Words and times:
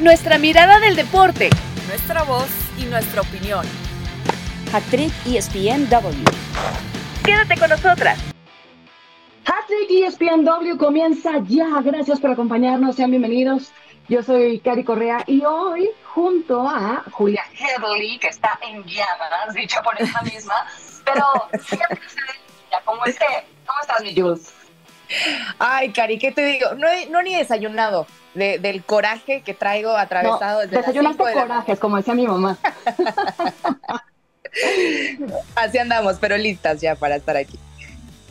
nuestra 0.00 0.38
mirada 0.38 0.80
del 0.80 0.96
deporte, 0.96 1.50
nuestra 1.86 2.22
voz 2.22 2.48
y 2.78 2.84
nuestra 2.84 3.20
opinión. 3.20 3.66
Hattrick 4.72 5.12
ESPNW. 5.26 6.24
Quédate 7.22 7.58
con 7.58 7.68
nosotras. 7.68 8.18
Hattrick 9.44 9.90
ESPNW 9.90 10.78
comienza 10.78 11.32
ya. 11.46 11.82
Gracias 11.82 12.18
por 12.18 12.30
acompañarnos. 12.30 12.96
Sean 12.96 13.10
bienvenidos. 13.10 13.72
Yo 14.08 14.22
soy 14.22 14.60
Cari 14.60 14.84
Correa 14.84 15.22
y 15.26 15.44
hoy 15.44 15.90
junto 16.14 16.66
a 16.66 17.04
Julia 17.10 17.44
Headley, 17.52 18.18
que 18.18 18.28
está 18.28 18.58
en 18.62 18.82
llamas, 18.84 19.54
dicho 19.54 19.80
por 19.84 20.00
ella 20.00 20.20
misma, 20.22 20.66
pero 21.04 21.24
siempre 21.62 22.00
se 22.08 22.20
¿Cómo, 22.84 23.04
esté? 23.04 23.26
¿Cómo 23.66 23.80
estás, 23.80 24.02
mi 24.02 24.14
Jules? 24.14 24.59
Ay, 25.58 25.92
Cari, 25.92 26.18
¿qué 26.18 26.32
te 26.32 26.44
digo? 26.44 26.74
No, 26.76 26.86
no 27.10 27.22
ni 27.22 27.34
desayunado 27.34 28.06
del 28.34 28.84
coraje 28.84 29.42
que 29.42 29.54
traigo 29.54 29.90
atravesado 29.96 30.60
no, 30.60 30.66
desde 30.66 30.76
Desayunaste 30.76 31.24
de 31.24 31.32
corajes, 31.32 31.78
como 31.78 31.96
decía 31.96 32.14
mi 32.14 32.26
mamá. 32.26 32.56
Así 35.54 35.78
andamos, 35.78 36.16
pero 36.20 36.36
listas 36.36 36.80
ya 36.80 36.94
para 36.94 37.16
estar 37.16 37.36
aquí. 37.36 37.58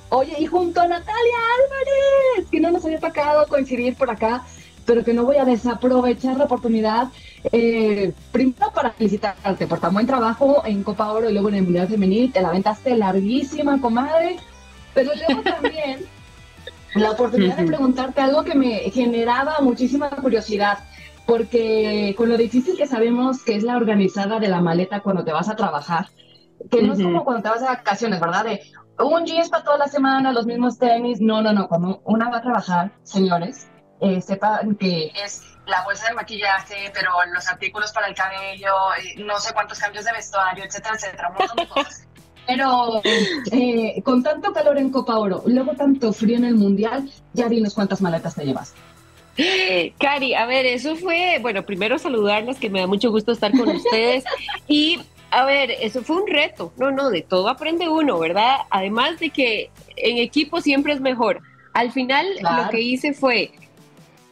Oye, 0.09 0.35
y 0.39 0.45
junto 0.47 0.81
a 0.81 0.87
Natalia 0.87 1.37
Álvarez, 1.55 2.49
que 2.49 2.59
no 2.59 2.71
nos 2.71 2.83
había 2.83 2.99
tocado 2.99 3.45
coincidir 3.47 3.95
por 3.95 4.09
acá, 4.09 4.43
pero 4.85 5.03
que 5.03 5.13
no 5.13 5.23
voy 5.23 5.37
a 5.37 5.45
desaprovechar 5.45 6.35
la 6.37 6.45
oportunidad. 6.45 7.09
Eh, 7.51 8.11
primero 8.31 8.71
para 8.73 8.91
felicitarte 8.91 9.67
por 9.67 9.79
tan 9.79 9.93
buen 9.93 10.07
trabajo 10.07 10.63
en 10.65 10.83
Copa 10.83 11.11
Oro 11.11 11.29
y 11.29 11.33
luego 11.33 11.49
en 11.49 11.55
el 11.55 11.63
Mundial 11.63 11.87
Femenil. 11.87 12.31
Te 12.31 12.41
la 12.41 12.49
aventaste 12.49 12.95
larguísima, 12.95 13.79
comadre. 13.79 14.37
Pero 14.95 15.11
luego 15.13 15.43
también 15.43 16.07
la 16.95 17.11
oportunidad 17.11 17.57
de 17.57 17.65
preguntarte 17.65 18.21
algo 18.21 18.43
que 18.43 18.55
me 18.55 18.77
generaba 18.91 19.57
muchísima 19.61 20.09
curiosidad, 20.09 20.79
porque 21.25 22.13
con 22.17 22.29
lo 22.29 22.37
difícil 22.37 22.77
que 22.77 22.87
sabemos 22.87 23.43
que 23.43 23.55
es 23.55 23.63
la 23.63 23.77
organizada 23.77 24.39
de 24.39 24.47
la 24.47 24.61
maleta 24.61 25.01
cuando 25.01 25.23
te 25.23 25.31
vas 25.31 25.49
a 25.49 25.55
trabajar, 25.55 26.07
que 26.71 26.81
no 26.81 26.93
es 26.93 27.01
como 27.01 27.23
cuando 27.23 27.43
te 27.43 27.49
vas 27.49 27.61
de 27.61 27.67
vacaciones, 27.67 28.19
¿verdad? 28.19 28.45
De 28.45 28.61
un 29.03 29.25
jeans 29.25 29.49
para 29.49 29.63
toda 29.63 29.77
la 29.77 29.87
semana, 29.87 30.31
los 30.33 30.45
mismos 30.45 30.77
tenis. 30.77 31.21
No, 31.21 31.41
no, 31.41 31.53
no. 31.53 31.67
Cuando 31.67 32.01
una 32.05 32.29
va 32.29 32.37
a 32.37 32.41
trabajar, 32.41 32.91
señores, 33.03 33.69
eh, 34.01 34.21
sepan 34.21 34.75
que 34.75 35.11
es 35.15 35.43
la 35.65 35.83
bolsa 35.83 36.09
de 36.09 36.15
maquillaje, 36.15 36.91
pero 36.93 37.11
los 37.33 37.47
artículos 37.47 37.91
para 37.91 38.07
el 38.07 38.15
cabello, 38.15 38.73
eh, 38.97 39.23
no 39.23 39.39
sé 39.39 39.53
cuántos 39.53 39.79
cambios 39.79 40.05
de 40.05 40.11
vestuario, 40.11 40.63
etcétera, 40.65 40.95
etcétera, 40.95 41.29
un 41.29 41.35
montón 41.35 41.57
de 41.57 41.67
cosas. 41.67 42.07
Pero 42.49 43.01
eh, 43.51 44.01
con 44.03 44.23
tanto 44.23 44.51
calor 44.51 44.77
en 44.79 44.89
Copa 44.89 45.17
Oro, 45.17 45.43
luego 45.45 45.73
tanto 45.73 46.11
frío 46.13 46.37
en 46.37 46.45
el 46.45 46.55
Mundial, 46.55 47.09
ya 47.33 47.47
dinos 47.47 47.75
cuántas 47.75 48.01
maletas 48.01 48.35
te 48.35 48.45
llevas. 48.45 48.73
Cari, 49.99 50.33
a 50.33 50.45
ver, 50.45 50.65
eso 50.65 50.95
fue, 50.95 51.37
bueno, 51.41 51.63
primero 51.63 51.97
saludarlas, 51.97 52.57
que 52.57 52.69
me 52.69 52.79
da 52.79 52.87
mucho 52.87 53.11
gusto 53.11 53.31
estar 53.31 53.51
con 53.51 53.69
ustedes. 53.69 54.23
Y, 54.67 54.99
a 55.31 55.45
ver, 55.45 55.71
eso 55.71 56.03
fue 56.03 56.17
un 56.17 56.27
reto. 56.27 56.73
No, 56.77 56.91
no, 56.91 57.09
de 57.09 57.21
todo 57.21 57.49
aprende 57.49 57.87
uno, 57.87 58.19
¿verdad? 58.19 58.57
Además 58.69 59.19
de 59.19 59.29
que 59.29 59.69
en 59.95 60.17
equipo 60.17 60.61
siempre 60.61 60.93
es 60.93 61.01
mejor. 61.01 61.41
Al 61.73 61.91
final, 61.91 62.25
lo 62.41 62.69
que 62.69 62.81
hice 62.81 63.13
fue 63.13 63.51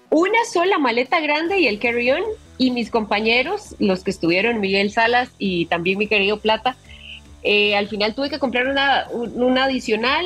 una 0.09 0.43
sola 0.51 0.77
maleta 0.79 1.19
grande 1.19 1.59
y 1.59 1.67
el 1.67 1.79
carry-on, 1.79 2.23
y 2.57 2.71
mis 2.71 2.89
compañeros, 2.89 3.75
los 3.79 4.03
que 4.03 4.11
estuvieron, 4.11 4.59
Miguel 4.59 4.91
Salas 4.91 5.29
y 5.37 5.67
también 5.67 5.99
mi 5.99 6.07
querido 6.07 6.39
Plata, 6.39 6.75
eh, 7.43 7.75
al 7.75 7.87
final 7.87 8.15
tuve 8.15 8.29
que 8.29 8.39
comprar 8.39 8.67
una, 8.67 9.63
adicional, 9.63 10.25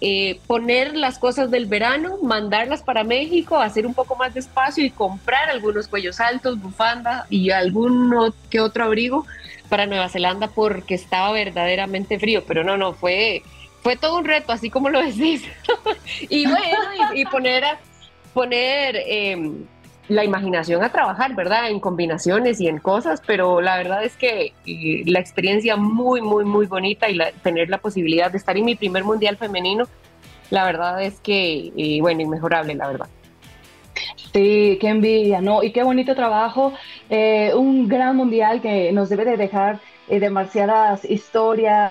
eh, 0.00 0.40
poner 0.46 0.96
las 0.96 1.18
cosas 1.18 1.50
del 1.50 1.66
verano, 1.66 2.18
mandarlas 2.22 2.82
para 2.82 3.04
México, 3.04 3.58
hacer 3.58 3.86
un 3.86 3.94
poco 3.94 4.16
más 4.16 4.34
de 4.34 4.40
espacio 4.40 4.84
y 4.84 4.90
comprar 4.90 5.48
algunos 5.48 5.88
cuellos 5.88 6.20
altos, 6.20 6.60
bufanda 6.60 7.26
y 7.30 7.50
algún 7.50 8.32
que 8.50 8.60
otro 8.60 8.84
abrigo 8.84 9.26
para 9.68 9.86
Nueva 9.86 10.08
Zelanda 10.08 10.48
porque 10.48 10.94
estaba 10.94 11.32
verdaderamente 11.32 12.18
frío. 12.18 12.44
Pero 12.46 12.64
no, 12.64 12.76
no, 12.76 12.92
fue, 12.92 13.42
fue 13.82 13.96
todo 13.96 14.18
un 14.18 14.24
reto, 14.24 14.52
así 14.52 14.70
como 14.70 14.88
lo 14.90 15.00
decís. 15.00 15.44
y 16.28 16.46
bueno, 16.46 17.14
y, 17.14 17.24
poner, 17.26 17.64
poner 18.34 18.96
em, 19.06 19.66
la 20.08 20.24
imaginación 20.24 20.82
a 20.84 20.90
trabajar, 20.90 21.34
¿verdad? 21.34 21.70
En 21.70 21.80
combinaciones 21.80 22.60
y 22.60 22.68
en 22.68 22.78
cosas, 22.78 23.22
pero 23.26 23.60
la 23.60 23.76
verdad 23.76 24.04
es 24.04 24.16
que 24.16 24.52
eh, 24.66 25.02
la 25.06 25.18
experiencia 25.18 25.76
muy, 25.76 26.22
muy, 26.22 26.44
muy 26.44 26.66
bonita 26.66 27.08
y 27.08 27.18
tener 27.42 27.68
la 27.68 27.78
posibilidad 27.78 28.30
de 28.30 28.38
estar 28.38 28.56
en 28.56 28.64
mi 28.64 28.76
primer 28.76 29.04
mundial 29.04 29.36
femenino, 29.36 29.84
la 30.50 30.64
verdad 30.64 31.02
es 31.02 31.18
que, 31.20 31.72
eh, 31.76 31.98
bueno, 32.00 32.22
inmejorable, 32.22 32.74
la 32.74 32.86
verdad. 32.86 33.08
Sí, 34.32 34.78
qué 34.80 34.88
envidia, 34.88 35.40
¿no? 35.40 35.62
Y 35.62 35.72
qué 35.72 35.82
bonito 35.82 36.14
trabajo. 36.14 36.72
Eh, 37.08 37.52
un 37.54 37.88
gran 37.88 38.16
mundial 38.16 38.60
que 38.60 38.92
nos 38.92 39.08
debe 39.08 39.24
de 39.24 39.36
dejar 39.36 39.80
demasiadas 40.08 41.04
historias, 41.04 41.90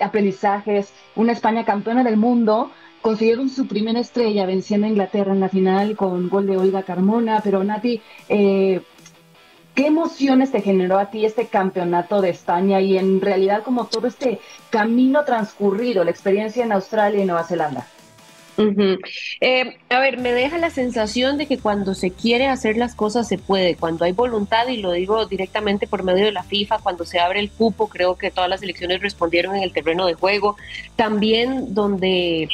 aprendizajes. 0.00 0.92
Una 1.16 1.32
España 1.32 1.64
campeona 1.64 2.04
del 2.04 2.16
mundo 2.16 2.70
consiguieron 3.00 3.48
su 3.48 3.66
primera 3.66 4.00
estrella 4.00 4.46
venciendo 4.46 4.86
a 4.86 4.90
Inglaterra 4.90 5.32
en 5.32 5.40
la 5.40 5.48
final 5.48 5.96
con 5.96 6.28
gol 6.28 6.46
de 6.46 6.56
Olga 6.56 6.82
Carmona, 6.82 7.40
pero 7.42 7.62
Nati, 7.62 8.00
eh, 8.28 8.82
¿qué 9.74 9.86
emociones 9.86 10.50
te 10.50 10.60
generó 10.60 10.98
a 10.98 11.10
ti 11.10 11.24
este 11.24 11.46
campeonato 11.46 12.20
de 12.20 12.30
España 12.30 12.80
y 12.80 12.98
en 12.98 13.20
realidad 13.20 13.62
como 13.62 13.86
todo 13.86 14.08
este 14.08 14.40
camino 14.70 15.24
transcurrido, 15.24 16.04
la 16.04 16.10
experiencia 16.10 16.64
en 16.64 16.72
Australia 16.72 17.22
y 17.22 17.26
Nueva 17.26 17.44
Zelanda? 17.44 17.86
Eh, 19.40 19.76
a 19.88 20.00
ver, 20.00 20.18
me 20.18 20.32
deja 20.32 20.58
la 20.58 20.70
sensación 20.70 21.38
de 21.38 21.46
que 21.46 21.58
cuando 21.58 21.94
se 21.94 22.10
quiere 22.10 22.48
hacer 22.48 22.76
las 22.76 22.94
cosas 22.94 23.28
se 23.28 23.38
puede, 23.38 23.76
cuando 23.76 24.04
hay 24.04 24.12
voluntad, 24.12 24.66
y 24.68 24.78
lo 24.78 24.92
digo 24.92 25.26
directamente 25.26 25.86
por 25.86 26.02
medio 26.02 26.24
de 26.24 26.32
la 26.32 26.42
FIFA, 26.42 26.78
cuando 26.78 27.04
se 27.04 27.20
abre 27.20 27.40
el 27.40 27.50
cupo, 27.50 27.88
creo 27.88 28.16
que 28.16 28.30
todas 28.30 28.50
las 28.50 28.62
elecciones 28.62 29.00
respondieron 29.00 29.56
en 29.56 29.62
el 29.62 29.72
terreno 29.72 30.06
de 30.06 30.14
juego, 30.14 30.56
también 30.96 31.74
donde 31.74 32.48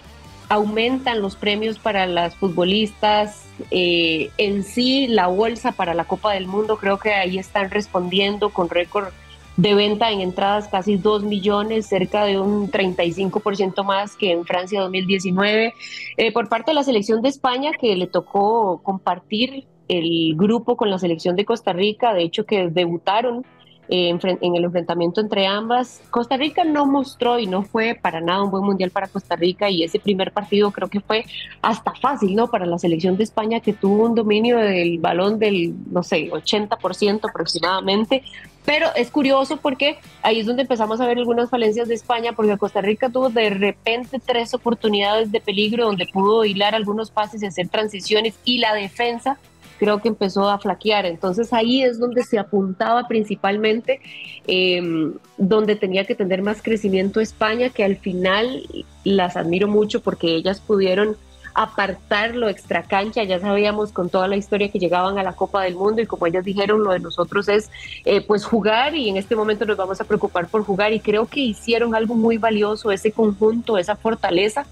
aumentan 0.49 1.23
los 1.23 1.37
premios 1.37 1.79
para 1.79 2.07
las 2.07 2.37
futbolistas, 2.37 3.45
eh, 3.71 4.31
en 4.37 4.63
sí 4.63 5.07
la 5.07 5.29
bolsa 5.29 5.73
para 5.73 5.95
la 5.95 6.05
Copa 6.05 6.35
del 6.35 6.47
Mundo, 6.47 6.77
creo 6.77 6.99
que 6.99 7.15
ahí 7.15 7.39
están 7.39 7.71
respondiendo 7.71 8.51
con 8.51 8.69
récord 8.69 9.09
de 9.57 9.75
venta 9.75 10.11
en 10.11 10.21
entradas 10.21 10.69
casi 10.69 10.97
2 10.97 11.25
millones, 11.25 11.87
cerca 11.87 12.25
de 12.25 12.41
un 12.41 12.71
35% 12.71 13.85
más 13.85 14.17
que 14.17 14.33
en 14.33 14.45
Francia 14.45 14.81
2019. 14.81 15.75
Eh, 16.17 16.33
por 16.33 16.49
parte 16.49 16.73
de 16.73 16.75
la 16.75 16.85
selección 16.85 17.23
de 17.23 17.29
España, 17.29 17.73
que 17.79 17.95
le 17.97 18.07
tocó 18.07 18.81
compartir 18.83 19.67
el 19.89 20.35
grupo 20.37 20.77
con 20.77 20.91
la 20.91 20.99
selección 20.99 21.37
de 21.37 21.45
Costa 21.45 21.73
Rica, 21.73 22.15
de 22.15 22.23
hecho 22.23 22.47
que 22.47 22.69
debutaron 22.69 23.45
en, 23.89 24.55
el 24.55 24.65
enfrentamiento 24.65 25.21
entre 25.21 25.47
ambas. 25.47 26.03
Costa 26.11 26.37
Rica 26.37 26.65
no 26.65 26.87
mostró 26.87 27.39
y 27.39 27.47
no 27.47 27.63
fue 27.63 27.99
para 28.01 28.21
nada 28.21 28.43
un 28.43 28.51
buen 28.51 28.65
mundial 28.65 28.91
para 28.91 29.09
Costa 29.09 29.37
Rica 29.37 29.69
y 29.69 29.83
ese 29.83 29.99
primer 29.99 30.33
partido 30.33 30.71
creo 30.71 30.89
que 30.89 31.01
fue 31.01 31.25
hasta 31.63 31.95
fácil, 31.95 32.35
¿no? 32.35 32.49
Para 32.49 32.67
la 32.67 32.79
selección 32.79 33.17
de 33.17 33.25
España 33.25 33.61
que 33.61 33.73
tuvo 33.73 34.07
un 34.07 34.15
dominio 34.15 34.59
del 34.59 34.99
balón 34.99 35.39
del, 35.39 35.75
no 35.91 36.03
sé, 36.03 36.31
80% 36.31 37.29
aproximadamente. 37.29 38.23
Pero 38.65 38.89
es 38.97 39.11
curioso 39.11 39.59
porque 39.59 39.99
ahí 40.23 40.41
es 40.41 40.47
donde 40.47 40.63
empezamos 40.63 41.01
a 41.01 41.07
ver 41.07 41.19
algunas 41.19 41.51
falencias 41.51 41.89
de 41.89 41.95
España, 41.95 42.33
porque 42.33 42.57
Costa 42.57 42.81
Rica 42.81 43.11
tuvo 43.11 43.29
de 43.29 43.51
repente 43.51 44.21
tres 44.25 44.55
oportunidades 44.55 45.31
de 45.31 45.41
peligro 45.41 45.85
donde 45.87 46.07
pudo 46.07 46.45
hilar 46.45 46.75
algunos 46.75 47.11
pases 47.11 47.43
y 47.43 47.47
hacer 47.47 47.69
transiciones 47.69 48.35
y 48.45 48.59
la 48.59 48.75
defensa 48.75 49.39
creo 49.79 50.01
que 50.01 50.09
empezó 50.09 50.49
a 50.49 50.59
flaquear. 50.59 51.07
Entonces 51.07 51.53
ahí 51.53 51.83
es 51.83 51.99
donde 51.99 52.23
se 52.23 52.39
apuntaba 52.39 53.07
principalmente, 53.07 54.01
em, 54.47 55.15
donde 55.37 55.77
tenía 55.77 56.05
que 56.05 56.15
tener 56.15 56.43
más 56.43 56.63
crecimiento 56.63 57.21
España, 57.21 57.71
que 57.71 57.85
al 57.85 57.97
final 57.97 58.63
las 59.05 59.37
admiro 59.37 59.69
mucho 59.69 60.01
porque 60.01 60.35
ellas 60.35 60.61
pudieron 60.61 61.17
apartar 61.55 62.35
lo 62.35 62.49
extra 62.49 62.83
cancha, 62.83 63.23
ya 63.23 63.39
sabíamos 63.39 63.93
con 63.93 64.11
toda 64.11 64.27
la 64.27 64.37
historia 64.37 64.71
que 64.71 64.79
llegaban 64.79 65.19
a 65.19 65.23
la 65.23 65.35
Copa 65.35 65.63
del 65.63 65.77
Mundo 65.77 66.03
y 66.03 66.07
como 66.07 66.27
ellas 66.27 66.45
dijeron, 66.45 66.83
lo 66.83 66.93
de 66.93 66.99
nosotros 66.99 67.49
es 67.49 67.71
eh, 68.05 68.21
pues 68.21 68.45
jugar 68.45 68.95
y 68.95 69.09
en 69.09 69.17
este 69.17 69.37
momento 69.37 69.65
nos 69.65 69.77
vamos 69.77 70.01
a 70.01 70.05
preocupar 70.05 70.49
por 70.49 70.65
jugar 70.65 70.93
y 70.93 71.01
creo 71.01 71.27
que 71.27 71.41
hicieron 71.41 71.95
algo 71.95 72.15
muy 72.15 72.39
valioso, 72.39 72.91
ese 72.91 73.13
conjunto, 73.13 73.79
esa 73.79 73.95
fortaleza 73.95 74.67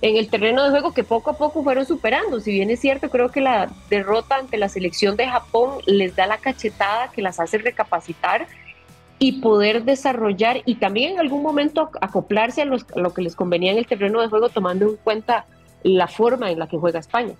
en 0.00 0.16
el 0.16 0.28
terreno 0.28 0.62
de 0.62 0.70
juego 0.70 0.94
que 0.94 1.02
poco 1.02 1.30
a 1.30 1.36
poco 1.36 1.64
fueron 1.64 1.84
superando. 1.84 2.38
Si 2.40 2.52
bien 2.52 2.70
es 2.70 2.80
cierto, 2.80 3.10
creo 3.10 3.30
que 3.30 3.40
la 3.40 3.68
derrota 3.90 4.36
ante 4.36 4.56
la 4.56 4.68
selección 4.68 5.16
de 5.16 5.26
Japón 5.26 5.78
les 5.86 6.14
da 6.14 6.26
la 6.26 6.38
cachetada 6.38 7.10
que 7.10 7.22
las 7.22 7.40
hace 7.40 7.58
recapacitar 7.58 8.46
y 9.18 9.40
poder 9.40 9.82
desarrollar 9.82 10.62
y 10.64 10.76
también 10.76 11.14
en 11.14 11.20
algún 11.20 11.42
momento 11.42 11.90
acoplarse 12.00 12.62
a, 12.62 12.64
lo 12.64 13.12
que 13.12 13.22
les 13.22 13.34
convenía 13.34 13.72
en 13.72 13.78
el 13.78 13.86
terreno 13.86 14.20
de 14.20 14.28
juego 14.28 14.48
tomando 14.48 14.88
en 14.88 14.96
cuenta 14.96 15.46
la 15.82 16.08
forma 16.08 16.50
en 16.50 16.58
la 16.58 16.68
que 16.68 16.76
juega 16.76 17.00
España. 17.00 17.34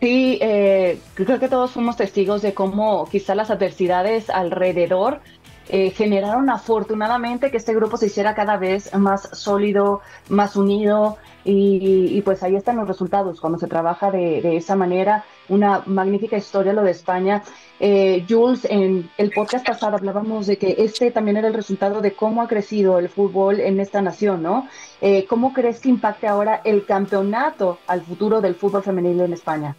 Sí, 0.00 0.38
eh, 0.42 0.98
creo 1.14 1.38
que 1.38 1.48
todos 1.48 1.70
fuimos 1.70 1.96
testigos 1.96 2.42
de 2.42 2.52
cómo 2.52 3.08
quizá 3.10 3.34
las 3.34 3.50
adversidades 3.50 4.28
alrededor 4.28 5.20
eh, 5.68 5.90
generaron 5.90 6.48
afortunadamente 6.48 7.50
que 7.50 7.56
este 7.56 7.74
grupo 7.74 7.96
se 7.96 8.06
hiciera 8.06 8.34
cada 8.34 8.56
vez 8.56 8.94
más 8.94 9.28
sólido, 9.32 10.00
más 10.28 10.56
unido 10.56 11.16
y, 11.48 12.20
pues 12.22 12.42
ahí 12.42 12.56
están 12.56 12.76
los 12.76 12.88
resultados 12.88 13.40
cuando 13.40 13.58
se 13.58 13.68
trabaja 13.68 14.10
de, 14.10 14.56
esa 14.56 14.74
manera. 14.74 15.24
Una 15.48 15.82
magnífica 15.86 16.36
historia 16.36 16.72
lo 16.72 16.82
de 16.82 16.90
España. 16.90 17.42
Eh, 17.78 18.24
Jules, 18.28 18.66
en 18.68 19.08
el 19.16 19.30
podcast 19.30 19.64
pasado 19.64 19.96
hablábamos 19.96 20.48
de 20.48 20.58
que 20.58 20.74
este 20.78 21.12
también 21.12 21.36
era 21.36 21.46
el 21.46 21.54
resultado 21.54 22.00
de 22.00 22.14
cómo 22.14 22.42
ha 22.42 22.48
crecido 22.48 22.98
el 22.98 23.08
fútbol 23.08 23.60
en 23.60 23.78
esta 23.78 24.02
nación, 24.02 24.42
¿no? 24.42 24.68
Eh, 25.00 25.24
¿Cómo 25.28 25.52
crees 25.52 25.78
que 25.78 25.88
impacte 25.88 26.26
ahora 26.26 26.62
el 26.64 26.84
campeonato 26.84 27.78
al 27.86 28.02
futuro 28.02 28.40
del 28.40 28.56
fútbol 28.56 28.82
femenino 28.82 29.24
en 29.24 29.32
España? 29.32 29.76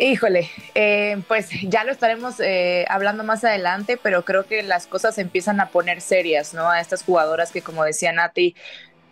Híjole, 0.00 0.48
eh, 0.76 1.20
pues 1.26 1.48
ya 1.64 1.82
lo 1.82 1.90
estaremos 1.90 2.38
eh, 2.38 2.86
hablando 2.88 3.24
más 3.24 3.42
adelante, 3.42 3.98
pero 4.00 4.24
creo 4.24 4.46
que 4.46 4.62
las 4.62 4.86
cosas 4.86 5.18
empiezan 5.18 5.58
a 5.58 5.70
poner 5.70 6.00
serias, 6.00 6.54
¿no? 6.54 6.70
A 6.70 6.80
estas 6.80 7.02
jugadoras 7.02 7.50
que, 7.50 7.62
como 7.62 7.82
decía 7.82 8.12
Nati, 8.12 8.54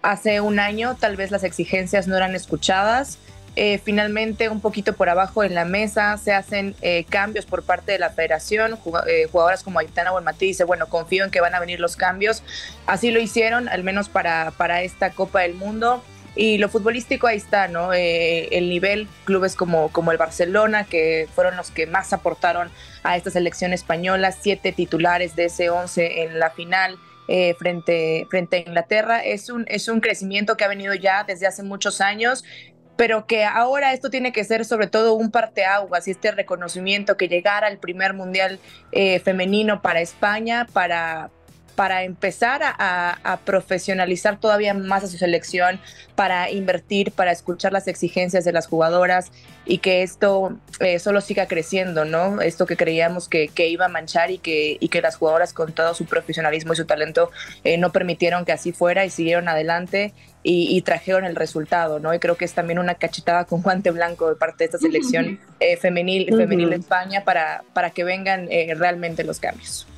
hace 0.03 0.41
un 0.41 0.61
año 0.61 0.97
tal 0.97 1.17
vez 1.17 1.33
las 1.33 1.43
exigencias 1.43 2.06
no 2.06 2.17
eran 2.17 2.37
escuchadas. 2.37 3.19
Eh, 3.56 3.81
finalmente, 3.83 4.49
un 4.49 4.61
poquito 4.61 4.93
por 4.93 5.09
abajo 5.09 5.43
en 5.43 5.56
la 5.56 5.65
mesa, 5.65 6.19
se 6.19 6.33
hacen 6.33 6.77
cambios 7.09 7.47
por 7.47 7.65
parte 7.65 7.91
de 7.91 7.99
la 7.99 8.11
federación. 8.11 8.77
jugadoras 8.77 9.65
como 9.65 9.81
Aitana 9.81 10.12
Buenmatí 10.12 10.47
dice, 10.47 10.62
bueno, 10.62 10.87
confío 10.88 11.25
en 11.25 11.33
que 11.33 11.41
van 11.41 11.56
a 11.56 11.59
venir 11.59 11.81
los 11.81 11.97
cambios. 11.97 12.44
Así 12.87 13.11
lo 13.11 13.19
hicieron, 13.19 13.69
al 13.69 13.83
menos 13.83 14.09
para, 14.09 14.53
para 14.53 14.83
esta 14.83 15.11
Copa 15.11 15.41
del 15.41 15.55
Mundo. 15.55 16.05
Y 16.37 16.59
lo 16.59 16.69
futbolístico 16.69 17.27
ahí 17.27 17.38
está, 17.38 17.67
¿no? 17.67 17.94
Eh, 17.94 18.49
el 18.53 18.69
nivel, 18.69 19.09
clubes 19.25 19.56
como, 19.56 19.91
como 19.91 20.12
el 20.12 20.19
Barcelona, 20.19 20.85
que 20.85 21.29
fueron 21.35 21.56
los 21.56 21.71
que 21.71 21.87
más 21.87 22.12
aportaron 22.12 22.71
a 23.03 23.17
esta 23.17 23.31
selección 23.31 23.73
española, 23.73 24.33
siete 24.33 24.71
titulares 24.73 25.35
de 25.35 25.47
ese 25.47 25.71
once 25.71 26.23
en 26.25 26.38
la 26.38 26.50
final. 26.50 26.99
Eh, 27.29 27.56
frente, 27.59 28.25
frente 28.31 28.59
a 28.59 28.61
Inglaterra. 28.61 29.19
Es 29.19 29.50
un, 29.50 29.65
es 29.67 29.88
un 29.88 29.99
crecimiento 29.99 30.56
que 30.56 30.62
ha 30.62 30.69
venido 30.69 30.94
ya 30.94 31.25
desde 31.25 31.49
hace 31.49 31.65
muchos 31.65 32.00
años, 32.00 32.44
pero 32.97 33.27
que 33.27 33.44
ahora 33.44 33.93
esto 33.93 34.11
tiene 34.11 34.31
que 34.31 34.44
ser 34.44 34.65
sobre 34.65 34.87
todo 34.87 35.15
un 35.15 35.33
parteaguas 35.33 36.06
y 36.06 36.12
este 36.12 36.31
reconocimiento 36.31 37.17
que 37.17 37.27
llegara 37.27 37.67
al 37.67 37.79
primer 37.79 38.15
mundial 38.15 38.61
eh, 38.93 39.19
femenino 39.19 39.83
para 39.83 40.00
España, 40.00 40.69
para, 40.73 41.31
para 41.76 42.02
empezar 42.05 42.62
a, 42.64 43.38
profesionalizar 43.44 44.40
todavía 44.40 44.73
más 44.73 45.05
a 45.05 45.06
su 45.06 45.19
selección, 45.19 45.78
para 46.14 46.50
invertir, 46.50 47.12
para 47.12 47.31
escuchar 47.31 47.73
las 47.73 47.87
exigencias 47.87 48.44
de 48.44 48.52
las 48.52 48.67
jugadoras 48.67 49.31
y 49.67 49.78
que 49.78 50.02
esto 50.02 50.56
eh, 50.81 50.99
solo 50.99 51.20
siga 51.20 51.46
creciendo, 51.46 52.06
¿no? 52.06 52.40
Esto 52.40 52.64
que 52.64 52.76
creíamos 52.76 53.28
que, 53.28 53.50
iba 53.69 53.84
a 53.84 53.88
manchar 53.88 54.31
y 54.31 54.38
que, 54.38 54.78
y 54.81 54.88
que 54.88 55.02
las 55.02 55.17
jugadoras 55.17 55.52
con 55.52 55.73
todo 55.73 55.93
su 55.93 56.06
profesionalismo 56.06 56.73
y 56.73 56.76
su 56.76 56.87
talento 56.87 57.31
eh, 57.62 57.76
no 57.76 57.93
permitieron 57.93 58.46
que 58.46 58.52
así 58.52 58.73
fuera 58.73 59.05
y 59.05 59.11
siguieron 59.11 59.49
adelante 59.49 60.14
y, 60.43 60.81
trajeron 60.82 61.25
el 61.25 61.34
resultado, 61.34 61.99
¿no? 61.99 62.14
Y 62.14 62.20
creo 62.20 62.37
que 62.37 62.44
es 62.44 62.55
también 62.55 62.78
una 62.78 62.94
cachetada 62.94 63.44
con 63.44 63.62
guante 63.62 63.90
blanco 63.90 64.28
de 64.28 64.37
parte 64.37 64.58
de 64.58 64.64
esta 64.67 64.78
selección 64.78 65.40
eh, 65.58 65.76
femenil, 65.76 66.28
femenil 66.37 66.70
de 66.70 66.76
España 66.76 67.25
para, 67.25 67.64
para 67.73 67.90
que 67.90 68.05
vengan 68.05 68.49
realmente 68.78 69.25
los 69.25 69.40
cambios. 69.40 69.88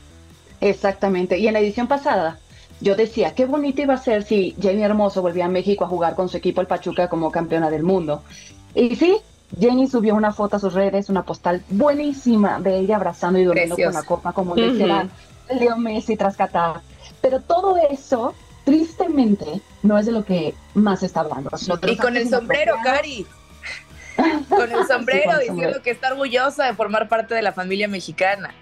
Exactamente. 0.61 1.39
Y 1.39 1.47
en 1.47 1.55
la 1.55 1.61
edición 1.61 1.87
pasada, 1.87 2.39
yo 2.81 2.95
decía, 2.95 3.35
qué 3.35 3.47
bonito 3.47 3.83
iba 3.83 3.95
a 3.95 3.99
ser 3.99 4.23
si 4.23 4.55
Jenny 4.61 4.83
Hermoso 4.83 5.23
volvía 5.23 5.47
a 5.47 5.49
México 5.49 5.85
a 5.85 5.89
jugar 5.89 6.15
con 6.15 6.29
su 6.29 6.37
equipo 6.37 6.61
el 6.61 6.67
Pachuca 6.67 7.09
como 7.09 7.31
campeona 7.31 7.71
del 7.71 7.83
mundo. 7.83 8.23
Y 8.75 8.97
sí, 8.97 9.19
Jenny 9.59 9.89
subió 9.89 10.15
una 10.15 10.33
foto 10.33 10.57
a 10.57 10.61
sus 10.61 10.75
redes, 10.75 11.09
una 11.09 11.25
postal 11.25 11.63
buenísima 11.71 12.61
de 12.61 12.79
ella 12.79 12.97
abrazando 12.97 13.39
y 13.39 13.45
durmiendo 13.45 13.77
con 13.77 13.95
la 13.95 14.03
copa, 14.03 14.33
como 14.33 14.55
le 14.55 14.69
-huh. 14.71 15.09
Leo 15.59 15.77
Messi 15.77 16.17
tras 16.17 16.37
Qatar. 16.37 16.83
Pero 17.21 17.41
todo 17.41 17.77
eso, 17.91 18.35
tristemente, 18.65 19.61
no 19.83 19.99
es 19.99 20.07
de 20.07 20.13
lo 20.13 20.25
que 20.25 20.55
más 20.75 21.03
está 21.03 21.21
hablando. 21.21 21.51
Y 21.87 21.97
con 21.97 22.17
el 22.17 22.29
sombrero, 22.29 22.77
Cari. 22.85 23.27
con 24.49 24.71
el 24.71 24.87
sombrero, 24.87 25.39
diciendo 25.39 25.81
que 25.83 25.91
está 25.91 26.13
orgullosa 26.13 26.67
de 26.67 26.75
formar 26.75 27.09
parte 27.09 27.35
de 27.35 27.43
la 27.43 27.53
familia 27.53 27.89
mexicana. 27.89 28.55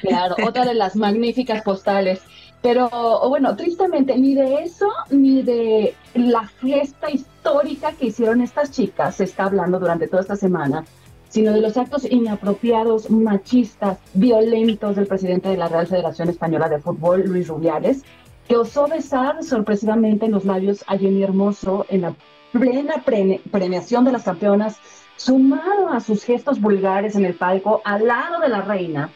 Claro, 0.00 0.36
otra 0.46 0.64
de 0.64 0.74
las 0.74 0.96
magníficas 0.96 1.62
postales. 1.62 2.20
Pero 2.62 2.88
bueno, 3.28 3.54
tristemente, 3.56 4.16
ni 4.16 4.34
de 4.34 4.62
eso, 4.62 4.88
ni 5.10 5.42
de 5.42 5.94
la 6.14 6.48
fiesta 6.48 7.10
histórica 7.10 7.92
que 7.92 8.06
hicieron 8.06 8.40
estas 8.40 8.70
chicas 8.70 9.16
se 9.16 9.24
está 9.24 9.44
hablando 9.44 9.78
durante 9.78 10.08
toda 10.08 10.22
esta 10.22 10.36
semana, 10.36 10.82
sino 11.28 11.52
de 11.52 11.60
los 11.60 11.76
actos 11.76 12.10
inapropiados, 12.10 13.10
machistas, 13.10 13.98
violentos 14.14 14.96
del 14.96 15.06
presidente 15.06 15.50
de 15.50 15.58
la 15.58 15.68
Real 15.68 15.86
Federación 15.86 16.30
Española 16.30 16.70
de 16.70 16.78
Fútbol, 16.78 17.24
Luis 17.26 17.48
Rubiales, 17.48 18.02
que 18.48 18.56
osó 18.56 18.88
besar 18.88 19.42
sorpresivamente 19.42 20.24
en 20.24 20.32
los 20.32 20.46
labios 20.46 20.84
a 20.86 20.96
Jenny 20.96 21.22
Hermoso 21.22 21.84
en 21.90 22.00
la 22.00 22.14
plena 22.52 23.04
premiación 23.50 24.06
de 24.06 24.12
las 24.12 24.22
campeonas, 24.22 24.78
sumado 25.16 25.90
a 25.90 26.00
sus 26.00 26.24
gestos 26.24 26.60
vulgares 26.60 27.14
en 27.14 27.26
el 27.26 27.34
palco 27.34 27.82
al 27.84 28.06
lado 28.06 28.40
de 28.40 28.48
la 28.48 28.62
reina 28.62 29.10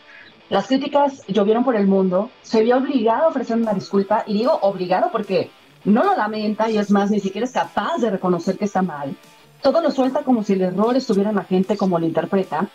las 0.51 0.67
críticas 0.67 1.23
llovieron 1.27 1.65
por 1.65 1.77
el 1.77 1.87
mundo, 1.87 2.31
se 2.43 2.63
vio 2.63 2.79
obligado 2.79 3.25
a 3.25 3.29
ofrecer 3.29 3.57
una 3.57 3.75
disculpa, 3.75 4.25
y 4.27 4.35
digo 4.35 4.59
obligado 4.63 5.11
porque 5.13 5.51
no 5.85 6.05
lo 6.05 6.17
lamenta 6.17 6.71
y 6.71 6.79
es 6.79 6.91
más, 6.91 7.11
ni 7.11 7.21
siquiera 7.21 7.47
es 7.47 7.53
capaz 7.53 7.99
de 7.99 8.11
reconocer 8.11 8.57
que 8.57 8.65
está 8.65 8.83
mal. 8.83 9.15
Todo 9.63 9.83
lo 9.83 9.91
suelta 9.91 10.23
como 10.23 10.43
si 10.43 10.55
el 10.55 10.63
error 10.63 10.97
estuviera 10.97 11.31
en 11.31 11.37
la 11.37 11.45
gente 11.45 11.77
como 11.77 11.99
lo 11.99 12.07
interpreta. 12.07 12.69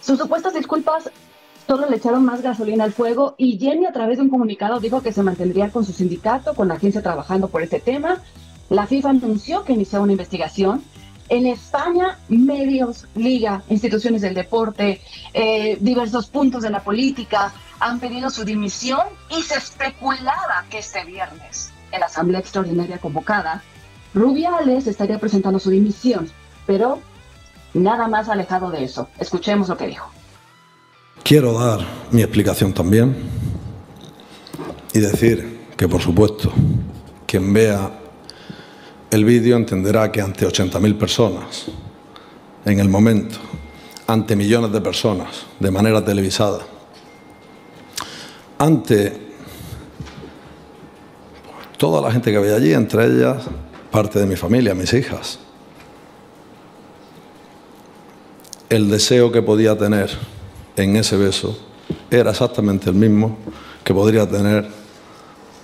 Sus 0.00 0.18
supuestas 0.18 0.54
disculpas 0.54 1.10
solo 1.66 1.88
le 1.88 1.96
echaron 1.96 2.24
más 2.24 2.40
gasolina 2.40 2.84
al 2.84 2.92
fuego 2.92 3.34
y 3.36 3.58
Jenny 3.58 3.86
a 3.86 3.92
través 3.92 4.16
de 4.16 4.24
un 4.24 4.30
comunicado 4.30 4.80
dijo 4.80 5.02
que 5.02 5.12
se 5.12 5.22
mantendría 5.22 5.70
con 5.70 5.84
su 5.84 5.92
sindicato, 5.92 6.54
con 6.54 6.68
la 6.68 6.74
agencia 6.74 7.02
trabajando 7.02 7.48
por 7.48 7.62
este 7.62 7.80
tema. 7.80 8.22
La 8.70 8.86
FIFA 8.86 9.10
anunció 9.10 9.64
que 9.64 9.74
inició 9.74 10.02
una 10.02 10.12
investigación 10.12 10.82
en 11.30 11.46
España, 11.46 12.18
medios, 12.28 13.06
liga, 13.14 13.62
instituciones 13.70 14.20
del 14.20 14.34
deporte, 14.34 15.00
eh, 15.32 15.78
diversos 15.80 16.26
puntos 16.26 16.62
de 16.64 16.70
la 16.70 16.82
política 16.82 17.52
han 17.78 18.00
pedido 18.00 18.28
su 18.30 18.44
dimisión 18.44 19.00
y 19.30 19.40
se 19.42 19.54
especulaba 19.54 20.64
que 20.68 20.78
este 20.78 21.04
viernes, 21.04 21.70
en 21.92 22.00
la 22.00 22.06
asamblea 22.06 22.40
extraordinaria 22.40 22.98
convocada, 22.98 23.62
Rubiales 24.12 24.88
estaría 24.88 25.20
presentando 25.20 25.60
su 25.60 25.70
dimisión, 25.70 26.28
pero 26.66 26.98
nada 27.74 28.08
más 28.08 28.28
alejado 28.28 28.72
de 28.72 28.82
eso. 28.82 29.08
Escuchemos 29.20 29.68
lo 29.68 29.76
que 29.76 29.86
dijo. 29.86 30.10
Quiero 31.22 31.56
dar 31.56 31.86
mi 32.10 32.22
explicación 32.22 32.74
también 32.74 33.16
y 34.92 34.98
decir 34.98 35.60
que, 35.76 35.86
por 35.86 36.02
supuesto, 36.02 36.52
quien 37.26 37.52
vea 37.52 37.99
el 39.10 39.24
vídeo 39.24 39.56
entenderá 39.56 40.12
que 40.12 40.20
ante 40.20 40.46
80.000 40.46 40.96
personas, 40.96 41.66
en 42.64 42.78
el 42.78 42.88
momento, 42.88 43.38
ante 44.06 44.36
millones 44.36 44.72
de 44.72 44.80
personas, 44.80 45.46
de 45.58 45.70
manera 45.70 46.04
televisada, 46.04 46.60
ante 48.58 49.30
toda 51.76 52.00
la 52.00 52.12
gente 52.12 52.30
que 52.30 52.36
había 52.36 52.54
allí, 52.54 52.72
entre 52.72 53.06
ellas 53.06 53.44
parte 53.90 54.20
de 54.20 54.26
mi 54.26 54.36
familia, 54.36 54.74
mis 54.74 54.92
hijas, 54.92 55.40
el 58.68 58.88
deseo 58.88 59.32
que 59.32 59.42
podía 59.42 59.76
tener 59.76 60.10
en 60.76 60.94
ese 60.94 61.16
beso 61.16 61.58
era 62.08 62.30
exactamente 62.30 62.88
el 62.88 62.94
mismo 62.94 63.36
que 63.82 63.92
podría 63.92 64.28
tener 64.28 64.68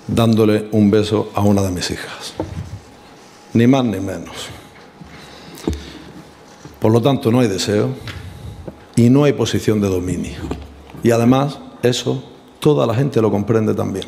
dándole 0.08 0.68
un 0.72 0.90
beso 0.90 1.30
a 1.34 1.42
una 1.42 1.62
de 1.62 1.70
mis 1.70 1.88
hijas 1.92 2.34
ni 3.56 3.66
más 3.66 3.84
ni 3.84 3.98
menos. 4.00 4.48
Por 6.78 6.92
lo 6.92 7.00
tanto, 7.00 7.32
no 7.32 7.40
hay 7.40 7.48
deseo 7.48 7.88
y 8.94 9.08
no 9.08 9.24
hay 9.24 9.32
posición 9.32 9.80
de 9.80 9.88
dominio. 9.88 10.36
Y 11.02 11.10
además, 11.10 11.58
eso 11.82 12.22
toda 12.60 12.86
la 12.86 12.94
gente 12.94 13.20
lo 13.20 13.30
comprende 13.30 13.74
también. 13.74 14.06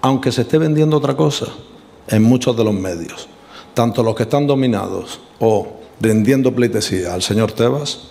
Aunque 0.00 0.32
se 0.32 0.42
esté 0.42 0.58
vendiendo 0.58 0.96
otra 0.96 1.16
cosa 1.16 1.46
en 2.08 2.22
muchos 2.22 2.56
de 2.56 2.64
los 2.64 2.74
medios, 2.74 3.28
tanto 3.74 4.02
los 4.02 4.14
que 4.14 4.24
están 4.24 4.46
dominados 4.46 5.20
o 5.38 5.78
rindiendo 6.00 6.54
pleitesía 6.54 7.14
al 7.14 7.22
señor 7.22 7.52
Tebas, 7.52 8.08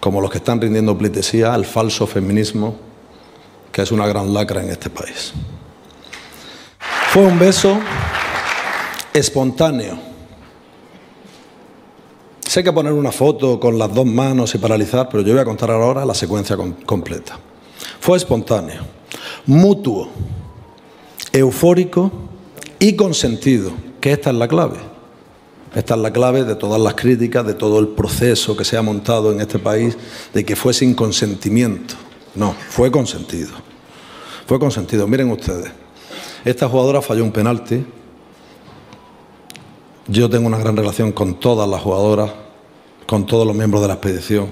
como 0.00 0.20
los 0.20 0.30
que 0.30 0.38
están 0.38 0.60
rindiendo 0.60 0.96
pleitesía 0.96 1.54
al 1.54 1.64
falso 1.64 2.06
feminismo, 2.06 2.76
que 3.70 3.82
es 3.82 3.92
una 3.92 4.06
gran 4.06 4.32
lacra 4.34 4.62
en 4.62 4.70
este 4.70 4.90
país. 4.90 5.32
Fue 7.12 7.22
un 7.22 7.38
beso 7.38 7.78
espontáneo. 9.12 9.98
Sé 12.46 12.64
que 12.64 12.72
poner 12.72 12.92
una 12.92 13.12
foto 13.12 13.60
con 13.60 13.78
las 13.78 13.94
dos 13.94 14.06
manos 14.06 14.54
y 14.54 14.58
paralizar, 14.58 15.08
pero 15.08 15.22
yo 15.22 15.32
voy 15.32 15.40
a 15.40 15.44
contar 15.44 15.70
ahora 15.70 16.04
la 16.04 16.14
secuencia 16.14 16.56
completa. 16.84 17.38
Fue 18.00 18.16
espontáneo, 18.16 18.82
mutuo, 19.46 20.08
eufórico 21.32 22.10
y 22.78 22.96
consentido, 22.96 23.70
que 24.00 24.12
esta 24.12 24.30
es 24.30 24.36
la 24.36 24.48
clave. 24.48 24.78
Esta 25.74 25.94
es 25.94 26.00
la 26.00 26.12
clave 26.12 26.42
de 26.42 26.56
todas 26.56 26.80
las 26.80 26.94
críticas, 26.94 27.46
de 27.46 27.54
todo 27.54 27.78
el 27.78 27.88
proceso 27.88 28.56
que 28.56 28.64
se 28.64 28.76
ha 28.76 28.82
montado 28.82 29.30
en 29.30 29.40
este 29.40 29.60
país, 29.60 29.96
de 30.34 30.44
que 30.44 30.56
fue 30.56 30.74
sin 30.74 30.94
consentimiento. 30.94 31.94
No, 32.34 32.54
fue 32.70 32.90
consentido. 32.90 33.50
Fue 34.46 34.58
consentido. 34.58 35.06
Miren 35.06 35.30
ustedes, 35.30 35.70
esta 36.44 36.68
jugadora 36.68 37.00
falló 37.00 37.22
un 37.22 37.30
penalti. 37.30 37.86
Yo 40.10 40.28
tengo 40.28 40.48
una 40.48 40.58
gran 40.58 40.76
relación 40.76 41.12
con 41.12 41.38
todas 41.38 41.68
las 41.68 41.80
jugadoras, 41.82 42.32
con 43.06 43.26
todos 43.26 43.46
los 43.46 43.54
miembros 43.54 43.80
de 43.80 43.86
la 43.86 43.94
expedición. 43.94 44.48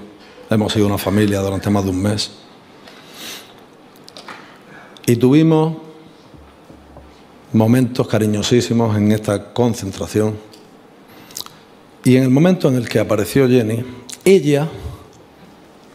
Hemos 0.49 0.73
sido 0.73 0.87
una 0.87 0.99
familia 0.99 1.41
durante 1.41 1.69
más 1.69 1.83
de 1.83 1.91
un 1.91 2.01
mes. 2.01 2.31
Y 5.05 5.17
tuvimos 5.17 5.79
momentos 7.53 8.07
cariñosísimos 8.07 8.97
en 8.97 9.11
esta 9.11 9.53
concentración. 9.53 10.37
Y 12.05 12.17
en 12.17 12.23
el 12.23 12.31
momento 12.31 12.69
en 12.69 12.77
el 12.77 12.89
que 12.89 13.01
apareció 13.01 13.49
Jenny, 13.49 13.85
ella 14.25 14.69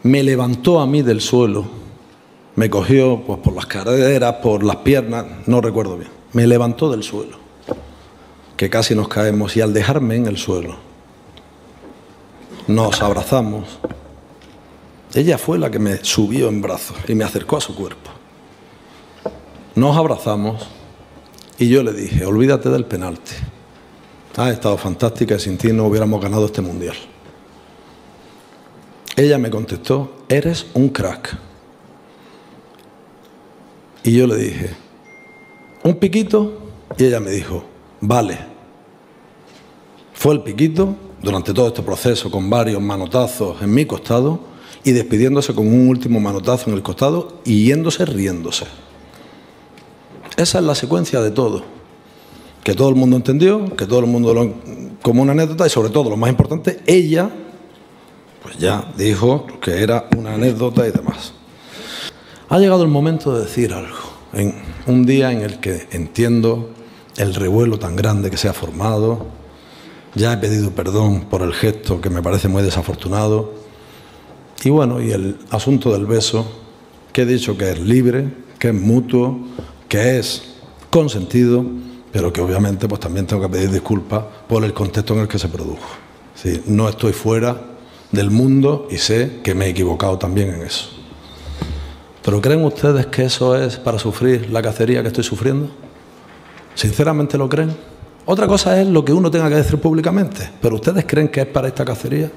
me 0.04 0.24
levantó 0.24 0.82
a 0.82 0.86
mí 0.86 1.04
del 1.04 1.22
suelo, 1.22 1.64
me 2.58 2.70
cogió 2.70 3.24
pues, 3.26 3.40
por 3.40 3.54
las 3.54 3.68
caderas, 3.68 4.36
por 4.44 4.62
las 4.62 4.78
piernas, 4.78 5.26
no 5.46 5.62
recuerdo 5.62 5.98
bien, 5.98 6.12
me 6.34 6.46
levantó 6.46 6.92
del 6.92 7.04
suelo, 7.04 7.38
que 8.58 8.70
casi 8.70 8.96
nos 8.96 9.08
caemos, 9.08 9.56
y 9.58 9.62
al 9.62 9.74
dejarme 9.74 10.16
en 10.16 10.28
el 10.28 10.38
suelo, 10.38 10.78
nos 12.68 13.02
abrazamos. 13.02 13.80
Ella 15.14 15.38
fue 15.38 15.60
la 15.60 15.70
que 15.70 15.80
me 15.80 16.04
subió 16.04 16.50
en 16.50 16.62
brazos 16.62 16.98
y 17.08 17.16
me 17.16 17.24
acercó 17.24 17.58
a 17.58 17.62
su 17.62 17.76
cuerpo. 17.76 18.10
Nos 19.76 19.98
abrazamos 19.98 20.68
y 21.58 21.70
yo 21.70 21.84
le 21.84 21.94
dije, 21.94 22.26
olvídate 22.26 22.70
del 22.70 22.86
penalti. 22.86 23.34
Ha 24.38 24.50
estado 24.50 24.78
fantástica 24.78 25.36
y 25.36 25.40
sin 25.40 25.58
ti 25.58 25.72
no 25.72 25.86
hubiéramos 25.86 26.22
ganado 26.22 26.46
este 26.46 26.62
mundial. 26.62 26.96
Ella 29.16 29.38
me 29.38 29.52
contestó, 29.52 30.26
eres 30.28 30.66
un 30.74 30.90
crack. 30.90 31.38
Y 34.04 34.18
yo 34.18 34.26
le 34.26 34.36
dije, 34.36 34.76
¿un 35.84 35.96
piquito? 35.96 36.72
Y 36.98 37.06
ella 37.06 37.20
me 37.20 37.30
dijo, 37.30 37.64
vale. 38.04 38.38
Fue 40.14 40.34
el 40.34 40.42
piquito 40.42 40.96
durante 41.22 41.54
todo 41.54 41.68
este 41.68 41.82
proceso 41.82 42.30
con 42.30 42.50
varios 42.50 42.82
manotazos 42.82 43.62
en 43.62 43.74
mi 43.74 43.86
costado 43.86 44.40
y 44.84 44.92
despidiéndose 44.92 45.56
con 45.56 45.68
un 45.68 45.88
último 45.88 46.20
manotazo 46.20 46.70
en 46.70 46.76
el 46.76 46.84
costado 46.84 47.40
y 47.46 47.66
yéndose 47.66 48.06
riéndose. 48.06 48.66
Esa 50.36 50.60
es 50.60 50.66
la 50.66 50.76
secuencia 50.76 51.22
de 51.22 51.32
todo. 51.32 51.64
Que 52.64 52.74
todo 52.74 52.90
el 52.90 52.96
mundo 52.96 53.16
entendió, 53.16 53.74
que 53.76 53.86
todo 53.86 54.00
el 54.00 54.08
mundo 54.08 54.34
lo, 54.34 54.54
como 55.02 55.22
una 55.22 55.32
anécdota 55.32 55.66
y 55.66 55.70
sobre 55.70 55.90
todo, 55.90 56.10
lo 56.10 56.18
más 56.18 56.30
importante, 56.30 56.82
ella, 56.86 57.30
pues 58.42 58.58
ya 58.58 58.92
dijo 58.98 59.48
que 59.62 59.82
era 59.82 60.10
una 60.18 60.34
anécdota 60.34 60.88
y 60.88 60.92
demás. 60.92 61.34
Ha 62.50 62.60
llegado 62.60 62.84
el 62.84 62.90
momento 62.90 63.34
de 63.34 63.46
decir 63.46 63.74
algo, 63.74 63.98
en 64.34 64.56
un 64.88 65.06
día 65.06 65.32
en 65.32 65.42
el 65.42 65.60
que 65.60 65.88
entiendo 65.92 66.70
el 67.18 67.36
revuelo 67.36 67.80
tan 67.80 67.96
grande 67.96 68.30
que 68.30 68.38
se 68.38 68.48
ha 68.48 68.54
formado, 68.54 69.28
ya 70.16 70.34
he 70.34 70.38
pedido 70.38 70.72
perdón 70.72 71.22
por 71.30 71.42
el 71.42 71.54
gesto 71.54 72.02
que 72.02 72.10
me 72.10 72.22
parece 72.22 72.48
muy 72.48 72.64
desafortunado, 72.64 73.54
y 74.64 74.70
bueno, 74.70 75.02
y 75.02 75.12
el 75.12 75.38
asunto 75.50 75.92
del 75.92 76.06
beso, 76.06 76.46
que 77.12 77.24
he 77.24 77.26
dicho 77.26 77.58
que 77.58 77.72
es 77.72 77.80
libre, 77.80 78.28
que 78.58 78.70
es 78.70 78.74
mutuo, 78.74 79.40
que 79.90 80.20
es 80.20 80.56
consentido, 80.90 81.66
pero 82.12 82.32
que 82.32 82.40
obviamente 82.40 82.88
pues 82.88 83.02
también 83.02 83.28
tengo 83.28 83.42
que 83.42 83.50
pedir 83.50 83.72
disculpas 83.72 84.24
por 84.48 84.64
el 84.64 84.74
contexto 84.74 85.16
en 85.16 85.22
el 85.22 85.28
que 85.28 85.38
se 85.38 85.50
produjo. 85.50 85.88
Sí, 86.36 86.62
no 86.68 86.88
estoy 86.88 87.12
fuera 87.12 87.60
del 88.12 88.30
mundo 88.30 88.88
y 88.90 88.98
sé 88.98 89.40
que 89.44 89.54
me 89.54 89.66
he 89.66 89.70
equivocado 89.70 90.18
también 90.18 90.54
en 90.54 90.62
eso. 90.62 90.90
¿Pero 92.24 92.40
creen 92.40 92.64
ustedes 92.64 93.08
que 93.08 93.26
eso 93.26 93.58
es 93.58 93.78
para 93.78 94.00
sufrir 94.00 94.50
la 94.50 94.62
cacería 94.62 95.02
que 95.02 95.10
estoy 95.10 95.24
sufriendo? 95.24 95.70
¿Sinceramente 96.76 97.38
lo 97.38 97.48
creen? 97.48 97.76
Otra 98.26 98.48
cosa 98.48 98.80
es 98.82 98.88
lo 98.88 99.04
que 99.04 99.12
uno 99.12 99.30
tenga 99.30 99.50
que 99.50 99.56
decir 99.56 99.80
públicamente, 99.80 100.50
pero 100.62 100.76
¿ustedes 100.76 101.06
creen 101.06 101.28
que 101.28 101.42
es 101.42 101.48
para 101.48 101.68
esta 101.68 101.84
cacería? 101.84 102.32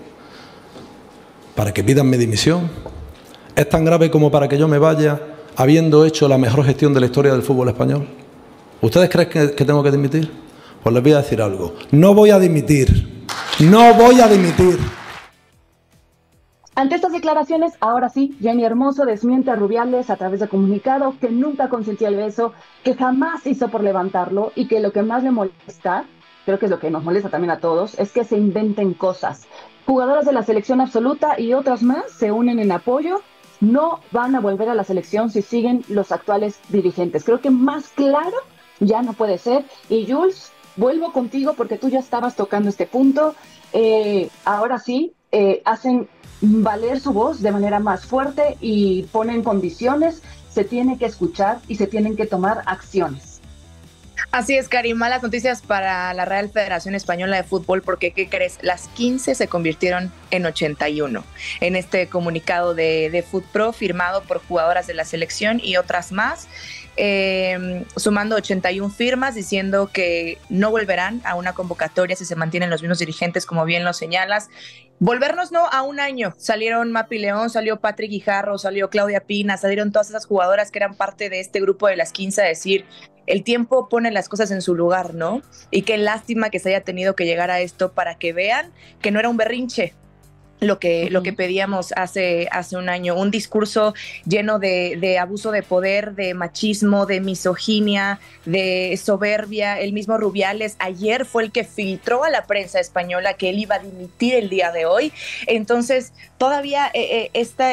¿Para 1.55 1.73
que 1.73 1.85
pidan 1.85 2.11
mi 2.11 2.17
dimisión? 2.17 2.69
¿Es 3.55 3.69
tan 3.69 3.85
grave 3.85 4.11
como 4.11 4.31
para 4.31 4.49
que 4.49 4.59
yo 4.59 4.69
me 4.69 4.79
vaya 4.79 5.21
habiendo 5.57 6.05
hecho 6.05 6.29
la 6.29 6.39
mejor 6.39 6.65
gestión 6.65 6.93
de 6.93 7.01
la 7.01 7.07
historia 7.07 7.33
del 7.33 7.43
fútbol 7.43 7.69
español? 7.69 8.07
¿Ustedes 8.81 9.09
creen 9.09 9.29
que, 9.29 9.65
tengo 9.65 9.83
que 9.83 9.91
dimitir? 9.91 10.31
Pues 10.83 10.93
les 10.93 11.03
voy 11.03 11.13
a 11.13 11.19
decir 11.19 11.41
algo. 11.41 11.75
No 11.93 12.15
voy 12.15 12.31
a 12.31 12.39
dimitir. 12.39 13.25
No 13.61 13.95
voy 13.95 14.21
a 14.21 14.29
dimitir. 14.29 14.79
Ante 16.79 16.97
estas 16.97 17.13
declaraciones, 17.13 17.73
ahora 17.81 18.11
sí, 18.11 18.37
Jenny 18.39 18.63
Hermoso 18.63 19.07
desmiente 19.07 19.51
a 19.51 19.57
Rubiales 19.57 20.11
a 20.11 20.17
través 20.17 20.41
de 20.41 20.49
comunicado 20.49 21.15
que 21.19 21.31
nunca 21.31 21.71
consentía 21.71 22.09
el 22.09 22.17
beso, 22.17 22.53
que 22.85 22.95
jamás 22.95 23.47
hizo 23.47 23.69
por 23.69 23.83
levantarlo 23.83 24.53
y 24.55 24.69
que 24.69 24.81
lo 24.81 24.93
que 24.93 25.01
más 25.01 25.23
le 25.23 25.31
molesta, 25.31 26.05
creo 26.45 26.59
que 26.59 26.67
es 26.67 26.71
lo 26.71 26.79
que 26.79 26.91
nos 26.91 27.03
molesta 27.03 27.31
también 27.31 27.53
a 27.53 27.61
todos, 27.61 27.99
es 27.99 28.13
que 28.13 28.25
se 28.25 28.37
inventen 28.37 28.93
cosas. 28.93 29.49
Jugadoras 29.87 30.27
de 30.27 30.35
la 30.35 30.43
selección 30.43 30.83
absoluta 30.83 31.41
y 31.41 31.55
otras 31.55 31.83
más 31.83 32.11
se 32.11 32.31
unen 32.31 32.59
en 32.59 32.71
apoyo 32.71 33.23
no 33.63 34.01
van 34.11 34.35
a 34.35 34.41
volver 34.41 34.69
a 34.69 34.75
la 34.75 34.85
selección 34.85 35.31
si 35.31 35.41
siguen 35.41 35.83
los 35.89 36.13
actuales 36.13 36.61
dirigentes. 36.69 37.25
Creo 37.25 37.41
que 37.41 37.49
más 37.49 37.89
claro 37.89 38.37
ya 38.81 39.01
no 39.01 39.15
puede 39.15 39.39
ser. 39.39 39.65
Y 39.89 40.07
Jules, 40.13 40.53
vuelvo 40.77 41.11
contigo 41.13 41.55
porque 41.55 41.79
tú 41.79 41.89
ya 41.89 42.01
estabas 42.01 42.37
tocando 42.37 42.69
este 42.69 42.85
punto. 42.85 43.35
Eh, 43.73 44.29
ahora 44.45 44.79
sí, 44.79 45.15
eh, 45.33 45.63
hacen 45.65 46.09
valer 46.41 47.01
su 47.01 47.13
voz 47.13 47.43
de 47.43 47.53
manera 47.53 47.81
más 47.81 48.05
fuerte 48.05 48.57
y 48.61 49.05
ponen 49.05 49.43
condiciones. 49.43 50.23
Se 50.51 50.65
tiene 50.65 50.99
que 50.99 51.07
escuchar 51.07 51.61
y 51.69 51.77
se 51.77 51.87
tienen 51.87 52.17
que 52.17 52.27
tomar 52.27 52.63
acciones. 52.67 53.37
Así 54.31 54.57
es, 54.57 54.69
Karim, 54.69 54.97
malas 54.97 55.23
noticias 55.23 55.63
para 55.63 56.13
la 56.13 56.25
Real 56.25 56.51
Federación 56.51 56.95
Española 56.95 57.37
de 57.37 57.43
Fútbol, 57.43 57.83
porque 57.83 58.13
¿qué 58.13 58.29
crees? 58.29 58.59
Las 58.63 58.89
15 58.89 59.35
se 59.35 59.49
convirtieron 59.49 60.13
en 60.31 60.45
81. 60.45 61.25
En 61.61 61.77
este 61.77 62.09
comunicado 62.09 62.75
de, 62.75 63.09
de 63.11 63.23
FootPro 63.23 63.73
firmado 63.73 64.23
por 64.23 64.45
jugadoras 64.47 64.87
de 64.87 64.95
la 64.95 65.05
selección 65.05 65.61
y 65.63 65.77
otras 65.77 66.13
más, 66.13 66.49
eh, 66.97 67.85
sumando 67.97 68.37
81 68.37 68.89
firmas 68.91 69.35
diciendo 69.35 69.91
que 69.93 70.39
no 70.49 70.71
volverán 70.71 71.21
a 71.25 71.35
una 71.35 71.53
convocatoria 71.53 72.17
si 72.17 72.25
se 72.25 72.37
mantienen 72.37 72.71
los 72.71 72.83
mismos 72.83 72.99
dirigentes, 72.99 73.47
como 73.47 73.65
bien 73.65 73.85
lo 73.85 73.93
señalas. 73.93 74.49
Volvernos 74.99 75.53
no 75.53 75.67
a 75.67 75.83
un 75.83 76.01
año. 76.01 76.35
Salieron 76.39 76.91
Mapi 76.93 77.19
León, 77.19 77.51
salió 77.51 77.81
Patrick 77.81 78.11
Guijarro, 78.11 78.57
salió 78.57 78.89
Claudia 78.89 79.21
Pina, 79.21 79.59
salieron 79.59 79.93
todas 79.93 80.09
esas 80.09 80.25
jugadoras 80.25 80.71
que 80.71 80.79
eran 80.79 80.95
parte 80.95 81.29
de 81.29 81.41
este 81.41 81.61
grupo 81.61 81.87
de 81.87 81.97
las 81.97 82.13
15 82.13 82.41
a 82.41 82.45
decir, 82.47 82.87
el 83.27 83.43
tiempo 83.43 83.89
pone 83.89 84.11
las 84.11 84.29
cosas 84.29 84.51
en 84.51 84.63
su 84.63 84.75
lugar, 84.75 85.15
¿no? 85.15 85.43
Y 85.71 85.83
qué 85.83 85.99
lástima 85.99 86.49
que 86.49 86.61
se 86.61 86.71
haya 86.71 86.83
tenido 86.83 87.15
que 87.15 87.27
llegar 87.27 87.51
a 87.51 87.61
esto 87.61 87.93
para 87.93 88.17
que 88.17 88.33
vean 88.33 88.73
que 89.03 89.11
no 89.11 89.21
era 89.21 89.29
un 89.29 89.37
berrinche, 89.37 89.95
lo 90.61 90.79
que, 90.79 91.11
lo 91.11 91.23
que 91.23 91.33
pedíamos 91.33 91.93
hace, 91.97 92.49
hace 92.51 92.77
un 92.77 92.89
año, 92.89 93.15
un 93.15 93.31
discurso 93.31 93.95
lleno 94.25 94.59
de, 94.59 94.97
de, 95.01 95.19
abuso 95.19 95.51
de 95.51 95.63
poder, 95.63 96.15
de 96.15 96.35
machismo, 96.35 97.07
de 97.07 97.21
misoginia, 97.21 98.21
de 98.45 98.99
soberbia. 99.03 99.79
El 99.79 99.93
mismo 99.93 100.17
Rubiales 100.19 100.77
ayer 100.79 101.25
fue 101.25 101.45
el 101.45 101.53
que 101.53 101.65
filtró 101.65 102.25
a 102.25 102.31
la 102.31 102.47
prensa 102.47 102.81
española 102.81 103.35
que 103.35 103.51
él 103.51 103.59
iba 103.59 103.77
a 103.77 103.79
dimitir 103.81 104.35
el 104.35 104.49
día 104.49 104.73
de 104.73 104.87
hoy. 104.87 105.13
Entonces, 105.47 106.13
todavía 106.39 106.91
eh, 106.95 107.09
eh, 107.11 107.31
esta, 107.35 107.69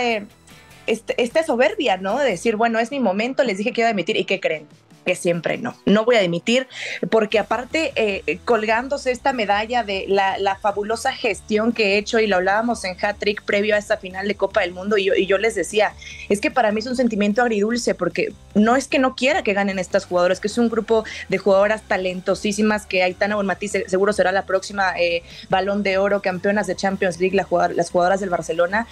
esta 0.86 1.44
soberbia, 1.44 1.98
¿no? 1.98 2.20
De 2.20 2.30
decir, 2.30 2.56
bueno, 2.56 2.80
es 2.80 2.92
mi 2.92 3.00
momento, 3.00 3.44
les 3.44 3.58
dije 3.58 3.72
que 3.72 3.82
iba 3.82 3.88
a 3.90 3.94
dimitir 3.94 4.18
y 4.18 4.26
¿qué 4.26 4.40
creen? 4.40 4.68
Que 5.04 5.16
siempre 5.16 5.58
no. 5.58 5.76
No 5.86 6.06
voy 6.06 6.16
a 6.16 6.22
dimitir 6.22 6.68
porque 7.10 7.40
aparte 7.40 7.94
eh, 7.96 8.40
colgándose 8.46 9.12
esta 9.12 9.34
medalla 9.34 9.84
de 9.84 10.06
la, 10.08 10.58
fabulosa 10.62 11.12
gestión 11.12 11.74
que 11.74 11.94
he 11.94 11.98
hecho 11.98 12.20
y 12.20 12.28
lo 12.28 12.38
hablábamos 12.38 12.86
en 12.86 12.96
hat-trick 13.00 13.44
previo 13.44 13.76
a 13.76 13.80
esta 13.80 13.98
final 13.98 14.28
de 14.28 14.36
Copa 14.36 14.62
del 14.62 14.72
Mundo 14.72 14.98
y 14.98 15.26
yo, 15.26 15.38
les 15.38 15.56
decía, 15.56 15.94
es 16.30 16.40
que 16.40 16.52
para 16.52 16.72
mí 16.72 16.80
es 16.80 16.86
un 16.86 16.96
sentimiento 16.96 17.42
agridulce 17.42 17.96
porque 17.96 18.34
no 18.54 18.76
es 18.76 18.88
que 18.88 19.00
no 19.00 19.16
quiera 19.16 19.44
que 19.44 19.54
ganen 19.54 19.80
estas 19.80 20.06
jugadoras, 20.06 20.40
que 20.40 20.48
es 20.48 20.58
un 20.58 20.70
grupo 20.70 21.04
de 21.28 21.38
jugadoras 21.38 21.82
talentosísimas 21.82 22.86
que 22.86 23.04
Aitana 23.04 23.36
Bonmatí 23.36 23.68
seguro 23.68 24.14
será 24.14 24.32
la 24.32 24.46
próxima 24.46 24.94
eh, 24.98 25.24
balón 25.50 25.84
de 25.84 25.98
oro, 25.98 26.22
campeonas 26.22 26.68
de 26.68 26.76
Champions 26.76 27.20
League, 27.20 27.36
las 27.36 27.90
jugadoras 27.90 28.20
del 28.20 28.30
Barcelona, 28.30 28.88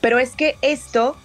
pero 0.00 0.18
es 0.18 0.36
que 0.36 0.56
esto 0.62 1.16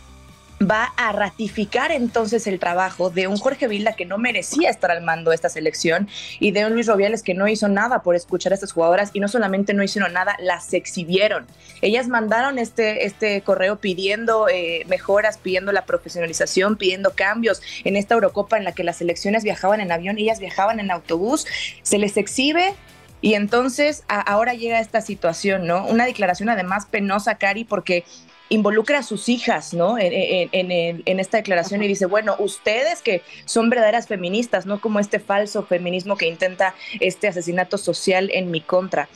va 0.62 0.94
a 0.98 1.12
ratificar 1.12 1.92
entonces 1.92 2.46
el 2.48 2.60
trabajo 2.60 3.10
de 3.10 3.28
un 3.28 3.38
Jorge 3.38 3.68
Vilda 3.68 3.94
que 3.94 4.06
no 4.06 4.18
merecía 4.18 4.70
estar 4.70 4.92
al 4.92 5.02
mando 5.02 5.32
de 5.32 5.36
esta 5.36 5.50
selección 5.50 6.08
y 6.40 6.52
de 6.52 6.66
un 6.66 6.74
Luis 6.74 6.88
Robiales 6.88 7.24
que 7.24 7.34
no 7.34 7.48
hizo 7.48 7.68
nada 7.68 8.04
por 8.04 8.16
escuchar 8.16 8.52
a 8.52 8.56
estas 8.56 8.72
jugadoras 8.72 9.10
y 9.14 9.20
no 9.20 9.28
solamente 9.28 9.74
no 9.74 9.84
hicieron 9.84 10.14
nada, 10.14 10.36
las 10.40 10.74
exhibieron. 10.74 11.48
Ellas 11.82 12.08
mandaron 12.08 12.60
este, 12.60 13.06
este 13.06 13.42
correo 13.42 13.80
pidiendo 13.80 14.48
eh, 14.50 14.84
mejoras, 14.88 15.38
pidiendo 15.38 15.72
la 15.72 15.86
profesionalización, 15.86 16.76
pidiendo 16.76 17.12
cambios 17.12 17.62
en 17.84 17.96
esta 17.96 18.14
Eurocopa 18.14 18.58
en 18.58 18.64
la 18.64 18.74
que 18.74 18.84
las 18.84 18.98
selecciones 18.98 19.44
viajaban 19.44 19.82
en 19.82 19.92
avión, 19.92 20.18
ellas 20.18 20.40
viajaban 20.40 20.80
en 20.80 20.92
autobús, 20.92 21.48
se 21.82 21.98
les 21.98 22.18
exhibe 22.18 22.74
Y 23.22 23.36
entonces 23.36 24.04
ahora 24.08 24.54
llega 24.54 24.80
esta 24.80 25.02
situación, 25.02 25.68
¿no? 25.68 25.86
Una 25.86 26.06
declaración 26.06 26.50
además 26.50 26.88
penosa, 26.88 27.36
Cari, 27.36 27.64
porque 27.64 28.04
involucra 28.52 29.00
a 29.00 29.04
sus 29.04 29.30
hijas, 29.30 29.74
¿no? 29.74 29.98
En, 29.98 31.20
esta 31.20 31.38
declaración 31.38 31.82
y 31.84 31.88
dice, 31.88 32.06
bueno, 32.06 32.36
ustedes 32.38 33.02
que 33.02 33.24
son 33.46 33.70
verdaderas 33.70 34.08
feministas, 34.08 34.66
no 34.66 34.82
como 34.82 35.00
este 35.00 35.20
falso 35.20 35.64
feminismo 35.64 36.18
que 36.18 36.28
intenta 36.28 36.76
este 37.00 37.28
asesinato 37.30 37.78
social 37.78 38.30
en 38.34 38.52
mi 38.52 38.62
contra. 38.62 39.08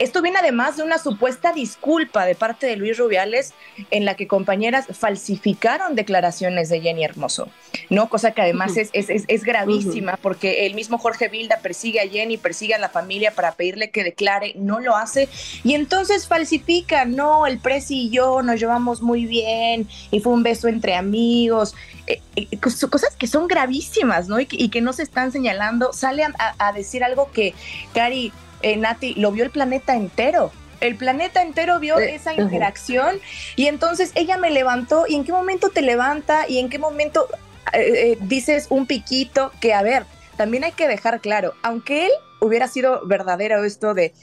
Esto 0.00 0.22
viene 0.22 0.38
además 0.38 0.76
de 0.76 0.82
una 0.82 0.98
supuesta 0.98 1.52
disculpa 1.52 2.26
de 2.26 2.34
parte 2.34 2.66
de 2.66 2.76
Luis 2.76 2.98
Rubiales 2.98 3.54
en 3.92 4.04
la 4.04 4.16
que 4.16 4.26
compañeras 4.26 4.86
falsificaron 4.90 5.94
declaraciones 5.94 6.68
de 6.68 6.80
Jenny 6.80 7.04
Hermoso, 7.04 7.48
¿no? 7.90 8.08
Cosa 8.08 8.32
que 8.32 8.42
además 8.42 8.76
es, 8.76 8.90
es, 8.92 9.44
gravísima 9.44 10.16
porque 10.20 10.66
el 10.66 10.74
mismo 10.74 10.98
Jorge 10.98 11.28
Vilda 11.28 11.60
persigue 11.62 12.00
a 12.00 12.08
Jenny, 12.08 12.38
persigue 12.38 12.74
a 12.74 12.78
la 12.78 12.88
familia 12.88 13.34
para 13.36 13.52
pedirle 13.52 13.90
que 13.90 14.02
declare, 14.02 14.54
no 14.56 14.80
lo 14.80 14.96
hace 14.96 15.28
y 15.62 15.74
entonces 15.74 16.26
falsifica, 16.26 17.04
no, 17.04 17.46
el 17.46 17.58
Presi 17.58 18.06
y 18.06 18.10
yo 18.10 18.42
nos 18.42 18.58
llevamos 18.58 19.00
muy 19.00 19.26
bien 19.26 19.86
y 20.10 20.18
fue 20.18 20.32
un 20.32 20.42
beso 20.42 20.66
entre 20.66 20.96
amigos, 20.96 21.76
eh, 22.08 22.20
eh, 22.34 22.58
cosas 22.58 23.14
que 23.16 23.28
son 23.28 23.46
gravísimas, 23.46 24.26
¿no? 24.26 24.40
Y 24.40 24.46
que, 24.46 24.80
no 24.80 24.92
se 24.92 25.04
están 25.04 25.30
señalando, 25.30 25.92
sale 25.92 26.24
a, 26.24 26.32
a 26.58 26.72
decir 26.72 27.04
algo 27.04 27.30
que, 27.30 27.54
Cari, 27.94 28.32
eh, 28.64 28.78
Nati, 28.78 29.14
lo 29.16 29.30
vio 29.30 29.44
el 29.44 29.50
planeta 29.50 29.94
entero. 29.94 30.50
El 30.80 30.96
planeta 30.96 31.42
entero 31.42 31.78
vio 31.80 31.98
eh, 31.98 32.14
esa 32.14 32.32
interacción 32.32 33.20
y 33.56 33.66
entonces 33.66 34.10
ella 34.14 34.38
me 34.38 34.50
levantó 34.50 35.04
y 35.06 35.16
en 35.16 35.24
qué 35.24 35.32
momento 35.32 35.68
te 35.68 35.82
levanta 35.82 36.48
y 36.48 36.58
en 36.58 36.70
qué 36.70 36.78
momento 36.78 37.28
eh, 37.74 38.16
dices 38.22 38.68
un 38.70 38.86
piquito 38.86 39.52
que, 39.60 39.74
a 39.74 39.82
ver, 39.82 40.06
también 40.38 40.64
hay 40.64 40.72
que 40.72 40.88
dejar 40.88 41.20
claro, 41.20 41.52
aunque 41.62 42.06
él 42.06 42.12
hubiera 42.40 42.66
sido 42.66 43.06
verdadero 43.06 43.64
esto 43.64 43.92
de, 43.92 44.14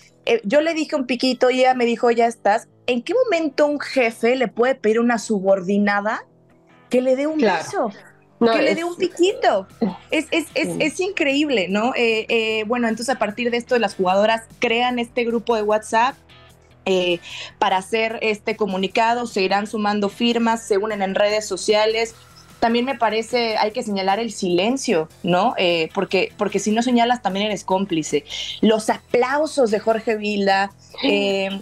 yo 0.44 0.62
le 0.62 0.74
dije 0.74 0.96
un 0.96 1.06
piquito 1.06 1.52
y 1.52 1.60
ella 1.60 1.76
me 1.76 1.86
dijo, 1.86 2.10
ya 2.10 2.26
estás, 2.26 2.68
¿en 2.88 3.04
qué 3.04 3.14
momento 3.14 3.68
un 3.68 3.80
jefe 3.80 4.36
le 4.36 4.48
puede 4.48 4.74
pedir 4.74 5.00
una 5.00 5.20
subordinada 5.20 6.26
que 6.90 7.02
le 7.02 7.16
dé 7.16 7.28
un 7.28 7.40
beso? 7.40 7.92
Que 8.50 8.62
le 8.62 8.76
dé 8.76 8.84
un 8.84 8.96
piquito. 8.96 9.68
Es, 10.10 10.26
es, 10.32 10.48
es, 10.56 10.70
es 10.80 11.00
increíble, 11.00 11.68
¿no? 11.70 11.94
Eh, 11.96 12.26
eh, 12.30 12.64
bueno, 12.66 12.88
entonces 12.88 13.14
a 13.14 13.20
partir 13.20 13.52
de 13.52 13.58
esto 13.58 13.78
las 13.78 13.96
jugadoras 13.96 14.44
crean 14.60 15.00
este 15.00 15.24
grupo 15.24 15.56
de 15.56 15.64
WhatsApp. 15.64 16.16
Eh, 16.86 17.20
para 17.60 17.78
hacer 17.78 18.18
este 18.24 18.56
comunicado, 18.56 19.28
se 19.28 19.44
irán 19.44 19.68
sumando 19.68 20.10
firmas, 20.10 20.64
se 20.64 20.80
unen 20.80 21.04
en 21.04 21.14
redes 21.14 21.46
sociales, 21.46 22.16
también 22.60 22.86
me 22.86 22.96
parece, 22.96 23.56
hay 23.58 23.72
que 23.72 23.84
señalar 23.84 24.20
el 24.20 24.32
silencio, 24.32 25.08
¿no? 25.22 25.54
porque, 25.94 26.34
porque 26.38 26.58
si 26.58 26.72
no 26.72 26.82
señalas 26.82 27.22
también 27.22 27.46
eres 27.46 27.64
cómplice. 27.64 28.24
Los 28.62 28.90
aplausos 28.90 29.70
de 29.70 29.80
Jorge 29.80 30.16
Vila, 30.16 30.72
eh, 31.04 31.62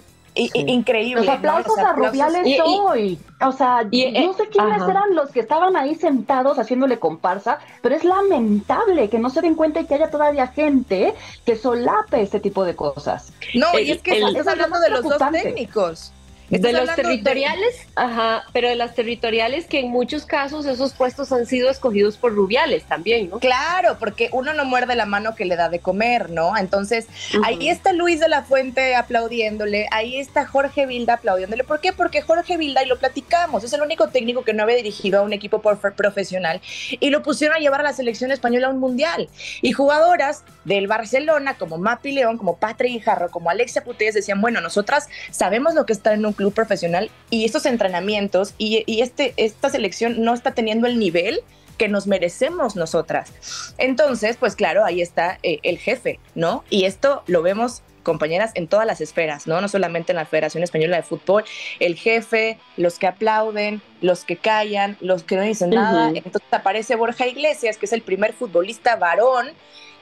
increíble. 0.54 1.26
Los 1.26 1.36
aplausos, 1.36 1.78
a 1.78 1.94
Rubiales 1.94 2.60
hoy. 2.64 3.20
o 3.42 3.52
sea, 3.52 3.88
eh, 3.92 4.26
no 4.26 4.34
sé 4.34 4.48
quiénes 4.50 4.82
eran 4.82 5.16
los 5.16 5.32
que 5.32 5.40
estaban 5.40 5.76
ahí 5.76 5.96
sentados 5.96 6.60
haciéndole 6.60 7.00
comparsa, 7.00 7.60
pero 7.82 7.96
es 7.96 8.04
lamentable 8.04 9.10
que 9.10 9.20
no 9.20 9.30
se 9.30 9.42
den 9.42 9.56
cuenta 9.56 9.82
y 9.82 9.86
que 9.86 9.96
haya 9.96 10.10
todavía 10.10 10.48
gente 10.48 11.14
que 11.46 11.56
solape 11.56 12.22
este 12.22 12.40
tipo 12.40 12.64
de 12.64 12.76
cosas. 12.76 13.34
No, 13.54 13.78
y 13.80 13.92
es 13.92 14.02
que 14.02 14.20
estás 14.20 14.48
hablando 14.48 14.80
de 14.80 14.90
los 14.90 15.04
dos 15.04 15.22
técnicos 15.32 16.14
de 16.50 16.74
los 16.74 16.96
territoriales, 16.96 17.88
ajá, 17.96 18.44
pero 18.54 18.70
de 18.70 18.76
las 18.76 18.96
territoriales 18.96 19.66
que 19.66 19.80
en 19.80 19.90
muchos 19.90 20.26
casos 20.26 20.66
esos 20.66 20.94
puestos 20.94 21.32
han 21.32 21.46
sido 21.46 21.70
escogidos 21.70 22.18
por 22.18 22.34
rubiales 22.34 22.84
también, 22.84 23.30
¿no? 23.30 23.40
Claro, 23.40 23.98
porque 24.00 24.30
uno 24.32 24.54
no 24.54 24.66
muerde 24.66 24.96
la 24.96 25.06
mano 25.06 25.36
que 25.36 25.46
le 25.46 25.56
da 25.56 25.70
de 25.70 25.80
comer, 25.80 26.30
¿no? 26.30 26.58
Entonces, 26.58 27.08
ahí 27.44 27.70
está 27.70 27.94
Luis 27.94 28.20
de 28.20 28.28
la 28.28 28.44
Fuente 28.44 28.96
aplaudiéndole, 28.96 29.88
ahí 29.92 30.18
está 30.18 30.46
Jorge 30.46 30.86
Vilda 30.86 31.16
aplaudiéndole. 31.16 31.64
¿Por 31.64 31.80
qué? 31.82 31.94
Porque 31.94 32.22
Jorge 32.22 32.58
Vilda, 32.58 32.84
y 32.84 32.88
lo 32.88 32.98
platicamos, 32.98 33.64
es 33.64 33.74
el 33.74 33.82
único 33.82 34.10
técnico 34.10 34.44
que 34.44 34.54
no 34.54 34.64
había 34.64 34.76
dirigido 34.76 35.20
a 35.20 35.24
un 35.24 35.34
equipo 35.34 35.62
profesional 35.62 36.62
y 37.00 37.10
lo 37.10 37.22
pusieron 37.22 37.58
a 37.58 37.60
llevar 37.60 37.82
a 37.82 37.84
la 37.84 37.94
selección 37.94 38.32
española 38.32 38.68
a 38.68 38.70
un 38.72 38.80
mundial. 38.80 39.30
Y 39.62 39.72
jugadoras 39.72 40.44
del 40.66 40.88
Barcelona, 40.88 41.58
como 41.58 41.78
Mapi 41.78 42.12
León, 42.12 42.38
como 42.38 42.58
Patri 42.58 42.90
Guijarro, 42.90 43.30
como 43.30 43.50
Alexia 43.50 43.84
Putellas, 43.84 44.16
decían, 44.16 44.42
bueno, 44.42 44.62
nosotras 44.62 45.08
sabemos 45.32 45.74
lo 45.74 45.86
que 45.86 45.94
está 45.94 46.14
en 46.14 46.26
un 46.26 46.34
club 46.40 46.54
profesional 46.54 47.12
y 47.30 47.44
estos 47.44 47.66
entrenamientos 47.66 48.54
y, 48.58 49.02
este, 49.02 49.34
esta 49.36 49.70
selección 49.70 50.24
no 50.24 50.34
está 50.34 50.54
teniendo 50.54 50.88
el 50.88 50.98
nivel 50.98 51.42
que 51.78 51.90
nos 51.90 52.08
merecemos 52.08 52.78
nosotras. 52.78 53.76
Entonces, 53.78 54.38
pues 54.38 54.56
claro, 54.56 54.86
ahí 54.86 55.02
está 55.02 55.38
eh, 55.44 55.60
el 55.64 55.78
jefe, 55.78 56.18
¿no? 56.36 56.64
Y 56.70 56.86
esto 56.86 57.24
lo 57.28 57.42
vemos 57.42 57.82
compañeras 58.04 58.52
en 58.56 58.70
todas 58.70 58.88
las 58.88 59.02
esferas, 59.02 59.48
¿no? 59.48 59.60
No 59.60 59.68
solamente 59.68 60.14
en 60.14 60.16
la 60.16 60.26
Federación 60.26 60.64
Española 60.64 60.96
de 60.96 61.04
Fútbol, 61.04 61.44
el 61.82 61.96
jefe, 61.96 62.58
los 62.78 63.00
que 63.00 63.08
aplauden, 63.08 63.82
los 64.00 64.24
que 64.24 64.38
callan, 64.38 64.96
los 65.02 65.24
que 65.24 65.36
no 65.36 65.42
dicen 65.42 65.72
nada. 65.72 66.08
Entonces 66.08 66.42
aparece 66.52 66.96
Borja 66.96 67.28
Iglesias, 67.28 67.76
que 67.78 67.86
es 67.86 67.92
el 67.92 68.02
primer 68.02 68.32
futbolista 68.32 68.96
varón 68.96 69.50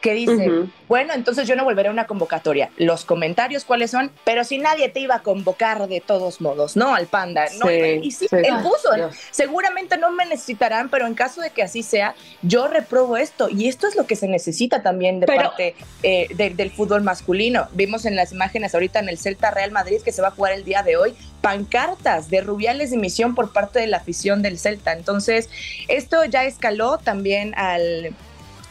que 0.01 0.13
dice, 0.13 0.67
bueno, 0.87 1.13
entonces 1.13 1.47
yo 1.47 1.55
no 1.55 1.63
volveré 1.63 1.89
a 1.89 1.91
una 1.91 2.05
convocatoria. 2.05 2.69
Los 2.77 3.05
comentarios, 3.05 3.65
¿cuáles 3.65 3.91
son? 3.91 4.11
Pero 4.23 4.43
si 4.43 4.57
nadie 4.57 4.89
te 4.89 4.99
iba 4.99 5.15
a 5.15 5.23
convocar 5.23 5.87
de 5.87 6.01
todos 6.01 6.39
modos, 6.41 6.75
¿no? 6.75 6.95
Al 6.95 7.07
panda. 7.07 7.45
No, 7.59 7.71
y 7.71 8.11
sí, 8.11 8.27
el 8.31 8.55
puso, 8.57 8.89
seguramente 9.31 9.97
no 9.97 10.11
me 10.11 10.25
necesitarán, 10.25 10.89
pero 10.89 11.07
en 11.07 11.15
caso 11.15 11.41
de 11.41 11.49
que 11.49 11.63
así 11.63 11.83
sea, 11.83 12.15
yo 12.41 12.67
reprobo 12.67 13.17
esto. 13.17 13.49
Y 13.49 13.67
esto 13.67 13.87
es 13.87 13.95
lo 13.95 14.05
que 14.05 14.15
se 14.15 14.27
necesita 14.27 14.83
también 14.83 15.19
de 15.19 15.27
parte 15.27 15.75
eh, 16.03 16.27
del 16.33 16.71
fútbol 16.71 17.01
masculino. 17.01 17.67
Vimos 17.73 18.05
en 18.05 18.15
las 18.15 18.31
imágenes 18.31 18.73
ahorita 18.73 18.99
en 18.99 19.09
el 19.09 19.17
Celta 19.17 19.51
Real 19.51 19.71
Madrid 19.71 20.01
que 20.03 20.11
se 20.11 20.21
va 20.21 20.29
a 20.29 20.31
jugar 20.31 20.53
el 20.53 20.63
día 20.63 20.83
de 20.83 20.97
hoy, 20.97 21.15
pancartas 21.41 22.29
de 22.29 22.41
rubiales 22.41 22.91
de 22.91 22.97
misión 22.97 23.35
por 23.35 23.51
parte 23.51 23.79
de 23.79 23.87
la 23.87 23.97
afición 23.97 24.41
del 24.41 24.59
Celta. 24.59 24.93
Entonces, 24.93 25.49
esto 25.87 26.23
ya 26.25 26.43
escaló 26.43 26.97
también 26.97 27.53
al 27.55 28.15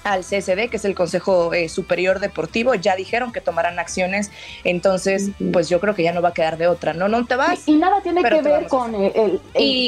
al 0.06 0.20
CSD, 0.20 0.70
que 0.70 0.76
es 0.76 0.84
el 0.84 0.94
Consejo 0.94 1.52
eh, 1.52 1.68
Superior 1.68 2.20
Deportivo, 2.20 2.74
ya 2.74 2.94
dijeron 2.94 3.32
que 3.32 3.40
tomarán 3.40 3.78
acciones, 3.78 4.30
entonces 4.62 5.30
pues 5.52 5.68
yo 5.68 5.80
creo 5.80 5.94
que 5.94 6.04
ya 6.04 6.12
no 6.12 6.22
va 6.22 6.28
a 6.28 6.32
quedar 6.32 6.58
de 6.58 6.68
otra, 6.68 6.92
¿no? 6.92 7.08
No 7.08 7.26
te 7.26 7.34
vas. 7.34 7.66
Y, 7.66 7.76
nada 7.76 8.00
tiene 8.02 8.22
que 8.22 8.40
ver 8.40 8.68
con 8.68 8.94
el, 8.94 9.40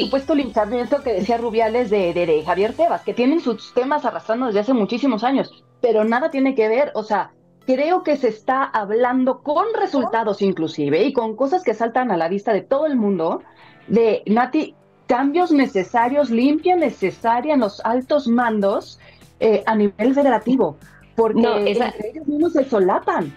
supuesto 0.03 0.35
linchamiento 0.35 1.01
que 1.01 1.13
decía 1.13 1.37
Rubiales 1.37 1.89
de, 1.89 2.13
de, 2.13 2.43
Javier 2.45 2.73
Tebas, 2.73 3.01
que 3.03 3.13
tienen 3.13 3.39
sus 3.39 3.73
temas 3.73 4.03
arrastrando 4.03 4.47
desde 4.47 4.59
hace 4.59 4.73
muchísimos 4.73 5.23
años, 5.23 5.63
pero 5.79 6.03
nada 6.03 6.29
tiene 6.29 6.53
que 6.53 6.67
ver, 6.67 6.91
o 6.95 7.03
sea, 7.03 7.31
creo 7.65 8.03
que 8.03 8.17
se 8.17 8.27
está 8.27 8.63
hablando 8.63 9.41
con 9.41 9.65
resultados 9.79 10.41
inclusive 10.41 11.03
y 11.03 11.13
con 11.13 11.37
cosas 11.37 11.63
que 11.63 11.73
saltan 11.73 12.11
a 12.11 12.17
la 12.17 12.27
vista 12.27 12.51
de 12.51 12.61
todo 12.61 12.85
el 12.87 12.97
mundo, 12.97 13.41
de 13.87 14.21
Nati, 14.25 14.75
cambios 15.07 15.51
necesarios, 15.51 16.29
limpia 16.29 16.75
necesaria 16.75 17.53
en 17.53 17.61
los 17.61 17.79
altos 17.85 18.27
mandos 18.27 18.99
eh, 19.39 19.63
a 19.65 19.75
nivel 19.75 20.13
federativo, 20.13 20.77
porque 21.15 21.71
ellos 22.05 22.27
mismos 22.27 22.53
se 22.53 22.65
solapan. 22.65 23.33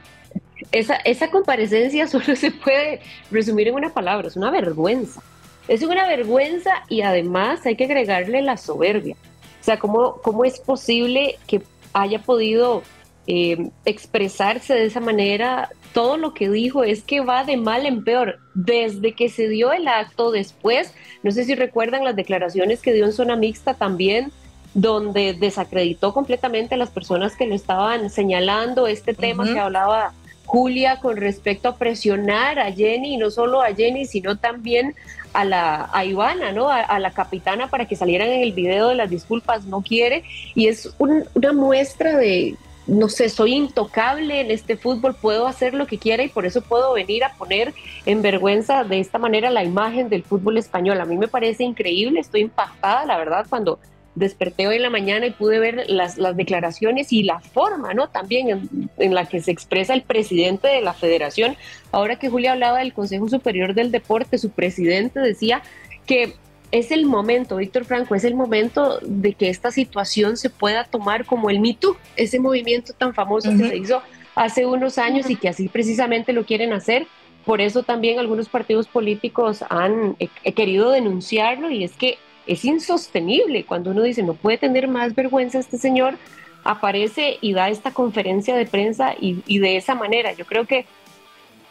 Esa, 0.71 0.97
esa 0.97 1.31
comparecencia 1.31 2.07
solo 2.09 2.37
se 2.37 2.51
puede 2.51 3.01
resumir 3.31 3.69
en 3.69 3.75
una 3.75 3.93
palabra, 3.93 4.29
es 4.29 4.37
una 4.37 4.51
vergüenza. 4.51 5.23
Es 5.69 5.83
una 5.83 6.07
vergüenza 6.09 6.83
y 6.89 7.03
además 7.03 7.65
hay 7.65 7.77
que 7.77 7.85
agregarle 7.85 8.43
la 8.43 8.57
soberbia. 8.57 9.17
O 9.61 9.65
sea, 9.65 9.79
¿cómo, 9.79 10.17
cómo 10.23 10.45
es 10.45 10.59
posible 10.59 11.39
que 11.47 11.63
haya 11.93 12.19
podido 12.19 12.83
eh, 13.29 13.71
expresarse 13.85 14.75
de 14.75 14.87
esa 14.87 14.99
manera? 14.99 15.71
Todo 15.95 16.17
lo 16.17 16.35
que 16.35 16.51
dijo 16.51 16.83
es 16.83 17.05
que 17.05 17.21
va 17.21 17.45
de 17.45 17.57
mal 17.57 17.87
en 17.87 18.03
peor. 18.03 18.41
Desde 18.55 19.13
que 19.13 19.29
se 19.29 19.49
dio 19.49 19.73
el 19.73 19.87
acto 19.87 20.33
después, 20.33 20.93
no 21.23 21.31
sé 21.31 21.45
si 21.45 21.55
recuerdan 21.55 22.03
las 22.03 22.17
declaraciones 22.17 22.83
que 22.83 22.93
dio 22.93 23.05
en 23.05 23.13
zona 23.13 23.37
mixta 23.37 23.75
también, 23.75 24.33
donde 24.75 25.35
desacreditó 25.35 26.15
completamente 26.15 26.75
a 26.75 26.79
las 26.79 26.91
personas 26.91 27.37
que 27.37 27.47
lo 27.47 27.55
estaban 27.55 28.11
señalando, 28.11 28.87
este 28.87 29.15
tema 29.15 29.45
que 29.45 29.59
hablaba 29.59 30.15
Julia 30.47 30.99
con 31.01 31.17
respecto 31.17 31.69
a 31.69 31.77
presionar 31.77 32.59
a 32.59 32.73
Jenny, 32.73 33.15
y 33.15 33.17
no 33.17 33.31
solo 33.31 33.63
a 33.63 33.75
Jenny, 33.75 34.07
sino 34.07 34.37
también 34.37 34.95
a 35.33 35.45
la 35.45 35.89
a 35.93 36.05
Ivana, 36.05 36.53
¿no? 36.53 36.69
A, 36.69 36.99
la 36.99 37.11
capitana 37.13 37.69
para 37.69 37.87
que 37.87 37.97
salieran 37.97 38.29
en 38.29 38.43
el 38.43 38.53
video 38.53 38.89
de 38.89 38.97
las 38.97 39.11
disculpas, 39.11 39.65
no 39.65 39.83
quiere, 39.83 40.25
y 40.55 40.69
es 40.69 40.95
una 40.99 41.53
muestra 41.53 42.17
de, 42.17 42.57
no 42.87 43.09
sé, 43.09 43.29
soy 43.29 43.55
intocable 43.55 44.41
en 44.41 44.51
este 44.51 44.77
fútbol, 44.77 45.15
puedo 45.15 45.47
hacer 45.47 45.75
lo 45.75 45.87
que 45.87 45.99
quiera 45.99 46.23
y 46.23 46.29
por 46.29 46.45
eso 46.45 46.61
puedo 46.61 46.93
venir 46.93 47.25
a 47.25 47.35
poner 47.35 47.73
en 48.05 48.23
vergüenza 48.23 48.85
de 48.85 49.01
esta 49.01 49.19
manera 49.19 49.51
la 49.51 49.65
imagen 49.65 50.09
del 50.09 50.23
fútbol 50.23 50.59
español. 50.59 51.01
A 51.01 51.05
mí 51.05 51.17
me 51.17 51.29
parece 51.29 51.65
increíble, 51.65 52.21
estoy 52.21 52.43
impactada, 52.43 53.07
la 53.07 53.17
verdad, 53.17 53.47
cuando 53.49 53.79
desperté 54.15 54.67
hoy 54.67 54.77
en 54.77 54.83
la 54.83 54.91
mañana 54.91 55.27
y 55.27 55.31
pude 55.31 55.59
ver 55.59 55.85
las, 55.89 56.19
las 56.19 56.37
declaraciones 56.37 57.13
y 57.13 57.23
la 57.23 57.41
forma, 57.41 57.95
¿no? 57.95 58.09
También 58.09 58.69
en, 58.99 59.15
la 59.15 59.27
que 59.27 59.41
se 59.41 59.51
expresa 59.51 59.95
el 59.95 60.03
presidente 60.03 60.69
de 60.69 60.81
la 60.81 60.93
federación. 60.93 61.57
Ahora 61.93 62.17
que 62.17 62.29
Julia 62.29 62.53
hablaba 62.53 62.79
del 62.79 62.93
Consejo 62.93 63.29
Superior 63.29 63.75
del 63.75 63.91
Deporte, 63.91 64.39
su 64.39 64.51
presidente 64.51 65.21
decía 65.21 65.63
que 66.07 66.35
es 66.71 66.91
el 66.91 67.07
momento, 67.07 67.57
Víctor 67.57 67.85
Franco, 67.85 68.15
es 68.15 68.25
el 68.25 68.35
momento 68.35 68.99
de 69.03 69.35
que 69.35 69.51
esta 69.51 69.71
situación 69.71 70.37
se 70.37 70.51
pueda 70.51 70.85
tomar 70.85 71.27
como 71.27 71.51
el 71.51 71.61
Me 71.61 71.77
ese 72.17 72.39
movimiento 72.39 72.95
tan 72.95 73.15
famoso 73.15 73.51
que 73.51 73.69
se 73.69 73.77
hizo 73.77 74.03
hace 74.35 74.65
unos 74.65 74.97
años 74.99 75.29
y 75.29 75.37
que 75.37 75.49
así 75.49 75.69
precisamente 75.69 76.33
lo 76.33 76.45
quieren 76.45 76.73
hacer. 76.73 77.07
Por 77.45 77.61
eso 77.61 77.83
también 77.83 78.19
algunos 78.19 78.49
partidos 78.49 78.89
políticos 78.89 79.65
han 79.69 80.17
querido 80.55 80.91
denunciarlo 80.91 81.71
y 81.71 81.85
es 81.85 81.93
que 81.93 82.19
es 82.47 82.65
insostenible 82.65 83.65
cuando 83.65 83.91
uno 83.91 84.03
dice 84.03 84.23
no 84.23 84.35
puede 84.35 84.59
tener 84.59 84.89
más 84.89 85.15
vergüenza 85.15 85.59
este 85.59 85.79
señor, 85.79 86.17
aparece 86.65 87.39
y 87.41 87.53
da 87.53 87.69
esta 87.69 87.93
conferencia 87.93 88.55
de 88.55 88.67
prensa 88.67 89.15
y, 89.19 89.59
de 89.59 89.77
esa 89.77 89.95
manera. 89.95 90.33
Yo 90.33 90.47
creo 90.47 90.67
que 90.67 90.87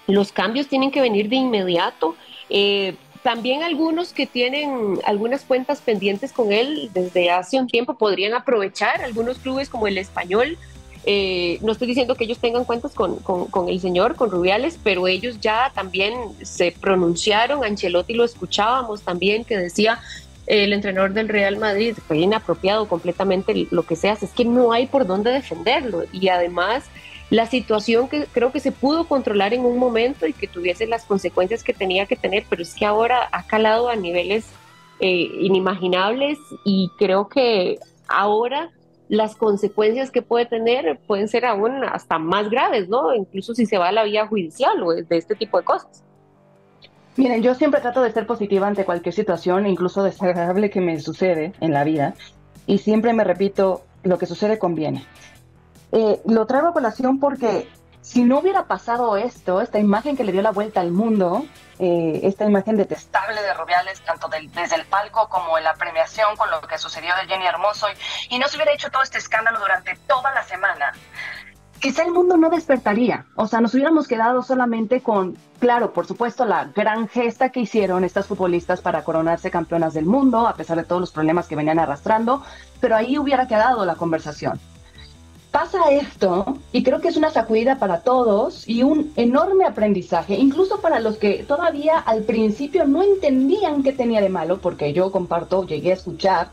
los 0.07 0.31
cambios 0.31 0.67
tienen 0.67 0.91
que 0.91 1.01
venir 1.01 1.29
de 1.29 1.37
inmediato. 1.37 2.15
Eh, 2.49 2.95
también 3.23 3.63
algunos 3.63 4.13
que 4.13 4.25
tienen 4.25 4.99
algunas 5.05 5.43
cuentas 5.43 5.79
pendientes 5.79 6.33
con 6.33 6.51
él 6.51 6.89
desde 6.93 7.29
hace 7.29 7.59
un 7.59 7.67
tiempo 7.67 7.93
podrían 7.93 8.33
aprovechar, 8.33 9.01
algunos 9.01 9.37
clubes 9.37 9.69
como 9.69 9.87
el 9.87 9.97
español. 9.97 10.57
Eh, 11.03 11.57
no 11.61 11.71
estoy 11.71 11.87
diciendo 11.87 12.15
que 12.15 12.25
ellos 12.25 12.39
tengan 12.39 12.63
cuentas 12.63 12.93
con, 12.93 13.17
con, 13.17 13.69
el 13.69 13.79
señor, 13.79 14.15
con 14.15 14.29
Rubiales, 14.29 14.79
pero 14.83 15.07
ellos 15.07 15.39
ya 15.39 15.71
también 15.73 16.13
se 16.43 16.71
pronunciaron, 16.71 17.63
Ancelotti 17.63 18.13
lo 18.13 18.23
escuchábamos 18.23 19.01
también, 19.01 19.43
que 19.43 19.57
decía 19.57 19.99
el 20.47 20.73
entrenador 20.73 21.13
del 21.13 21.29
Real 21.29 21.57
Madrid, 21.57 21.95
fue 22.07 22.17
inapropiado 22.17 22.87
completamente 22.87 23.67
lo 23.71 23.83
que 23.83 23.95
se 23.95 24.09
hace, 24.09 24.25
es 24.25 24.31
que 24.31 24.45
no 24.45 24.71
hay 24.73 24.87
por 24.87 25.05
dónde 25.05 25.31
defenderlo 25.31 26.03
y 26.11 26.27
además 26.29 26.89
la 27.29 27.45
situación 27.45 28.09
que 28.09 28.25
creo 28.25 28.51
que 28.51 28.59
se 28.59 28.73
pudo 28.73 29.05
controlar 29.07 29.53
en 29.53 29.63
un 29.63 29.77
momento 29.77 30.27
y 30.27 30.33
que 30.33 30.47
tuviese 30.47 30.85
las 30.85 31.05
consecuencias 31.05 31.63
que 31.63 31.73
tenía 31.73 32.05
que 32.05 32.17
tener, 32.17 32.43
pero 32.49 32.61
es 32.61 32.75
que 32.75 32.85
ahora 32.85 33.29
ha 33.31 33.47
calado 33.47 33.87
a 33.87 33.95
niveles 33.95 34.45
eh, 34.99 35.29
inimaginables 35.39 36.37
y 36.65 36.91
creo 36.97 37.29
que 37.29 37.79
ahora 38.09 38.69
las 39.07 39.35
consecuencias 39.35 40.11
que 40.11 40.21
puede 40.21 40.45
tener 40.45 40.99
pueden 41.07 41.27
ser 41.27 41.45
aún 41.45 41.83
hasta 41.85 42.19
más 42.19 42.49
graves, 42.49 42.89
¿no? 42.89 43.13
Incluso 43.15 43.53
si 43.53 43.65
se 43.65 43.77
va 43.77 43.89
a 43.89 43.91
la 43.93 44.03
vía 44.03 44.27
judicial 44.27 44.83
o 44.83 44.93
de 44.93 45.17
este 45.17 45.35
tipo 45.35 45.57
de 45.57 45.63
cosas. 45.63 46.03
Miren, 47.17 47.43
yo 47.43 47.55
siempre 47.55 47.81
trato 47.81 48.01
de 48.01 48.11
ser 48.11 48.25
positiva 48.25 48.67
ante 48.67 48.85
cualquier 48.85 49.13
situación, 49.13 49.67
incluso 49.67 50.03
desagradable 50.03 50.69
que 50.69 50.79
me 50.79 50.99
sucede 50.99 51.53
en 51.59 51.73
la 51.73 51.83
vida, 51.83 52.13
y 52.65 52.77
siempre 52.77 53.13
me 53.13 53.23
repito, 53.23 53.83
lo 54.03 54.17
que 54.17 54.25
sucede 54.25 54.57
conviene. 54.57 55.05
Eh, 55.91 56.21
lo 56.25 56.45
traigo 56.45 56.69
a 56.69 56.73
colación 56.73 57.19
porque 57.19 57.67
si 58.01 58.23
no 58.23 58.39
hubiera 58.39 58.65
pasado 58.65 59.17
esto, 59.17 59.61
esta 59.61 59.77
imagen 59.77 60.17
que 60.17 60.23
le 60.23 60.31
dio 60.31 60.41
la 60.41 60.51
vuelta 60.51 60.81
al 60.81 60.91
mundo, 60.91 61.45
eh, 61.79 62.21
esta 62.23 62.45
imagen 62.45 62.77
detestable 62.77 63.41
de 63.41 63.53
Rubiales, 63.53 64.01
tanto 64.01 64.27
desde 64.27 64.75
el 64.75 64.85
palco 64.85 65.27
como 65.29 65.57
en 65.57 65.63
la 65.63 65.73
premiación 65.75 66.35
con 66.37 66.49
lo 66.49 66.61
que 66.61 66.77
sucedió 66.77 67.13
de 67.15 67.27
Jenny 67.27 67.45
Hermoso, 67.45 67.87
y 68.29 68.39
no 68.39 68.47
se 68.47 68.55
hubiera 68.55 68.73
hecho 68.73 68.89
todo 68.89 69.03
este 69.03 69.17
escándalo 69.17 69.59
durante 69.59 69.95
toda 70.07 70.33
la 70.33 70.43
semana, 70.43 70.93
quizá 71.81 72.03
el 72.03 72.11
mundo 72.11 72.37
no 72.37 72.49
despertaría. 72.49 73.25
O 73.35 73.47
sea, 73.47 73.59
nos 73.59 73.73
hubiéramos 73.73 74.07
quedado 74.07 74.43
solamente 74.43 75.01
con, 75.01 75.37
claro, 75.59 75.91
por 75.91 76.05
supuesto, 76.05 76.45
la 76.45 76.65
gran 76.75 77.07
gesta 77.07 77.49
que 77.49 77.61
hicieron 77.61 78.03
estas 78.03 78.27
futbolistas 78.27 78.81
para 78.81 79.03
coronarse 79.03 79.51
campeonas 79.51 79.93
del 79.93 80.05
mundo, 80.05 80.47
a 80.47 80.55
pesar 80.55 80.77
de 80.77 80.83
todos 80.83 81.01
los 81.01 81.11
problemas 81.11 81.47
que 81.47 81.55
venían 81.55 81.79
arrastrando, 81.79 82.43
pero 82.79 82.95
ahí 82.95 83.17
hubiera 83.17 83.47
quedado 83.47 83.85
la 83.85 83.95
conversación 83.95 84.59
pasa 85.51 85.91
esto 85.91 86.57
y 86.71 86.81
creo 86.81 87.01
que 87.01 87.09
es 87.09 87.17
una 87.17 87.29
sacudida 87.29 87.77
para 87.77 87.99
todos 88.01 88.67
y 88.67 88.83
un 88.83 89.11
enorme 89.17 89.65
aprendizaje, 89.65 90.35
incluso 90.35 90.79
para 90.79 91.01
los 91.01 91.17
que 91.17 91.43
todavía 91.43 91.99
al 91.99 92.23
principio 92.23 92.87
no 92.87 93.03
entendían 93.03 93.83
qué 93.83 93.91
tenía 93.91 94.21
de 94.21 94.29
malo, 94.29 94.59
porque 94.61 94.93
yo 94.93 95.11
comparto, 95.11 95.67
llegué 95.67 95.91
a 95.91 95.95
escuchar 95.95 96.51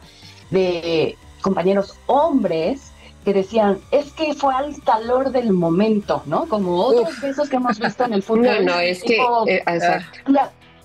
de 0.51 1.17
compañeros 1.41 1.95
hombres 2.07 2.88
que 3.25 3.33
decían, 3.33 3.79
es 3.91 4.13
que 4.13 4.35
fue 4.35 4.55
al 4.55 4.75
calor 4.83 5.31
del 5.31 5.53
momento, 5.53 6.23
¿no? 6.27 6.47
Como 6.47 6.77
otros 6.77 7.21
besos 7.21 7.49
que 7.49 7.57
hemos 7.57 7.79
visto 7.79 8.05
en 8.05 8.13
el 8.15 8.23
fútbol. 8.25 8.65
No, 8.65 8.75
no, 8.75 8.81
es 8.81 9.03
que... 9.03 9.19
Eh, 9.47 9.63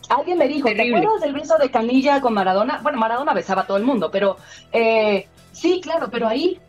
alguien 0.09 0.37
me 0.37 0.47
dijo, 0.47 0.67
¿te 0.67 0.81
acuerdas 0.81 1.21
del 1.21 1.33
beso 1.33 1.57
de 1.57 1.71
Canilla 1.71 2.21
con 2.21 2.33
Maradona? 2.33 2.79
Bueno, 2.83 2.99
Maradona 2.99 3.33
besaba 3.33 3.61
a 3.63 3.67
todo 3.67 3.77
el 3.77 3.83
mundo, 3.83 4.09
pero 4.11 4.37
eh, 4.71 5.27
sí, 5.51 5.79
claro, 5.81 6.09
pero 6.11 6.27
ahí 6.27 6.59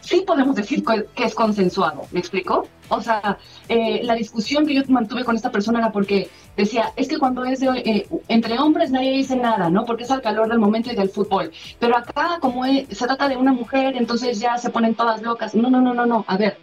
sí 0.00 0.24
podemos 0.26 0.56
decir 0.56 0.82
que 1.14 1.24
es 1.24 1.34
consensuado, 1.34 2.02
¿me 2.10 2.20
explico? 2.20 2.66
O 2.88 3.00
sea, 3.00 3.38
eh, 3.68 4.00
la 4.02 4.14
discusión 4.14 4.66
que 4.66 4.74
yo 4.74 4.82
mantuve 4.88 5.24
con 5.24 5.36
esta 5.36 5.52
persona 5.52 5.78
era 5.78 5.92
porque 5.92 6.28
decía, 6.60 6.92
es 6.96 7.08
que 7.08 7.18
cuando 7.18 7.44
es 7.44 7.60
de, 7.60 7.68
eh, 7.68 8.08
entre 8.28 8.58
hombres 8.58 8.90
nadie 8.90 9.12
dice 9.12 9.36
nada, 9.36 9.70
¿no? 9.70 9.84
Porque 9.84 10.04
es 10.04 10.10
al 10.10 10.22
calor 10.22 10.48
del 10.48 10.58
momento 10.58 10.90
y 10.90 10.96
del 10.96 11.10
fútbol. 11.10 11.50
Pero 11.78 11.96
acá, 11.96 12.38
como 12.40 12.64
se 12.64 13.06
trata 13.06 13.28
de 13.28 13.36
una 13.36 13.52
mujer, 13.52 13.96
entonces 13.96 14.40
ya 14.40 14.56
se 14.58 14.70
ponen 14.70 14.94
todas 14.94 15.22
locas. 15.22 15.54
No, 15.54 15.70
no, 15.70 15.80
no, 15.80 15.94
no, 15.94 16.06
no. 16.06 16.24
A 16.28 16.36
ver, 16.36 16.58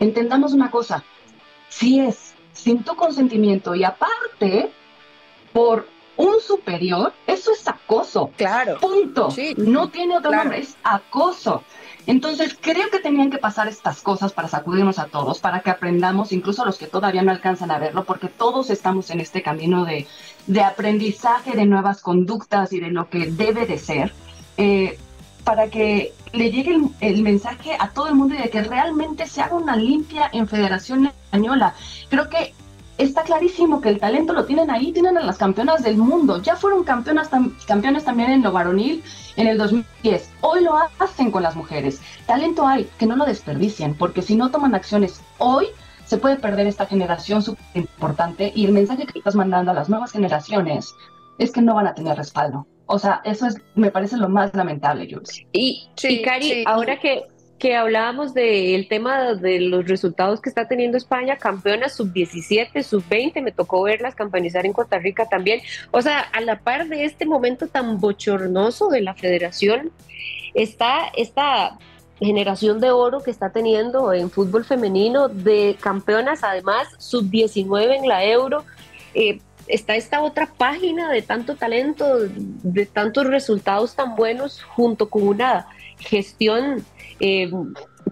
entendamos 0.00 0.52
una 0.52 0.70
cosa. 0.70 1.04
Si 1.68 2.00
es 2.00 2.34
sin 2.52 2.82
tu 2.84 2.94
consentimiento 2.94 3.74
y 3.74 3.84
aparte 3.84 4.70
por 5.52 5.88
un 6.16 6.40
superior, 6.40 7.12
eso 7.26 7.52
es 7.52 7.66
acoso. 7.66 8.30
Claro. 8.36 8.78
Punto. 8.80 9.28
no 9.56 9.88
tiene 9.88 10.16
otro 10.16 10.30
nombre, 10.30 10.60
es 10.60 10.76
acoso. 10.84 11.64
Entonces, 12.06 12.56
creo 12.60 12.90
que 12.90 12.98
tenían 12.98 13.30
que 13.30 13.38
pasar 13.38 13.66
estas 13.68 14.02
cosas 14.02 14.32
para 14.32 14.48
sacudirnos 14.48 14.98
a 14.98 15.06
todos, 15.06 15.38
para 15.38 15.60
que 15.60 15.70
aprendamos, 15.70 16.32
incluso 16.32 16.64
los 16.64 16.76
que 16.76 16.86
todavía 16.86 17.22
no 17.22 17.30
alcanzan 17.30 17.70
a 17.70 17.78
verlo, 17.78 18.04
porque 18.04 18.28
todos 18.28 18.68
estamos 18.70 19.10
en 19.10 19.20
este 19.20 19.42
camino 19.42 19.86
de, 19.86 20.06
aprendizaje 20.62 21.52
de 21.52 21.64
nuevas 21.64 22.02
conductas 22.02 22.72
y 22.72 22.80
de 22.80 22.90
lo 22.90 23.08
que 23.08 23.30
debe 23.30 23.66
de 23.66 23.78
ser, 23.78 24.12
eh, 24.58 24.98
para 25.44 25.68
que 25.68 26.12
le 26.32 26.50
llegue 26.50 26.74
el, 26.74 26.88
el, 27.00 27.22
mensaje 27.22 27.76
a 27.78 27.90
todo 27.90 28.08
el 28.08 28.14
mundo 28.14 28.34
y 28.34 28.38
de 28.38 28.50
que 28.50 28.62
realmente 28.62 29.26
se 29.26 29.40
haga 29.40 29.56
una 29.56 29.76
limpia 29.76 30.28
en 30.32 30.48
Federación 30.48 31.06
Española. 31.06 31.74
Creo 32.08 32.28
que 32.28 32.54
está 32.98 33.22
clarísimo 33.22 33.80
que 33.80 33.88
el 33.88 33.98
talento 33.98 34.32
lo 34.32 34.44
tienen 34.44 34.70
ahí, 34.70 34.92
tienen 34.92 35.18
a 35.18 35.22
las 35.22 35.38
campeonas 35.38 35.82
del 35.82 35.96
mundo. 35.96 36.40
Ya 36.42 36.56
fueron 36.56 36.84
campeonas 36.84 37.30
campeones 37.66 38.04
también 38.04 38.30
en 38.30 38.42
lo 38.42 38.52
varonil 38.52 39.02
en 39.36 39.46
el 39.46 39.58
2010. 39.58 40.30
Hoy 40.40 40.62
lo 40.62 40.76
hacen 40.98 41.30
con 41.30 41.42
las 41.42 41.56
mujeres. 41.56 42.00
Talento 42.26 42.66
hay, 42.66 42.88
que 42.98 43.06
no 43.06 43.16
lo 43.16 43.24
desperdicien, 43.24 43.94
porque 43.94 44.22
si 44.22 44.36
no 44.36 44.50
toman 44.50 44.74
acciones 44.74 45.20
hoy, 45.38 45.66
se 46.06 46.18
puede 46.18 46.36
perder 46.36 46.66
esta 46.66 46.86
generación 46.86 47.42
súper 47.42 47.64
importante 47.74 48.52
y 48.54 48.66
el 48.66 48.72
mensaje 48.72 49.06
que 49.06 49.18
estás 49.18 49.34
mandando 49.34 49.70
a 49.70 49.74
las 49.74 49.88
nuevas 49.88 50.12
generaciones 50.12 50.94
es 51.38 51.50
que 51.50 51.62
no 51.62 51.74
van 51.74 51.86
a 51.86 51.94
tener 51.94 52.16
respaldo. 52.16 52.66
O 52.86 52.98
sea, 52.98 53.22
eso 53.24 53.46
es, 53.46 53.56
me 53.74 53.90
parece 53.90 54.18
lo 54.18 54.28
más 54.28 54.54
lamentable, 54.54 55.08
Jules. 55.10 55.42
Y, 55.52 55.88
y 56.02 56.22
Cari, 56.22 56.64
ahora 56.66 57.00
que 57.00 57.24
que 57.58 57.76
hablábamos 57.76 58.34
del 58.34 58.88
tema 58.88 59.34
de 59.34 59.60
los 59.60 59.86
resultados 59.86 60.40
que 60.40 60.48
está 60.48 60.66
teniendo 60.66 60.96
España, 60.96 61.36
campeona 61.36 61.88
sub-17, 61.88 62.82
sub-20, 62.82 63.42
me 63.42 63.52
tocó 63.52 63.82
verlas 63.82 64.14
campanizar 64.14 64.66
en 64.66 64.72
Costa 64.72 64.98
Rica 64.98 65.26
también. 65.26 65.60
O 65.90 66.02
sea, 66.02 66.20
a 66.20 66.40
la 66.40 66.58
par 66.58 66.88
de 66.88 67.04
este 67.04 67.26
momento 67.26 67.68
tan 67.68 68.00
bochornoso 68.00 68.88
de 68.88 69.02
la 69.02 69.14
federación, 69.14 69.92
está 70.54 71.10
esta 71.16 71.78
generación 72.18 72.80
de 72.80 72.90
oro 72.90 73.22
que 73.22 73.30
está 73.30 73.50
teniendo 73.50 74.12
en 74.12 74.30
fútbol 74.30 74.64
femenino 74.64 75.28
de 75.28 75.76
campeonas, 75.80 76.42
además 76.42 76.88
sub-19 76.98 77.96
en 77.96 78.08
la 78.08 78.24
Euro. 78.24 78.64
Eh, 79.14 79.40
está 79.66 79.96
esta 79.96 80.22
otra 80.22 80.46
página 80.46 81.10
de 81.10 81.22
tanto 81.22 81.56
talento, 81.56 82.18
de 82.18 82.86
tantos 82.86 83.26
resultados 83.26 83.94
tan 83.94 84.16
buenos, 84.16 84.62
junto 84.62 85.08
con 85.08 85.26
una 85.26 85.66
gestión 85.98 86.84
eh, 87.20 87.50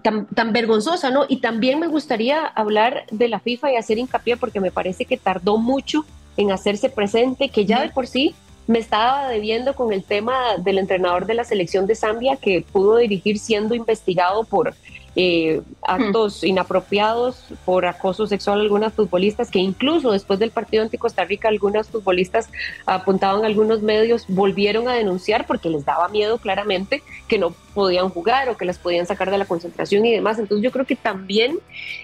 tan, 0.01 0.25
tan, 0.27 0.53
vergonzosa, 0.53 1.09
¿no? 1.09 1.25
Y 1.27 1.37
también 1.37 1.79
me 1.79 1.87
gustaría 1.87 2.45
hablar 2.45 3.05
de 3.11 3.27
la 3.27 3.39
FIFA 3.39 3.73
y 3.73 3.75
hacer 3.75 3.97
hincapié 3.97 4.37
porque 4.37 4.59
me 4.59 4.71
parece 4.71 5.05
que 5.05 5.17
tardó 5.17 5.57
mucho 5.57 6.05
en 6.37 6.51
hacerse 6.51 6.89
presente, 6.89 7.49
que 7.49 7.65
ya 7.65 7.81
de 7.81 7.89
por 7.89 8.07
sí 8.07 8.35
me 8.67 8.79
estaba 8.79 9.27
debiendo 9.27 9.75
con 9.75 9.91
el 9.91 10.03
tema 10.03 10.57
del 10.57 10.77
entrenador 10.77 11.25
de 11.25 11.33
la 11.33 11.43
selección 11.43 11.85
de 11.85 11.95
Zambia 11.95 12.37
que 12.37 12.65
pudo 12.71 12.97
dirigir 12.97 13.37
siendo 13.37 13.75
investigado 13.75 14.45
por 14.45 14.73
eh, 15.15 15.61
actos 15.83 16.43
inapropiados 16.43 17.45
por 17.65 17.85
acoso 17.85 18.25
sexual 18.25 18.59
a 18.59 18.61
algunas 18.63 18.93
futbolistas, 18.93 19.51
que 19.51 19.59
incluso 19.59 20.11
después 20.11 20.39
del 20.39 20.51
partido 20.51 20.83
anti 20.83 20.97
Costa 20.97 21.23
Rica, 21.23 21.47
algunas 21.47 21.87
futbolistas 21.87 22.49
apuntaban 22.85 23.43
a 23.43 23.47
algunos 23.47 23.81
medios, 23.81 24.25
volvieron 24.27 24.87
a 24.87 24.93
denunciar 24.93 25.45
porque 25.45 25.69
les 25.69 25.85
daba 25.85 26.07
miedo 26.09 26.37
claramente 26.37 27.03
que 27.27 27.37
no 27.37 27.55
podían 27.73 28.09
jugar 28.09 28.49
o 28.49 28.57
que 28.57 28.65
las 28.65 28.77
podían 28.77 29.05
sacar 29.05 29.29
de 29.29 29.37
la 29.37 29.45
concentración 29.45 30.05
y 30.05 30.11
demás. 30.11 30.39
Entonces 30.39 30.63
yo 30.63 30.71
creo 30.71 30.85
que 30.85 30.95
también 30.95 31.59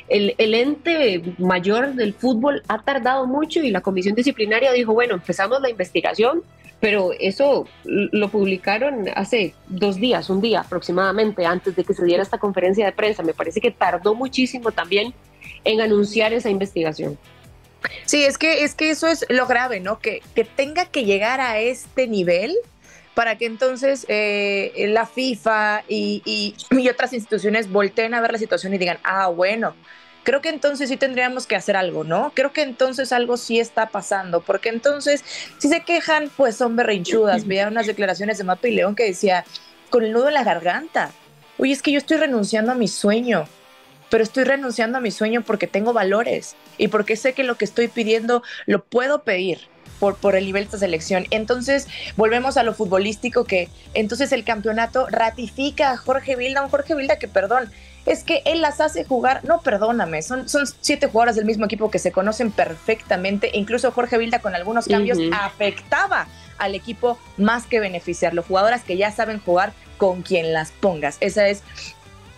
el, 0.07 0.35
el 0.37 0.53
ente 0.53 1.21
mayor 1.37 1.93
del 1.93 2.13
fútbol 2.13 2.63
ha 2.67 2.81
tardado 2.81 3.25
mucho 3.25 3.61
y 3.61 3.71
la 3.71 3.81
comisión 3.81 4.15
disciplinaria 4.15 4.71
dijo, 4.71 4.93
bueno, 4.93 5.15
empezamos 5.15 5.61
la 5.61 5.69
investigación, 5.69 6.43
pero 6.79 7.11
eso 7.19 7.67
lo 7.85 8.29
publicaron 8.29 9.07
hace 9.15 9.53
dos 9.67 9.97
días, 9.97 10.29
un 10.29 10.41
día 10.41 10.61
aproximadamente, 10.61 11.45
antes 11.45 11.75
de 11.75 11.83
que 11.83 11.93
se 11.93 12.05
diera 12.05 12.23
esta 12.23 12.37
conferencia 12.37 12.85
de 12.85 12.91
prensa. 12.91 13.21
Me 13.21 13.33
parece 13.33 13.59
que 13.59 13.71
tardó 13.71 14.15
muchísimo 14.15 14.71
también 14.71 15.13
en 15.65 15.81
anunciar 15.81 16.31
esa 16.31 16.49
investigación. 16.49 17.17
Sí, 18.05 18.23
es 18.23 18.37
que, 18.37 18.63
es 18.63 18.75
que 18.75 18.91
eso 18.91 19.07
es 19.07 19.25
lo 19.29 19.45
grave, 19.45 19.79
¿no? 19.79 19.99
Que, 19.99 20.21
que 20.35 20.43
tenga 20.43 20.85
que 20.85 21.05
llegar 21.05 21.41
a 21.41 21.59
este 21.59 22.07
nivel 22.07 22.55
para 23.13 23.37
que 23.37 23.45
entonces 23.45 24.05
eh, 24.07 24.85
la 24.89 25.05
FIFA 25.05 25.83
y, 25.87 26.21
y, 26.25 26.55
y, 26.77 26.87
otras 26.87 27.11
instituciones 27.11 27.69
volteen 27.69 28.13
a 28.13 28.21
ver 28.21 28.31
la 28.31 28.37
situación 28.37 28.73
y 28.73 28.77
digan, 28.77 28.97
ah, 29.03 29.27
bueno, 29.27 29.75
creo 30.23 30.41
que 30.41 30.49
entonces 30.49 30.89
sí 30.89 30.97
tendríamos 30.97 31.47
que 31.47 31.55
hacer 31.55 31.75
algo, 31.75 32.03
¿no? 32.03 32.31
Creo 32.35 32.51
que 32.51 32.61
entonces 32.61 33.11
algo 33.11 33.37
sí 33.37 33.59
está 33.59 33.89
pasando, 33.89 34.41
porque 34.41 34.69
entonces 34.69 35.23
si 35.57 35.69
se 35.69 35.81
quejan, 35.81 36.29
pues 36.35 36.55
son 36.55 36.75
berrinchudas. 36.75 37.45
Veía 37.47 37.67
unas 37.67 37.87
declaraciones 37.87 38.37
de 38.37 38.43
Mapa 38.43 38.67
y 38.67 38.71
León 38.71 38.95
que 38.95 39.05
decía, 39.05 39.45
con 39.89 40.03
el 40.03 40.11
nudo 40.11 40.27
en 40.27 40.35
la 40.35 40.43
garganta, 40.43 41.11
oye, 41.57 41.73
es 41.73 41.81
que 41.81 41.91
yo 41.91 41.97
estoy 41.97 42.17
renunciando 42.17 42.71
a 42.71 42.75
mi 42.75 42.87
sueño, 42.87 43.47
pero 44.09 44.23
estoy 44.23 44.43
renunciando 44.43 44.97
a 44.97 45.01
mi 45.01 45.11
sueño 45.11 45.41
porque 45.41 45.67
tengo 45.67 45.93
valores 45.93 46.55
y 46.77 46.87
porque 46.87 47.15
sé 47.15 47.33
que 47.33 47.43
lo 47.43 47.55
que 47.55 47.65
estoy 47.65 47.87
pidiendo 47.87 48.43
lo 48.65 48.83
puedo 48.83 49.23
pedir. 49.23 49.59
Por, 49.99 50.15
por, 50.15 50.37
el 50.37 50.45
nivel 50.45 50.63
de 50.63 50.67
esta 50.67 50.77
selección. 50.77 51.25
Entonces, 51.29 51.85
volvemos 52.15 52.55
a 52.55 52.63
lo 52.63 52.73
futbolístico 52.73 53.43
que 53.43 53.67
entonces 53.93 54.31
el 54.31 54.45
campeonato 54.45 55.07
ratifica 55.09 55.91
a 55.91 55.97
Jorge 55.97 56.37
Vilda, 56.37 56.63
un 56.63 56.69
Jorge 56.69 56.95
Vilda 56.95 57.19
que, 57.19 57.27
perdón, 57.27 57.69
es 58.09 58.23
que 58.23 58.41
él 58.45 58.61
las 58.61 58.81
hace 58.81 59.05
jugar, 59.05 59.41
no, 59.45 59.61
perdóname, 59.61 60.23
son, 60.23 60.49
son 60.49 60.65
siete 60.81 61.07
jugadoras 61.07 61.35
del 61.35 61.45
mismo 61.45 61.65
equipo 61.65 61.91
que 61.91 61.99
se 61.99 62.11
conocen 62.11 62.49
perfectamente, 62.51 63.51
incluso 63.53 63.91
Jorge 63.91 64.17
Vilda 64.17 64.39
con 64.39 64.55
algunos 64.55 64.87
cambios 64.87 65.19
afectaba 65.31 66.27
al 66.57 66.73
equipo 66.73 67.19
más 67.37 67.67
que 67.67 67.79
beneficiarlo, 67.79 68.41
jugadoras 68.41 68.83
que 68.83 68.97
ya 68.97 69.11
saben 69.11 69.39
jugar 69.39 69.73
con 69.97 70.23
quien 70.23 70.53
las 70.53 70.71
pongas. 70.71 71.17
Esa 71.19 71.47
es 71.49 71.61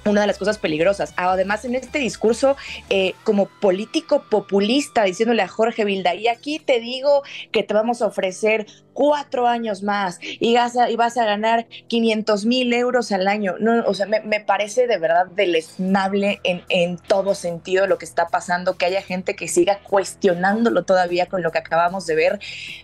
una 0.05 0.21
de 0.21 0.27
las 0.27 0.37
cosas 0.37 0.57
peligrosas. 0.57 1.13
Además, 1.15 1.65
en 1.65 1.75
este 1.75 1.99
discurso 1.99 2.57
eh, 2.89 3.13
como 3.23 3.47
político 3.47 4.23
populista, 4.29 5.03
diciéndole 5.03 5.41
a 5.41 5.47
Jorge 5.47 5.85
Vilda, 5.85 6.15
y 6.15 6.27
aquí 6.27 6.59
te 6.59 6.79
digo 6.79 7.23
que 7.51 7.63
te 7.63 7.73
vamos 7.73 8.01
a 8.01 8.07
ofrecer 8.07 8.65
cuatro 8.93 9.47
años 9.47 9.83
más 9.83 10.19
y 10.21 10.53
vas 10.55 10.75
a, 10.77 11.25
ganar 11.25 11.67
500 11.87 12.45
mil 12.45 12.73
euros 12.73 13.11
al 13.11 13.27
año. 13.27 13.55
O 13.85 13.93
sea, 13.93 14.05
me, 14.05 14.21
me 14.21 14.39
parece 14.39 14.87
de 14.87 14.97
verdad 14.97 15.27
deleznable 15.27 16.39
en, 16.43 16.63
en 16.69 16.97
todo 16.97 17.35
sentido 17.35 17.87
lo 17.87 17.97
que 17.97 18.05
está 18.05 18.27
pasando, 18.27 18.77
que 18.77 18.85
haya 18.85 19.01
gente 19.01 19.35
que 19.35 19.47
siga 19.47 19.79
cuestionándolo 19.79 20.83
todavía 20.83 21.27
con 21.27 21.41
lo 21.41 21.51
que 21.51 21.59
acabamos 21.59 22.05
de 22.05 22.15
ver. 22.15 22.39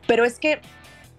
Pero 0.06 0.24
es 0.24 0.40
que 0.40 0.60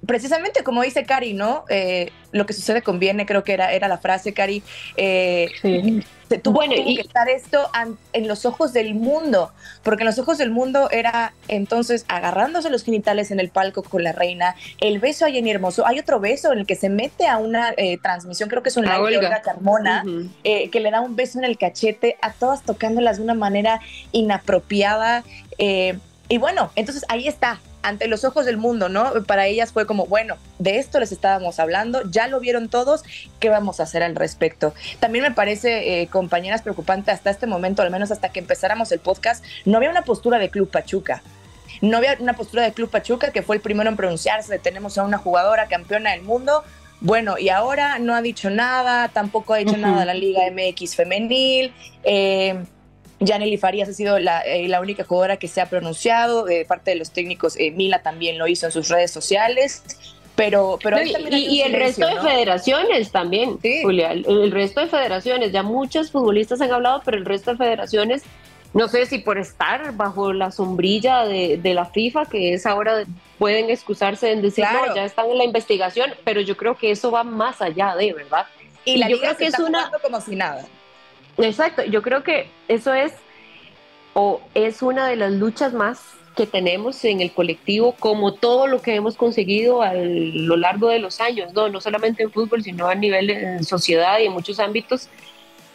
precisamente 0.07 0.63
como 0.63 0.83
dice 0.83 1.05
Cari, 1.05 1.35
¿no? 1.35 1.65
Eh, 1.69 2.13
lo 2.33 2.47
que 2.47 2.53
sucede 2.53 2.83
conviene, 2.83 3.27
creo 3.27 3.45
que 3.45 3.53
era, 3.53 3.73
era 3.73 3.89
la 3.89 3.99
frase, 3.99 4.33
Cari. 4.33 4.63
Eh, 4.97 5.49
sí. 5.61 6.03
Tuvo, 6.43 6.57
bueno, 6.57 6.75
y 6.77 6.97
que 6.97 7.01
estar 7.01 7.29
esto 7.31 7.71
en 8.13 8.29
los 8.29 8.45
ojos 8.45 8.75
del 8.75 8.95
mundo, 8.95 9.51
porque 9.83 10.03
en 10.03 10.07
los 10.07 10.19
ojos 10.19 10.37
del 10.37 10.51
mundo 10.51 10.91
era 10.91 11.33
entonces 11.49 12.05
agarrándose 12.09 12.69
los 12.69 12.85
genitales 12.85 13.31
en 13.31 13.41
el 13.41 13.49
palco 13.49 13.83
con 13.83 14.05
la 14.05 14.13
reina, 14.13 14.55
el 14.81 14.99
beso 14.99 15.25
a 15.25 15.31
Jenny 15.31 15.51
Hermoso, 15.51 15.87
hay 15.87 15.99
otro 15.99 16.21
beso 16.21 16.53
en 16.53 16.59
el 16.59 16.67
que 16.67 16.75
se 16.75 16.91
mete 16.91 17.27
a 17.27 17.39
una 17.39 17.73
eh, 17.79 17.97
transmisión, 18.03 18.51
creo 18.51 18.63
que 18.63 18.69
es 18.69 18.77
un 18.77 18.85
live 18.85 19.11
de 19.11 19.19
Olga 19.19 19.41
Carmona, 19.41 20.05
eh, 20.45 20.69
que 20.69 20.81
le 20.81 20.91
da 20.91 21.01
un 21.01 21.17
beso 21.17 21.39
en 21.39 21.47
el 21.47 21.57
cachete, 21.57 22.19
a 22.21 22.33
todas 22.33 22.63
tocándolas 22.63 23.17
de 23.17 23.23
una 23.23 23.35
manera 23.35 23.81
inapropiada. 24.13 25.25
Eh, 25.57 25.99
y 26.29 26.37
bueno, 26.37 26.71
entonces 26.77 27.07
ahí 27.09 27.27
está, 27.27 27.59
ante 27.89 28.07
los 28.09 28.25
ojos 28.25 28.47
del 28.47 28.57
mundo, 28.57 28.89
¿no? 28.89 29.25
Para 29.25 29.47
ellas 29.47 29.73
fue 29.73 29.87
como, 29.87 30.07
bueno, 30.07 30.37
de 30.59 30.79
esto 30.79 31.01
les 31.01 31.13
estábamos 31.13 31.59
hablando, 31.59 32.03
ya 32.11 32.29
lo 32.29 32.41
vieron 32.41 32.69
todos, 32.69 33.03
¿qué 33.41 33.49
vamos 33.49 33.81
a 33.81 33.85
hacer 33.85 34.03
al 34.03 34.15
respecto? 34.15 34.75
También 35.01 35.25
me 35.25 35.33
parece, 35.33 36.03
eh, 36.03 36.07
compañeras, 36.09 36.63
preocupante 36.63 37.11
hasta 37.11 37.31
este 37.31 37.47
momento, 37.47 37.83
al 37.83 37.91
menos 37.91 38.11
hasta 38.11 38.31
que 38.31 38.41
empezáramos 38.41 38.93
el 38.93 39.01
podcast, 39.01 39.45
no 39.65 39.79
había 39.79 39.91
una 39.91 40.03
postura 40.03 40.39
de 40.39 40.51
Club 40.51 40.71
Pachuca. 40.71 41.23
No 41.81 41.99
había 41.99 42.17
una 42.19 42.35
postura 42.35 42.63
de 42.65 42.73
Club 42.73 42.91
Pachuca, 42.91 43.31
que 43.31 43.43
fue 43.43 43.57
el 43.57 43.63
primero 43.63 43.89
en 43.89 43.97
pronunciarse, 43.97 44.59
tenemos 44.59 44.99
a 44.99 45.05
una 45.05 45.19
jugadora 45.19 45.69
campeona 45.69 46.13
del 46.13 46.23
mundo, 46.23 46.65
bueno, 47.01 47.39
y 47.39 47.49
ahora 47.49 47.99
no 47.99 48.15
ha 48.15 48.23
dicho 48.23 48.51
nada, 48.51 49.09
tampoco 49.09 49.55
ha 49.55 49.59
dicho 49.59 49.77
nada 49.77 50.05
la 50.05 50.15
Liga 50.15 50.41
MX 50.51 50.97
femenil. 50.97 51.73
Eh, 52.03 52.65
Yaneli 53.21 53.57
Farías 53.57 53.89
ha 53.89 53.93
sido 53.93 54.19
la, 54.19 54.41
eh, 54.43 54.69
la, 54.69 54.81
única 54.81 55.05
jugadora 55.05 55.37
que 55.37 55.49
se 55.49 55.61
ha 55.61 55.67
pronunciado, 55.67 56.45
de 56.45 56.65
parte 56.65 56.93
de 56.93 56.97
los 56.97 57.11
técnicos, 57.11 57.57
eh, 57.59 57.71
Mila 57.71 58.03
también 58.03 58.39
lo 58.39 58.47
hizo 58.47 58.67
en 58.67 58.73
sus 58.73 58.89
redes 58.89 59.11
sociales, 59.11 59.83
pero... 60.37 60.79
pero 60.83 61.03
y, 61.03 61.37
y 61.37 61.63
el 61.63 61.73
resto 61.73 62.07
de 62.07 62.21
federaciones 62.21 63.11
también, 63.11 63.59
Julia, 63.83 64.13
el, 64.13 64.51
resto 64.53 64.81
de 64.81 64.87
federaciones, 64.87 65.51
ya 65.51 65.63
muchos 65.65 66.13
futbolistas 66.13 66.61
han 66.61 66.73
hablado, 66.73 67.03
pero 67.05 67.17
el 67.17 67.25
resto 67.25 67.51
de 67.51 67.57
federaciones, 67.57 68.23
no 68.73 68.87
sé 68.87 69.07
si 69.07 69.19
por 69.19 69.39
estar 69.39 69.97
bajo 69.97 70.33
la 70.33 70.53
sombrilla 70.53 71.25
de, 71.25 71.57
de 71.57 71.75
la 71.75 71.87
FIFA, 71.87 72.27
que 72.27 72.55
es 72.55 72.67
ahora, 72.67 73.05
pueden 73.37 73.69
excusarse 73.71 74.31
en 74.31 74.43
decir, 74.43 74.65
no, 74.73 74.95
ya 74.95 75.05
están 75.05 75.29
en 75.29 75.39
la 75.39 75.45
investigación, 75.45 76.13
pero 76.25 76.41
yo 76.41 76.57
creo 76.57 76.77
que 76.77 76.93
eso 76.93 77.11
va 77.11 77.25
más 77.25 77.61
allá 77.61 77.97
de, 77.97 78.13
¿verdad? 78.13 78.47
Y, 78.85 78.99
la 78.99 79.09
yo 79.09 79.19
creo 79.19 79.37
que 79.37 79.47
es 79.47 79.59
una... 79.59 79.91
como 80.03 80.21
si 80.21 80.37
nada. 80.37 80.65
Exacto, 81.39 81.85
yo 81.85 82.03
creo 82.03 82.23
que 82.23 82.49
eso 82.69 82.93
es 82.93 83.13
o 84.15 84.41
es 84.55 84.83
una 84.83 85.07
de 85.07 85.17
las 85.17 85.33
luchas 85.33 85.73
más 85.73 86.01
que 86.35 86.47
tenemos 86.47 87.05
en 87.05 87.21
el 87.21 87.33
colectivo, 87.33 87.95
como 87.99 88.35
todo 88.35 88.67
lo 88.67 88.81
que 88.81 88.95
hemos 88.95 89.17
conseguido 89.17 89.83
a 89.83 89.93
lo 89.95 90.57
largo 90.57 90.89
de 90.89 90.99
los 90.99 91.21
años, 91.21 91.53
no, 91.53 91.69
no 91.69 91.81
solamente 91.81 92.23
en 92.23 92.31
fútbol, 92.31 92.63
sino 92.63 92.89
a 92.89 92.95
nivel 92.95 93.27
de 93.29 93.63
sociedad 93.65 94.19
y 94.19 94.27
en 94.27 94.33
muchos 94.33 94.61
ámbitos. 94.61 95.09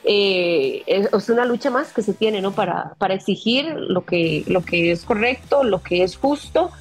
Eh, 0.06 0.84
es, 0.86 1.30
una 1.30 1.46
lucha 1.46 1.70
más 1.70 1.94
que 1.94 2.02
se 2.02 2.14
tiene 2.14 2.42
¿no? 2.42 2.52
para, 2.52 2.94
para 2.98 3.14
exigir 3.14 3.66
lo 3.66 4.06
que, 4.06 4.44
lo 4.48 4.64
que 4.64 4.92
es 4.92 5.06
correcto, 5.06 5.64
lo 5.64 5.82
que 5.82 6.04
es 6.04 6.18
justo, 6.18 6.72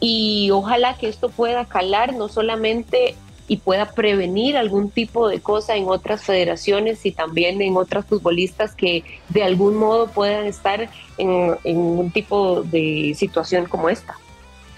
y 0.00 0.50
ojalá 0.50 0.96
que 0.96 1.08
esto 1.08 1.28
pueda 1.30 1.64
calar 1.64 2.14
no 2.14 2.28
solamente 2.28 3.14
y 3.48 3.56
pueda 3.56 3.86
prevenir 3.86 4.56
algún 4.56 4.90
tipo 4.90 5.28
de 5.28 5.40
cosa 5.40 5.74
en 5.74 5.88
otras 5.88 6.22
federaciones 6.22 7.04
y 7.06 7.12
también 7.12 7.60
en 7.62 7.76
otras 7.76 8.04
futbolistas 8.04 8.74
que 8.74 9.02
de 9.30 9.42
algún 9.42 9.74
modo 9.74 10.08
puedan 10.08 10.46
estar 10.46 10.88
en, 11.16 11.56
un 11.64 12.10
tipo 12.12 12.62
de 12.62 13.14
situación 13.16 13.66
como 13.66 13.88
esta. 13.88 14.16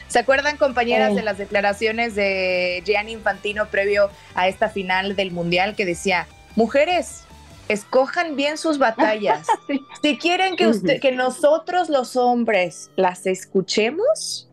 ¿Se 0.06 0.18
acuerdan, 0.18 0.56
compañeras, 0.56 1.14
de 1.14 1.22
las 1.22 1.38
declaraciones 1.38 2.14
de 2.14 2.82
Gianni 2.84 3.12
Infantino 3.12 3.66
previo 3.66 4.10
a 4.34 4.48
esta 4.48 4.68
final 4.68 5.14
del 5.14 5.30
Mundial 5.30 5.76
que 5.76 5.84
decía, 5.84 6.26
mujeres, 6.56 7.24
escojan 7.68 8.34
bien 8.34 8.58
sus 8.58 8.78
batallas. 8.78 9.46
Si 10.02 10.16
quieren 10.16 10.56
que, 10.56 10.66
usted, 10.66 11.00
que 11.00 11.12
nosotros 11.12 11.90
los 11.90 12.16
hombres 12.16 12.90
las 12.96 13.26
escuchemos, 13.26 14.48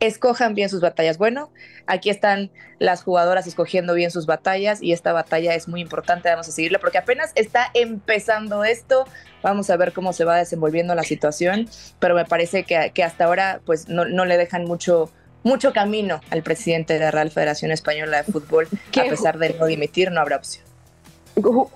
escojan 0.00 0.54
bien 0.54 0.68
sus 0.68 0.80
batallas. 0.80 1.18
Bueno, 1.18 1.50
aquí 1.86 2.10
están 2.10 2.50
las 2.78 3.02
jugadoras 3.02 3.46
escogiendo 3.46 3.94
bien 3.94 4.10
sus 4.10 4.26
batallas 4.26 4.82
y 4.82 4.92
esta 4.92 5.12
batalla 5.12 5.54
es 5.54 5.68
muy 5.68 5.80
importante, 5.80 6.28
vamos 6.28 6.48
a 6.48 6.52
seguirla 6.52 6.78
porque 6.78 6.98
apenas 6.98 7.32
está 7.34 7.70
empezando 7.74 8.64
esto, 8.64 9.06
vamos 9.42 9.70
a 9.70 9.76
ver 9.76 9.92
cómo 9.92 10.12
se 10.12 10.24
va 10.24 10.36
desenvolviendo 10.36 10.94
la 10.94 11.02
situación, 11.02 11.68
pero 11.98 12.14
me 12.14 12.24
parece 12.24 12.64
que, 12.64 12.90
que 12.92 13.02
hasta 13.02 13.24
ahora 13.24 13.60
pues 13.64 13.88
no, 13.88 14.04
no, 14.04 14.24
le 14.24 14.36
dejan 14.36 14.64
mucho 14.64 15.10
mucho 15.42 15.72
camino 15.72 16.20
al 16.30 16.42
presidente 16.42 16.94
de 16.94 17.00
la 17.00 17.12
Real 17.12 17.30
Federación 17.30 17.70
Española 17.70 18.18
de 18.18 18.32
Fútbol, 18.32 18.68
a 18.98 19.08
pesar 19.08 19.38
de 19.38 19.54
no 19.54 19.66
dimitir, 19.66 20.10
no 20.10 20.20
habrá 20.20 20.36
opción. 20.36 20.64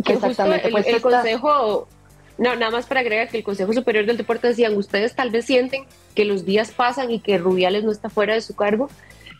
Exactamente, 0.06 0.70
pues 0.70 0.86
el, 0.86 1.00
consejo 1.00 1.86
no, 2.40 2.56
nada 2.56 2.72
más 2.72 2.86
para 2.86 3.00
agregar 3.00 3.28
que 3.28 3.36
el 3.36 3.44
Consejo 3.44 3.74
Superior 3.74 4.06
del 4.06 4.16
Deporte 4.16 4.48
decían, 4.48 4.74
ustedes 4.74 5.14
tal 5.14 5.30
vez 5.30 5.44
sienten 5.44 5.84
que 6.14 6.24
los 6.24 6.46
días 6.46 6.70
pasan 6.70 7.10
y 7.10 7.20
que 7.20 7.36
Rubiales 7.36 7.84
no 7.84 7.92
está 7.92 8.08
fuera 8.08 8.32
de 8.32 8.40
su 8.40 8.56
cargo. 8.56 8.88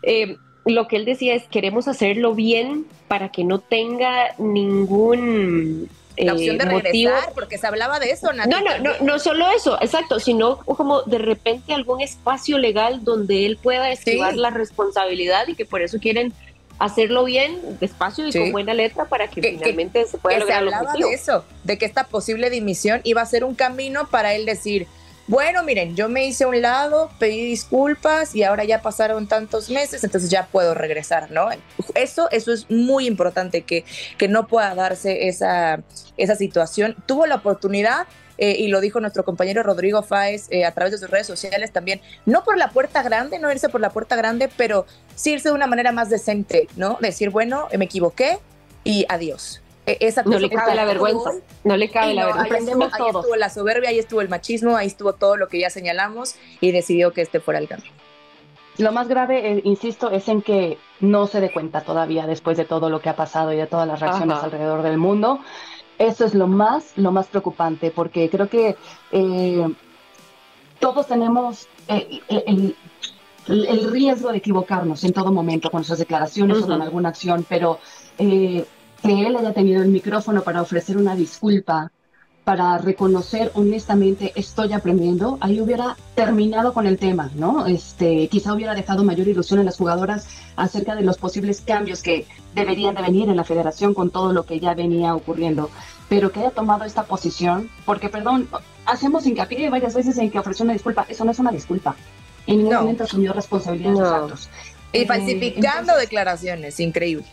Eh, 0.03 0.37
lo 0.67 0.87
que 0.87 0.97
él 0.97 1.07
decía 1.07 1.35
es, 1.35 1.45
queremos 1.45 1.89
hacerlo 1.89 2.35
bien 2.35 2.85
para 3.09 3.31
que 3.31 3.43
no 3.43 3.59
tenga 3.59 4.35
ningún 4.37 5.89
la 6.19 6.35
opción 6.35 6.59
de 6.59 6.65
eh, 6.65 6.69
regresar, 6.69 7.33
porque 7.35 7.57
se 7.57 7.67
hablaba 7.67 7.99
de 8.01 8.11
eso, 8.11 8.35
No, 8.35 8.45
no, 8.45 8.79
no, 8.79 8.91
no 9.01 9.19
solo 9.19 9.51
eso, 9.51 9.79
exacto, 9.81 10.21
sino 10.21 10.59
como 10.59 11.01
de 11.01 11.17
repente 11.17 11.73
algún 11.73 12.03
espacio 12.03 12.59
legal 12.59 13.03
donde 13.03 13.47
él 13.47 13.57
pueda 13.57 13.91
esquivar 13.91 14.37
la 14.37 14.51
responsabilidad 14.51 15.49
y 15.49 15.55
que 15.55 15.65
por 15.65 15.81
eso 15.81 15.99
quieren 15.99 16.35
hacerlo 16.81 17.25
bien, 17.25 17.61
despacio 17.79 18.27
y 18.27 18.33
con 18.33 18.51
buena 18.51 18.75
letra 18.75 19.05
para 19.05 19.29
que, 19.29 19.41
finalmente 19.43 20.07
se 20.07 20.19
pueda 20.19 20.39
lograr 20.39 20.59
se 20.59 20.65
hablaba 20.65 20.93
de 20.95 21.15
eso, 21.15 21.45
de 21.63 21.79
que 21.79 21.85
esta 21.85 22.05
posible 22.05 22.51
dimisión 22.51 23.01
iba 23.05 23.21
a 23.21 23.27
ser 23.27 23.45
un 23.45 23.55
camino 23.55 24.09
para 24.09 24.35
él 24.35 24.47
decir, 24.47 24.89
bueno, 25.27 25.63
miren, 25.63 25.95
yo 25.95 26.09
me 26.09 26.27
hice 26.27 26.45
a 26.45 26.49
un 26.49 26.61
lado, 26.61 27.11
pedí 27.19 27.45
disculpas 27.45 28.35
y 28.35 28.43
ahora 28.43 28.65
ya 28.65 28.83
pasaron 28.83 29.29
tantos 29.29 29.71
meses, 29.71 30.03
entonces 30.03 30.31
ya 30.31 30.47
puedo 30.47 30.75
regresar, 30.75 31.31
¿no? 31.31 31.51
Eso, 31.95 32.29
eso 32.33 32.53
es 32.53 32.69
muy 32.71 33.07
importante, 33.07 33.63
que, 33.63 33.85
que 34.19 34.27
no 34.27 34.49
pueda 34.49 34.75
darse 34.75 35.29
esa, 35.29 35.83
esa 36.17 36.35
situación. 36.35 36.97
Tuvo 37.07 37.27
la 37.27 37.37
oportunidad, 37.37 38.09
eh, 38.41 38.57
y 38.59 38.69
lo 38.69 38.81
dijo 38.81 39.01
nuestro 39.01 39.23
compañero 39.23 39.63
Rodrigo 39.63 40.03
Fáez 40.03 40.47
eh, 40.51 40.65
a 40.65 40.73
través 40.73 40.93
de 40.93 40.99
sus 40.99 41.11
redes 41.11 41.27
sociales 41.27 41.73
también, 41.73 42.01
no 42.25 42.43
por 42.43 42.57
la 42.57 42.71
puerta 42.71 43.03
grande, 43.03 43.39
no 43.39 43.53
irse 43.53 43.69
por 43.69 43.83
la 43.83 43.91
puerta 43.91 44.17
grande, 44.17 44.49
pero 44.57 44.87
sí 45.15 45.33
irse 45.33 45.51
de 45.51 45.55
una 45.55 45.67
manera 45.67 45.93
más 45.93 46.09
decente, 46.09 46.67
¿no? 46.75 46.97
Decir, 47.03 47.29
bueno, 47.29 47.69
me 47.77 47.85
equivoqué 47.85 48.39
y 48.83 49.05
adiós. 49.11 49.61
E, 49.85 49.99
esa 50.01 50.23
no 50.23 50.39
le 50.39 50.49
cabe 50.49 50.75
la 50.75 50.87
vergüenza, 50.87 51.33
no 51.65 51.77
le 51.77 51.91
cabe 51.91 52.15
la 52.15 52.27
vergüenza. 52.27 52.55
Ahí 52.55 52.65
estuvo, 52.65 52.85
ahí 52.85 53.11
estuvo 53.11 53.37
la 53.37 53.51
soberbia, 53.51 53.91
ahí 53.91 53.99
estuvo 53.99 54.21
el 54.23 54.31
machismo, 54.31 54.75
ahí 54.75 54.87
estuvo 54.87 55.13
todo 55.13 55.37
lo 55.37 55.49
que 55.49 55.61
ya 55.61 55.69
señalamos 55.69 56.35
y 56.63 56.73
decidió 56.73 57.13
que 57.13 57.21
este 57.21 57.41
fuera 57.41 57.61
el 57.61 57.69
camino. 57.69 57.91
Lo 58.79 58.93
más 58.93 59.09
grave, 59.09 59.53
eh, 59.53 59.61
insisto, 59.65 60.11
es 60.11 60.29
en 60.29 60.41
que 60.41 60.79
no 61.01 61.27
se 61.27 61.41
dé 61.43 61.53
cuenta 61.53 61.83
todavía 61.83 62.27
después 62.27 62.57
de 62.57 62.65
todo 62.65 62.89
lo 62.89 63.03
que 63.03 63.11
ha 63.11 63.17
pasado 63.17 63.53
y 63.53 63.57
de 63.57 63.67
todas 63.67 63.87
las 63.87 64.01
reacciones 64.01 64.39
alrededor 64.39 64.83
del 64.83 64.97
mundo 64.97 65.41
Eso 66.01 66.25
es 66.25 66.35
lo 66.35 66.49
más, 66.49 66.97
lo 66.97 67.13
más 67.13 67.27
preocupante, 67.27 67.91
porque 67.91 68.31
creo 68.31 68.49
que 68.49 68.75
eh, 69.13 69.69
todos 70.79 71.07
tenemos 71.07 71.69
eh, 71.89 72.21
el, 73.47 73.93
riesgo 73.93 74.33
de 74.33 74.39
equivocarnos 74.39 75.05
en 75.05 75.13
todo 75.13 75.31
momento 75.31 75.71
con 75.71 75.81
nuestras 75.81 75.99
declaraciones 75.99 76.63
o 76.63 76.67
con 76.67 76.81
alguna 76.81 77.11
acción, 77.11 77.45
pero 77.47 77.81
eh, 78.17 78.65
que 79.03 79.27
él 79.27 79.37
haya 79.37 79.53
tenido 79.53 79.83
el 79.83 79.91
micrófono 79.91 80.41
para 80.41 80.63
ofrecer 80.63 80.97
una 80.97 81.15
disculpa 81.15 81.93
para 82.45 82.79
reconocer 82.79 83.51
honestamente 83.55 84.33
estoy 84.35 84.73
aprendiendo, 84.73 85.39
ahí 85.41 85.61
hubiera 85.61 85.97
terminado 86.15 86.73
con 86.73 86.87
el 86.87 86.99
tema, 86.99 87.31
¿no? 87.35 87.67
Este, 87.67 88.29
quizá 88.29 88.55
hubiera 88.55 88.75
dejado 88.75 89.05
mayor 89.05 89.29
ilusión 89.29 89.61
en 89.61 89.67
las 89.67 89.77
jugadoras 89.77 90.27
acerca 90.57 90.95
de 90.95 91.03
los 91.03 91.19
posibles 91.19 91.61
cambios 91.61 92.03
que 92.03 92.27
deberían 92.55 92.95
de 92.95 93.03
venir 93.03 93.29
en 93.29 93.37
la 93.37 93.45
federación 93.45 93.95
con 93.95 94.11
todo 94.11 94.33
lo 94.33 94.45
que 94.45 94.59
ya 94.59 94.75
venía 94.75 95.15
ocurriendo, 95.15 95.71
pero 96.09 96.33
que 96.33 96.41
haya 96.41 96.51
tomado 96.51 96.85
esta 96.85 97.05
posición, 97.05 97.71
porque 97.85 98.09
perdón, 98.09 98.49
hacemos 98.87 99.27
hincapié 99.27 99.71
varias 99.71 99.95
veces 99.95 100.19
en 100.19 100.31
que 100.31 100.39
ofreció 100.39 100.65
una 100.65 100.73
disculpa, 100.73 101.07
eso 101.09 101.25
no 101.25 101.31
es 101.31 101.39
una 101.39 101.53
disculpa. 101.53 101.95
En 102.47 102.59
ningún 102.59 102.75
momento 102.75 103.05
asumió 103.05 103.33
responsabilidad 103.33 103.91
de 103.91 103.97
sus 103.97 104.07
actos. 104.07 104.49
Y 104.93 105.05
falsificando 105.05 105.97
eh, 105.97 106.01
declaraciones, 106.01 106.81
increíble. 106.81 107.27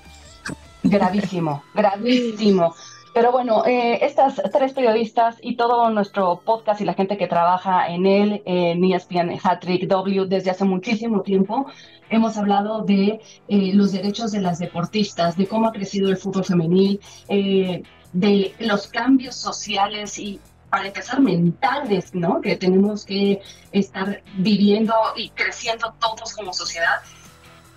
Gravísimo, 0.83 1.63
gravísimo. 1.73 2.75
Pero 3.13 3.31
bueno, 3.31 3.65
eh, 3.65 4.05
estas 4.05 4.41
tres 4.51 4.73
periodistas 4.73 5.37
y 5.41 5.55
todo 5.55 5.89
nuestro 5.89 6.41
podcast 6.43 6.81
y 6.81 6.85
la 6.85 6.93
gente 6.93 7.17
que 7.17 7.27
trabaja 7.27 7.87
en 7.87 8.05
él, 8.05 8.43
en 8.45 8.83
ESPN 8.83 9.39
Hattrick 9.41 9.87
W, 9.87 10.25
desde 10.27 10.51
hace 10.51 10.65
muchísimo 10.65 11.21
tiempo, 11.21 11.65
hemos 12.09 12.37
hablado 12.37 12.83
de 12.83 13.19
eh, 13.47 13.73
los 13.73 13.91
derechos 13.91 14.31
de 14.31 14.41
las 14.41 14.59
deportistas, 14.59 15.35
de 15.35 15.47
cómo 15.47 15.67
ha 15.67 15.71
crecido 15.71 16.09
el 16.09 16.17
fútbol 16.17 16.45
femenil, 16.45 16.99
eh, 17.27 17.83
de 18.13 18.53
los 18.59 18.87
cambios 18.87 19.35
sociales 19.35 20.17
y 20.17 20.39
para 20.69 20.87
empezar 20.87 21.21
mentales, 21.21 22.13
¿no? 22.13 22.41
Que 22.41 22.55
tenemos 22.55 23.05
que 23.05 23.41
estar 23.71 24.21
viviendo 24.37 24.93
y 25.15 25.29
creciendo 25.29 25.93
todos 25.99 26.33
como 26.35 26.53
sociedad. 26.53 26.99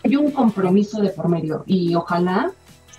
Hay 0.05 0.17
un 0.17 0.31
compromiso 0.33 1.01
de 1.01 1.11
por 1.11 1.29
medio 1.29 1.63
y 1.67 1.95
ojalá 1.95 2.51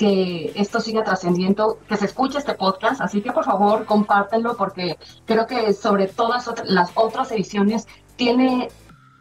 que 0.01 0.51
esto 0.55 0.79
siga 0.79 1.03
trascendiendo, 1.03 1.77
que 1.87 1.95
se 1.95 2.05
escuche 2.05 2.39
este 2.39 2.55
podcast, 2.55 3.01
así 3.01 3.21
que 3.21 3.31
por 3.31 3.45
favor 3.45 3.85
compártenlo 3.85 4.57
porque 4.57 4.97
creo 5.27 5.45
que 5.45 5.73
sobre 5.73 6.07
todas 6.07 6.49
las 6.65 6.89
otras 6.95 7.31
ediciones 7.31 7.85
tiene 8.15 8.69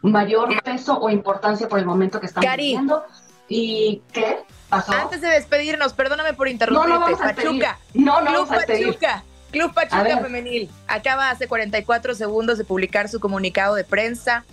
mayor 0.01 0.59
peso 0.63 0.97
o 0.97 1.11
importancia 1.11 1.69
por 1.69 1.77
el 1.77 1.85
momento 1.85 2.19
que 2.19 2.25
estamos 2.25 2.49
viviendo. 2.57 3.05
¿Y 3.47 4.01
qué 4.11 4.39
pasó? 4.69 4.91
Antes 4.93 5.21
de 5.21 5.27
despedirnos, 5.27 5.93
perdóname 5.93 6.33
por 6.33 6.47
interrumpirte, 6.47 6.99
no, 6.99 7.09
no 7.09 7.15
Pachuca. 7.15 7.79
No, 7.93 8.21
no 8.21 8.31
Club 8.31 8.47
Pachuca. 8.47 9.23
Club 9.51 9.73
Pachuca 9.75 10.17
Femenil 10.17 10.67
acaba 10.87 11.29
hace 11.29 11.47
44 11.47 12.15
segundos 12.15 12.57
de 12.57 12.63
publicar 12.63 13.07
su 13.07 13.19
comunicado 13.19 13.75
de 13.75 13.83
prensa 13.83 14.45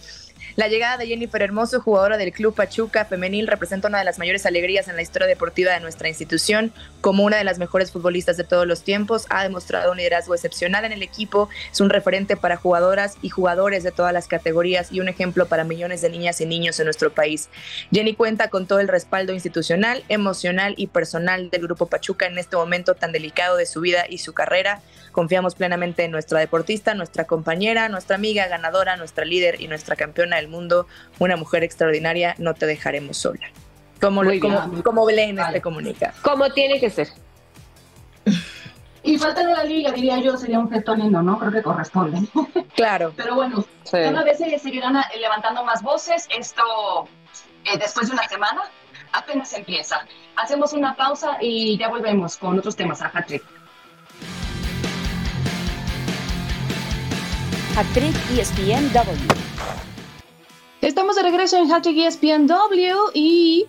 la 0.58 0.66
llegada 0.66 0.96
de 0.96 1.06
Jennifer 1.06 1.40
Hermoso, 1.40 1.80
jugadora 1.80 2.16
del 2.16 2.32
Club 2.32 2.52
Pachuca 2.52 3.04
Femenil, 3.04 3.46
representa 3.46 3.86
una 3.86 4.00
de 4.00 4.04
las 4.04 4.18
mayores 4.18 4.44
alegrías 4.44 4.88
en 4.88 4.96
la 4.96 5.02
historia 5.02 5.28
deportiva 5.28 5.70
de 5.72 5.78
nuestra 5.78 6.08
institución. 6.08 6.72
Como 7.00 7.22
una 7.22 7.36
de 7.36 7.44
las 7.44 7.60
mejores 7.60 7.92
futbolistas 7.92 8.36
de 8.36 8.42
todos 8.42 8.66
los 8.66 8.82
tiempos, 8.82 9.26
ha 9.30 9.44
demostrado 9.44 9.92
un 9.92 9.98
liderazgo 9.98 10.34
excepcional 10.34 10.84
en 10.84 10.90
el 10.90 11.04
equipo, 11.04 11.48
es 11.70 11.80
un 11.80 11.90
referente 11.90 12.36
para 12.36 12.56
jugadoras 12.56 13.18
y 13.22 13.28
jugadores 13.28 13.84
de 13.84 13.92
todas 13.92 14.12
las 14.12 14.26
categorías 14.26 14.90
y 14.90 14.98
un 14.98 15.06
ejemplo 15.06 15.46
para 15.46 15.62
millones 15.62 16.00
de 16.00 16.10
niñas 16.10 16.40
y 16.40 16.46
niños 16.46 16.80
en 16.80 16.86
nuestro 16.86 17.14
país. 17.14 17.50
Jenny 17.92 18.16
cuenta 18.16 18.50
con 18.50 18.66
todo 18.66 18.80
el 18.80 18.88
respaldo 18.88 19.32
institucional, 19.32 20.02
emocional 20.08 20.74
y 20.76 20.88
personal 20.88 21.50
del 21.50 21.62
Grupo 21.62 21.86
Pachuca 21.86 22.26
en 22.26 22.36
este 22.36 22.56
momento 22.56 22.96
tan 22.96 23.12
delicado 23.12 23.56
de 23.56 23.66
su 23.66 23.80
vida 23.80 24.06
y 24.10 24.18
su 24.18 24.32
carrera. 24.32 24.82
Confiamos 25.18 25.56
plenamente 25.56 26.04
en 26.04 26.12
nuestra 26.12 26.38
deportista, 26.38 26.94
nuestra 26.94 27.24
compañera, 27.24 27.88
nuestra 27.88 28.14
amiga 28.14 28.46
ganadora, 28.46 28.96
nuestra 28.96 29.24
líder 29.24 29.60
y 29.60 29.66
nuestra 29.66 29.96
campeona 29.96 30.36
del 30.36 30.46
mundo, 30.46 30.86
una 31.18 31.36
mujer 31.36 31.64
extraordinaria, 31.64 32.36
no 32.38 32.54
te 32.54 32.66
dejaremos 32.66 33.16
sola. 33.16 33.48
Como, 34.00 34.22
como, 34.40 34.80
como 34.84 35.04
Belén 35.04 35.40
este 35.40 35.60
comunica. 35.60 36.14
Como 36.22 36.48
tiene 36.50 36.78
que 36.78 36.88
ser. 36.88 37.08
Y 39.02 39.18
falta 39.18 39.44
de 39.44 39.54
la 39.54 39.64
liga, 39.64 39.90
diría 39.90 40.20
yo, 40.20 40.36
sería 40.36 40.60
un 40.60 40.70
gesto 40.70 40.94
lindo, 40.94 41.20
¿no? 41.20 41.36
Creo 41.40 41.50
que 41.50 41.62
corresponde. 41.64 42.20
Claro. 42.76 43.12
Pero 43.16 43.34
bueno, 43.34 43.64
cada 43.90 44.22
vez 44.22 44.38
se 44.38 44.56
seguirán 44.60 45.02
levantando 45.20 45.64
más 45.64 45.82
voces. 45.82 46.28
Esto, 46.38 46.62
eh, 47.64 47.76
después 47.76 48.06
de 48.06 48.12
una 48.12 48.28
semana, 48.28 48.62
apenas 49.10 49.52
empieza. 49.52 50.06
Hacemos 50.36 50.72
una 50.74 50.94
pausa 50.94 51.38
y 51.40 51.76
ya 51.76 51.88
volvemos 51.88 52.36
con 52.36 52.56
otros 52.56 52.76
temas 52.76 53.02
a 53.02 53.10
Patrick. 53.10 53.42
Actriz 57.78 58.16
ESPNW. 58.36 59.14
Estamos 60.80 61.14
de 61.14 61.22
regreso 61.22 61.58
en 61.58 61.70
Hattrick 61.70 61.96
ESPNW 61.96 63.12
y 63.14 63.66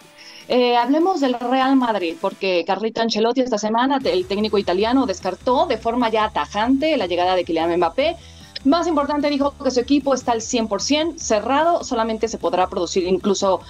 eh, 0.48 0.76
hablemos 0.78 1.22
del 1.22 1.40
Real 1.40 1.76
Madrid, 1.76 2.16
porque 2.20 2.64
Carlito 2.66 3.02
Ancelotti 3.02 3.42
esta 3.42 3.60
semana, 3.60 4.00
el 4.04 4.26
técnico 4.26 4.58
italiano, 4.58 5.06
descartó 5.06 5.68
de 5.68 5.78
forma 5.78 6.10
ya 6.10 6.28
tajante 6.32 6.98
la 6.98 7.06
llegada 7.06 7.36
de 7.36 7.46
Kylian 7.46 7.78
Mbappé. 7.78 8.18
Más 8.66 8.88
importante, 8.88 9.30
dijo 9.30 9.54
que 9.64 9.70
su 9.70 9.80
equipo 9.80 10.16
está 10.16 10.32
al 10.32 10.42
100% 10.42 11.20
cerrado, 11.20 11.84
solamente 11.84 12.28
se 12.28 12.40
podrá 12.40 12.68
producir 12.68 13.06
incluso 13.06 13.62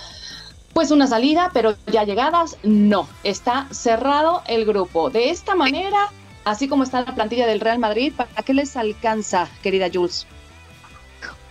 pues 0.72 0.90
una 0.92 1.08
salida, 1.08 1.52
pero 1.54 1.76
ya 1.92 2.06
llegadas, 2.06 2.56
no. 2.64 3.10
Está 3.26 3.68
cerrado 3.72 4.42
el 4.48 4.64
grupo. 4.64 5.10
De 5.10 5.32
esta 5.32 5.56
manera, 5.56 6.14
así 6.44 6.68
como 6.68 6.84
está 6.84 7.02
la 7.02 7.16
plantilla 7.16 7.48
del 7.48 7.60
Real 7.60 7.80
Madrid, 7.80 8.14
¿para 8.16 8.30
qué 8.44 8.54
les 8.54 8.76
alcanza, 8.76 9.50
querida 9.62 9.88
Jules? 9.94 10.28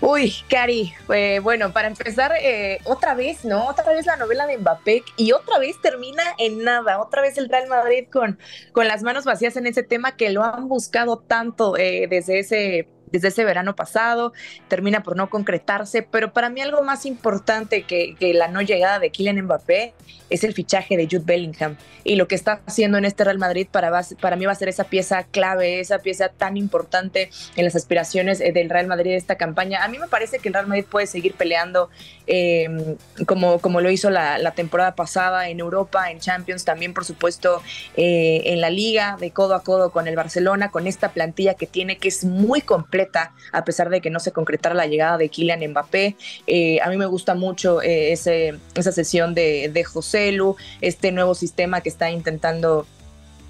Uy, 0.00 0.32
Cari, 0.48 0.94
eh, 1.12 1.40
bueno, 1.42 1.72
para 1.72 1.88
empezar, 1.88 2.32
eh, 2.40 2.78
otra 2.84 3.14
vez, 3.14 3.44
¿no? 3.44 3.66
Otra 3.66 3.92
vez 3.92 4.06
la 4.06 4.16
novela 4.16 4.46
de 4.46 4.56
Mbappé 4.56 5.02
y 5.16 5.32
otra 5.32 5.58
vez 5.58 5.80
termina 5.82 6.22
en 6.38 6.62
nada, 6.62 7.00
otra 7.00 7.20
vez 7.20 7.36
el 7.36 7.48
Real 7.48 7.66
Madrid 7.68 8.06
con, 8.10 8.38
con 8.72 8.86
las 8.86 9.02
manos 9.02 9.24
vacías 9.24 9.56
en 9.56 9.66
ese 9.66 9.82
tema 9.82 10.16
que 10.16 10.30
lo 10.30 10.44
han 10.44 10.68
buscado 10.68 11.18
tanto 11.18 11.76
eh, 11.76 12.06
desde 12.08 12.38
ese 12.38 12.88
desde 13.10 13.28
ese 13.28 13.44
verano 13.44 13.74
pasado, 13.74 14.32
termina 14.68 15.02
por 15.02 15.16
no 15.16 15.30
concretarse, 15.30 16.02
pero 16.02 16.32
para 16.32 16.50
mí 16.50 16.60
algo 16.60 16.82
más 16.82 17.06
importante 17.06 17.82
que, 17.82 18.14
que, 18.18 18.34
la 18.34 18.48
no 18.48 18.62
llegada 18.62 18.98
de 18.98 19.10
Kylian 19.10 19.42
Mbappé 19.42 19.94
es 20.30 20.44
el 20.44 20.52
fichaje 20.52 20.96
de 20.96 21.06
Jude 21.06 21.24
Bellingham 21.24 21.76
y 22.04 22.16
lo 22.16 22.28
que 22.28 22.34
está 22.34 22.60
haciendo 22.66 22.98
en 22.98 23.04
este 23.04 23.24
Real 23.24 23.38
Madrid 23.38 23.66
para, 23.70 24.02
para 24.20 24.36
mí 24.36 24.46
va 24.46 24.52
a 24.52 24.54
ser 24.54 24.68
esa 24.68 24.84
pieza 24.84 25.24
clave, 25.24 25.80
esa 25.80 25.98
pieza 25.98 26.28
tan 26.28 26.56
importante 26.56 27.30
en 27.56 27.64
las 27.64 27.76
aspiraciones 27.76 28.40
eh, 28.40 28.52
del 28.52 28.70
Real 28.70 28.86
Madrid 28.86 29.10
de 29.10 29.16
esta 29.16 29.36
campaña. 29.36 29.84
A 29.84 29.88
mí 29.88 29.98
me 29.98 30.08
parece 30.08 30.38
que 30.38 30.48
el 30.48 30.54
Real 30.54 30.66
Madrid 30.66 30.84
puede 30.88 31.06
seguir 31.06 31.34
peleando 31.34 31.90
eh, 32.26 32.96
como, 33.26 33.58
como 33.58 33.80
lo 33.80 33.90
hizo 33.90 34.10
la, 34.10 34.38
la, 34.38 34.52
temporada 34.52 34.94
pasada 34.94 35.48
en 35.48 35.60
Europa, 35.60 36.10
en 36.10 36.18
Champions, 36.18 36.64
también 36.64 36.94
por 36.94 37.04
supuesto 37.04 37.62
eh, 37.96 38.42
en 38.46 38.60
la 38.60 38.70
liga 38.70 39.16
de 39.18 39.30
codo 39.30 39.54
a 39.54 39.62
codo 39.62 39.90
con 39.90 40.08
el 40.08 40.16
Barcelona, 40.16 40.70
con 40.70 40.86
esta 40.86 41.12
plantilla 41.12 41.54
que 41.54 41.66
tiene 41.66 41.98
que 41.98 42.08
es 42.08 42.24
muy 42.24 42.60
completa 42.60 42.97
a 43.52 43.64
pesar 43.64 43.88
de 43.90 44.00
que 44.00 44.10
no 44.10 44.20
se 44.20 44.32
concretara 44.32 44.74
la 44.74 44.86
llegada 44.86 45.18
de 45.18 45.28
Kylian 45.28 45.70
Mbappé. 45.70 46.16
Eh, 46.46 46.80
a 46.82 46.88
mí 46.88 46.96
me 46.96 47.06
gusta 47.06 47.34
mucho 47.34 47.82
eh, 47.82 48.12
esa 48.12 48.92
sesión 48.92 49.34
de, 49.34 49.70
de 49.72 49.84
José 49.84 50.32
Lu, 50.32 50.56
este 50.80 51.12
nuevo 51.12 51.34
sistema 51.34 51.80
que 51.80 51.88
está 51.88 52.10
intentando 52.10 52.86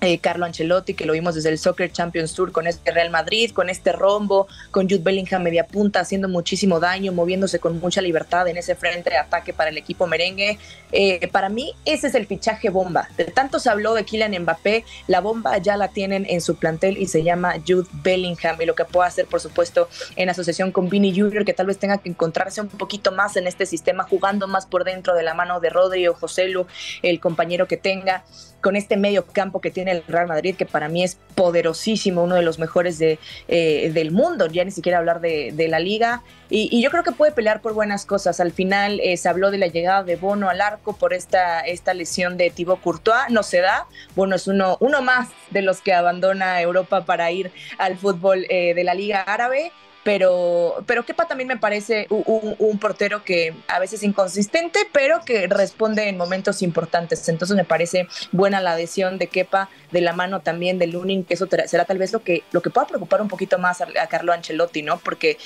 eh, 0.00 0.18
Carlo 0.18 0.46
Ancelotti, 0.46 0.94
que 0.94 1.04
lo 1.04 1.12
vimos 1.12 1.34
desde 1.34 1.48
el 1.48 1.58
Soccer 1.58 1.90
Champions 1.90 2.34
Tour 2.34 2.52
con 2.52 2.66
este 2.66 2.90
Real 2.90 3.11
Madrid, 3.11 3.50
con 3.50 3.68
este 3.68 3.92
rombo, 3.92 4.46
con 4.70 4.88
Jude 4.88 5.02
Bellingham 5.02 5.42
media 5.42 5.66
punta, 5.66 6.00
haciendo 6.00 6.28
muchísimo 6.28 6.78
daño, 6.78 7.12
moviéndose 7.12 7.58
con 7.58 7.80
mucha 7.80 8.00
libertad 8.00 8.46
en 8.48 8.56
ese 8.56 8.74
frente 8.74 9.11
de 9.11 9.16
ataque 9.16 9.52
para 9.52 9.70
el 9.70 9.76
equipo 9.76 10.06
merengue. 10.06 10.58
Eh, 10.92 11.28
para 11.28 11.48
mí, 11.48 11.74
ese 11.84 12.06
es 12.08 12.14
el 12.14 12.26
fichaje 12.26 12.70
bomba. 12.70 13.08
De 13.16 13.24
tanto 13.24 13.58
se 13.58 13.70
habló 13.70 13.94
de 13.94 14.04
Kylian 14.04 14.42
Mbappé, 14.42 14.84
la 15.06 15.20
bomba 15.20 15.58
ya 15.58 15.76
la 15.76 15.88
tienen 15.88 16.26
en 16.28 16.40
su 16.40 16.56
plantel 16.56 16.96
y 16.96 17.06
se 17.06 17.22
llama 17.22 17.54
Jude 17.66 17.88
Bellingham. 18.02 18.61
Y 18.61 18.66
lo 18.66 18.74
que 18.74 18.84
puede 18.84 19.08
hacer, 19.08 19.26
por 19.26 19.40
supuesto, 19.40 19.88
en 20.16 20.28
asociación 20.28 20.70
con 20.72 20.88
Vini 20.88 21.18
Jr., 21.18 21.44
que 21.44 21.54
tal 21.54 21.66
vez 21.66 21.78
tenga 21.78 21.98
que 21.98 22.08
encontrarse 22.08 22.61
un 22.61 22.68
poquito 22.68 23.12
más 23.12 23.37
en 23.37 23.46
este 23.46 23.66
sistema, 23.66 24.04
jugando 24.04 24.46
más 24.46 24.66
por 24.66 24.84
dentro 24.84 25.14
de 25.14 25.22
la 25.22 25.34
mano 25.34 25.61
de 25.61 25.70
Rodri 25.70 26.06
o 26.06 26.14
Joselu, 26.14 26.66
el 27.02 27.20
compañero 27.20 27.66
que 27.66 27.76
tenga 27.76 28.24
con 28.61 28.76
este 28.76 28.96
medio 28.96 29.24
campo 29.26 29.61
que 29.61 29.70
tiene 29.70 29.88
el 29.88 30.05
Real 30.07 30.27
Madrid, 30.27 30.55
que 30.57 30.66
para 30.66 30.88
mí 30.88 31.05
es 31.05 31.18
poderosísimo, 31.35 32.22
uno 32.24 32.35
de 32.35 32.42
los 32.42 32.59
mejores 32.59 32.98
de, 32.98 33.18
eh, 33.48 33.90
del 33.92 34.11
mundo, 34.11 34.46
ya 34.46 34.64
ni 34.64 34.70
siquiera 34.70 34.98
hablar 34.98 35.20
de, 35.20 35.68
la 35.68 35.78
liga. 35.80 36.22
Y, 36.51 36.80
yo 36.80 36.91
creo 36.91 37.03
que 37.03 37.12
puede 37.12 37.32
pelear 37.32 37.61
por 37.61 37.74
buenas 37.74 38.07
cosas. 38.07 38.41
Al 38.41 38.53
final 38.53 39.01
eh, 39.01 39.16
se 39.16 39.28
habló 39.28 39.51
de 39.51 39.59
la 39.59 39.66
llegada 39.66 40.03
de 40.03 40.16
Bono 40.16 40.49
al 40.49 40.61
arco 40.61 40.97
por 40.97 41.12
esta, 41.12 41.61
esta 41.61 41.95
lesión 41.95 42.36
de 42.36 42.51
Thibaut 42.51 42.80
Courtois, 42.80 43.30
no 43.30 43.43
se 43.43 43.61
da. 43.61 43.86
Bono 44.16 44.36
es 44.36 44.47
uno, 44.47 44.76
uno 44.80 45.03
más 45.03 45.28
de 45.51 45.62
los 45.62 45.80
que 45.80 45.93
abandona 45.93 46.61
Europa 46.61 47.05
para 47.05 47.30
ir 47.30 47.53
al 47.78 47.99
fútbol 47.99 48.47
eh, 48.49 48.74
de 48.74 48.84
la 48.84 48.95
liga 48.95 49.20
árabe 49.20 49.72
pero, 50.09 50.82
pero 50.86 51.04
Kepa 51.04 51.28
también 51.28 51.48
me 51.48 51.59
parece 51.59 52.06
un, 52.09 52.78
portero 52.78 53.24
que 53.24 53.52
a 53.66 53.78
veces 53.78 54.02
inconsistente, 54.02 54.88
pero 54.90 55.20
que 55.22 55.46
responde 55.48 56.09
en 56.09 56.16
momentos 56.16 56.62
importantes. 56.62 57.28
Entonces 57.28 57.54
me 57.54 57.66
parece 57.66 58.09
buena 58.32 58.62
la 58.62 58.72
adhesión 58.72 59.18
de 59.18 59.26
Kepa 59.26 59.68
de 59.92 60.00
la 60.00 60.14
mano 60.14 60.40
también 60.40 60.78
de 60.78 60.86
Lunin, 60.86 61.24
que 61.24 61.34
eso 61.34 61.46
será 61.66 61.84
tal 61.84 61.98
vez 61.98 62.14
lo 62.14 62.22
que, 62.22 62.42
lo 62.52 62.62
que 62.62 62.70
pueda 62.70 62.86
preocupar 62.86 63.20
un 63.20 63.28
poquito 63.28 63.59
más 63.59 63.82
a, 63.82 63.88
a 64.00 64.06
Carlo 64.06 64.32
Ancelotti, 64.32 64.80
¿no? 64.80 64.98
Porque 64.98 65.36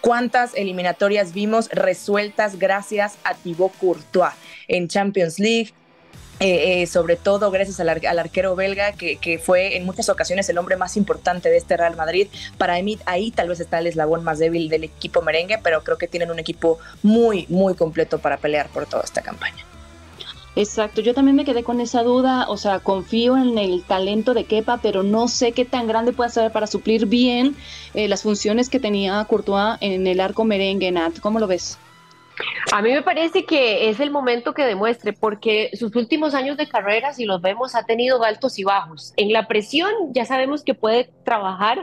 cuántas 0.00 0.56
eliminatorias 0.56 1.32
vimos 1.32 1.68
resueltas 1.68 2.58
gracias 2.58 3.16
a 3.22 3.34
Thibaut 3.34 3.72
Courtois 3.78 4.32
en 4.66 4.88
Champions 4.88 5.38
League, 5.38 5.72
eh, 6.40 6.82
eh, 6.82 6.86
sobre 6.86 7.16
todo 7.16 7.50
gracias 7.50 7.80
al, 7.80 7.88
arquero 7.90 8.56
belga, 8.56 8.92
que, 8.92 9.40
fue 9.44 9.76
en 9.76 9.84
muchas 9.84 10.08
ocasiones 10.08 10.48
el 10.48 10.56
hombre 10.56 10.76
más 10.76 10.96
importante 10.96 11.50
de 11.50 11.58
este 11.58 11.76
Real 11.76 11.96
Madrid. 11.96 12.28
Para 12.56 12.80
mí, 12.82 12.98
ahí 13.04 13.30
tal 13.30 13.48
vez 13.48 13.60
está 13.60 13.78
el 13.78 13.86
eslabón 13.86 14.24
más 14.24 14.38
débil 14.38 14.70
del 14.70 14.84
equipo 14.84 15.20
merengue, 15.20 15.58
pero 15.62 15.84
creo 15.84 15.98
que 15.98 16.08
tienen 16.08 16.30
un 16.30 16.38
equipo 16.38 16.78
muy, 17.02 17.44
muy 17.50 17.74
completo 17.74 18.18
para 18.18 18.38
pelear 18.38 18.68
por 18.70 18.86
toda 18.86 19.02
esta 19.02 19.20
campaña. 19.20 19.66
Exacto, 20.56 21.02
yo 21.02 21.14
también 21.14 21.36
me 21.36 21.44
quedé 21.44 21.62
con 21.62 21.78
esa 21.80 22.02
duda, 22.02 22.46
o 22.48 22.56
sea, 22.56 22.80
confío 22.80 23.36
en 23.36 23.56
el 23.56 23.84
talento 23.84 24.34
de 24.34 24.44
Kepa, 24.44 24.78
pero 24.82 25.02
no 25.02 25.28
sé 25.28 25.52
qué 25.52 25.64
tan 25.64 25.86
grande 25.86 26.12
puede 26.12 26.30
ser 26.30 26.50
para 26.50 26.66
suplir 26.66 27.06
bien 27.06 27.54
eh, 27.94 28.08
las 28.08 28.22
funciones 28.22 28.68
que 28.68 28.80
tenía 28.80 29.24
Courtois 29.26 29.76
en 29.80 30.06
el 30.06 30.20
arco 30.20 30.44
merengue, 30.44 30.90
Nat. 30.90 31.20
¿Cómo 31.20 31.38
lo 31.38 31.46
ves? 31.46 31.78
A 32.72 32.82
mí 32.82 32.90
me 32.92 33.02
parece 33.02 33.44
que 33.44 33.88
es 33.90 34.00
el 34.00 34.10
momento 34.10 34.54
que 34.54 34.64
demuestre, 34.64 35.12
porque 35.12 35.70
sus 35.74 35.94
últimos 35.96 36.34
años 36.34 36.56
de 36.56 36.68
carrera, 36.68 37.12
si 37.12 37.24
los 37.24 37.40
vemos, 37.40 37.74
ha 37.74 37.84
tenido 37.84 38.22
altos 38.22 38.58
y 38.58 38.64
bajos. 38.64 39.12
En 39.16 39.32
la 39.32 39.46
presión 39.46 39.92
ya 40.12 40.24
sabemos 40.24 40.62
que 40.62 40.74
puede 40.74 41.10
trabajar, 41.24 41.78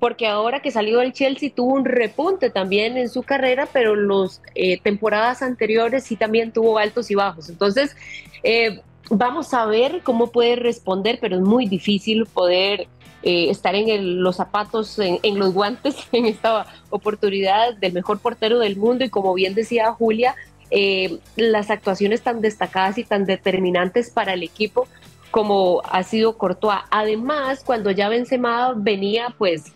porque 0.00 0.26
ahora 0.26 0.60
que 0.60 0.72
salió 0.72 0.98
del 0.98 1.12
Chelsea 1.12 1.50
tuvo 1.54 1.74
un 1.74 1.84
repunte 1.84 2.50
también 2.50 2.96
en 2.96 3.08
su 3.08 3.22
carrera, 3.22 3.68
pero 3.72 3.94
las 3.94 4.42
eh, 4.54 4.80
temporadas 4.80 5.42
anteriores 5.42 6.04
sí 6.04 6.16
también 6.16 6.52
tuvo 6.52 6.78
altos 6.78 7.10
y 7.10 7.14
bajos. 7.14 7.48
Entonces, 7.48 7.96
eh, 8.42 8.80
vamos 9.10 9.54
a 9.54 9.66
ver 9.66 10.00
cómo 10.02 10.32
puede 10.32 10.56
responder, 10.56 11.18
pero 11.20 11.36
es 11.36 11.42
muy 11.42 11.66
difícil 11.66 12.26
poder 12.26 12.88
eh, 13.22 13.50
estar 13.50 13.74
en 13.74 14.22
los 14.22 14.36
zapatos, 14.36 14.98
en, 14.98 15.38
los 15.38 15.52
guantes 15.54 15.96
en 16.12 16.26
esta 16.26 16.66
oportunidad 16.90 17.74
del 17.76 17.92
mejor 17.92 18.18
portero 18.18 18.58
del 18.58 18.76
mundo 18.76 19.04
y 19.04 19.10
como 19.10 19.32
bien 19.34 19.54
decía 19.54 19.92
Julia, 19.92 20.34
eh, 20.70 21.18
las 21.36 21.70
actuaciones 21.70 22.22
tan 22.22 22.40
destacadas 22.40 22.98
y 22.98 23.04
tan 23.04 23.26
determinantes 23.26 24.10
para 24.10 24.32
el 24.32 24.42
equipo 24.42 24.88
como 25.30 25.82
ha 25.90 26.02
sido 26.02 26.36
Courtois. 26.36 26.80
Además, 26.90 27.62
cuando 27.64 27.90
ya 27.90 28.08
Benzema 28.08 28.74
venía 28.76 29.34
pues 29.38 29.72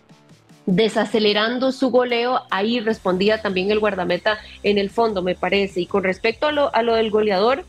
desacelerando 0.67 1.73
su 1.73 1.91
goleo, 1.91 2.43
ahí 2.51 2.81
respondía 2.81 3.41
también 3.41 3.71
el 3.71 3.79
guardameta 3.79 4.39
en 4.63 4.79
el 4.79 4.91
fondo, 4.91 5.23
me 5.23 5.35
parece. 5.35 5.81
Y 5.81 5.87
con 5.87 6.05
respecto 6.05 6.47
a 6.47 6.53
lo, 6.53 6.75
a 6.75 6.83
lo 6.83 6.95
del 6.95 7.11
goleador, 7.11 7.65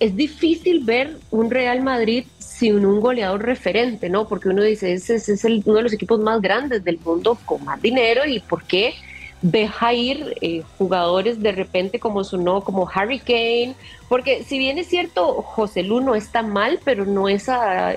es 0.00 0.16
difícil 0.16 0.84
ver 0.84 1.16
un 1.30 1.50
Real 1.50 1.82
Madrid 1.82 2.24
sin 2.38 2.84
un 2.84 3.00
goleador 3.00 3.44
referente, 3.44 4.08
¿no? 4.08 4.28
Porque 4.28 4.48
uno 4.48 4.62
dice, 4.62 4.92
ese, 4.92 5.16
es 5.16 5.44
uno 5.44 5.76
de 5.76 5.82
los 5.82 5.92
equipos 5.92 6.20
más 6.20 6.40
grandes 6.40 6.84
del 6.84 6.98
mundo 6.98 7.38
con 7.44 7.64
más 7.64 7.80
dinero 7.80 8.24
y 8.26 8.40
por 8.40 8.64
qué 8.64 8.94
deja 9.40 9.92
ir 9.94 10.34
eh, 10.40 10.62
jugadores 10.78 11.40
de 11.40 11.52
repente 11.52 12.00
como 12.00 12.24
sonó, 12.24 12.62
como 12.62 12.88
Harry 12.92 13.20
Kane, 13.20 13.74
porque 14.08 14.42
si 14.42 14.58
bien 14.58 14.78
es 14.78 14.88
cierto, 14.88 15.42
José 15.42 15.82
Lu 15.82 16.00
no 16.00 16.14
está 16.14 16.42
mal, 16.42 16.80
pero 16.84 17.04
no 17.04 17.28
es 17.28 17.46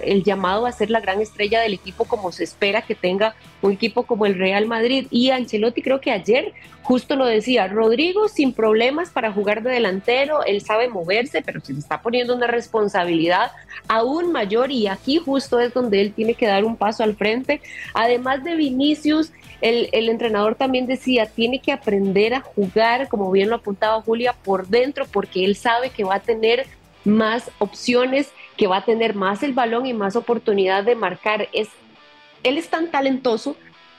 el 0.04 0.24
llamado 0.24 0.66
a 0.66 0.72
ser 0.72 0.92
la 0.92 1.00
gran 1.00 1.22
estrella 1.22 1.62
del 1.62 1.74
equipo 1.74 2.04
como 2.06 2.32
se 2.32 2.44
espera 2.44 2.82
que 2.82 2.96
tenga 2.96 3.34
un 3.62 3.72
equipo 3.72 4.04
como 4.04 4.26
el 4.26 4.38
Real 4.38 4.68
Madrid. 4.68 5.08
Y 5.10 5.30
Ancelotti 5.30 5.82
creo 5.82 6.02
que 6.02 6.12
ayer 6.12 6.54
justo 6.84 7.16
lo 7.16 7.26
decía, 7.26 7.68
Rodrigo 7.68 8.28
sin 8.28 8.54
problemas 8.54 9.12
para 9.12 9.32
jugar 9.32 9.64
de 9.64 9.72
delantero, 9.72 10.44
él 10.44 10.62
sabe 10.62 10.90
moverse, 10.90 11.42
pero 11.42 11.62
se 11.62 11.74
le 11.74 11.80
está 11.80 12.02
poniendo 12.02 12.36
una 12.36 12.48
responsabilidad 12.48 13.52
aún 13.88 14.32
mayor 14.32 14.72
y 14.72 14.88
aquí 14.88 15.18
justo 15.18 15.60
es 15.60 15.74
donde 15.74 16.02
él 16.02 16.14
tiene 16.14 16.34
que 16.34 16.48
dar 16.48 16.66
un 16.66 16.76
paso 16.76 17.04
al 17.04 17.16
frente. 17.16 17.62
Además 17.94 18.44
de 18.44 18.56
Vinicius, 18.56 19.32
el, 19.62 20.10
entrenador 20.10 20.56
también 20.56 20.88
decía, 20.88 21.28
tiene 21.28 21.60
que 21.60 21.72
aprender 21.72 22.34
a 22.34 22.42
jugar, 22.42 23.08
como 23.08 23.32
bien 23.32 23.50
lo 23.50 23.56
apuntaba 23.56 24.02
Julia, 24.02 24.34
por 24.34 24.68
dentro, 24.68 25.06
porque 25.06 25.46
él 25.46 25.56
sabe 25.56 25.92
que 25.92 26.04
va 26.04 26.16
a 26.16 26.20
tener 26.20 26.66
más 27.06 27.52
opciones, 27.60 28.32
que 28.58 28.68
va 28.68 28.78
a 28.78 28.86
tener 28.86 29.16
más 29.16 29.44
el 29.44 29.54
balón 29.54 29.86
y 29.86 29.94
más 29.94 30.16
oportunidad 30.16 30.84
de 30.84 30.96
marcar. 30.96 31.48
Es, 31.54 31.70
él 32.44 32.58
es 32.58 32.70
tan 32.70 32.90
talentoso 32.90 33.56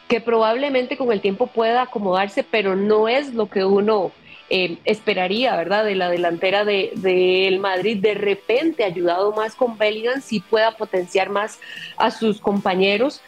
que 0.08 0.20
probablemente 0.20 0.96
con 0.96 1.12
el 1.12 1.20
tiempo 1.20 1.46
pueda 1.46 1.82
acomodarse, 1.82 2.42
pero 2.42 2.76
no 2.76 3.08
es 3.08 3.32
lo 3.32 3.48
que 3.48 3.64
uno 3.64 4.12
eh, 4.50 4.78
esperaría, 4.84 5.56
¿verdad? 5.56 5.84
De 5.84 5.94
la 5.94 6.10
delantera 6.10 6.64
del 6.64 6.90
de, 6.96 7.58
Madrid, 7.60 7.98
de 7.98 8.14
repente 8.14 8.84
ayudado 8.84 9.32
más 9.32 9.54
con 9.54 9.78
Bellingham, 9.78 10.20
si 10.20 10.40
pueda 10.40 10.72
potenciar 10.72 11.30
más 11.30 11.58
a 11.96 12.10
sus 12.10 12.40
compañeros, 12.40 13.22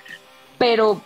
pero 0.58 1.00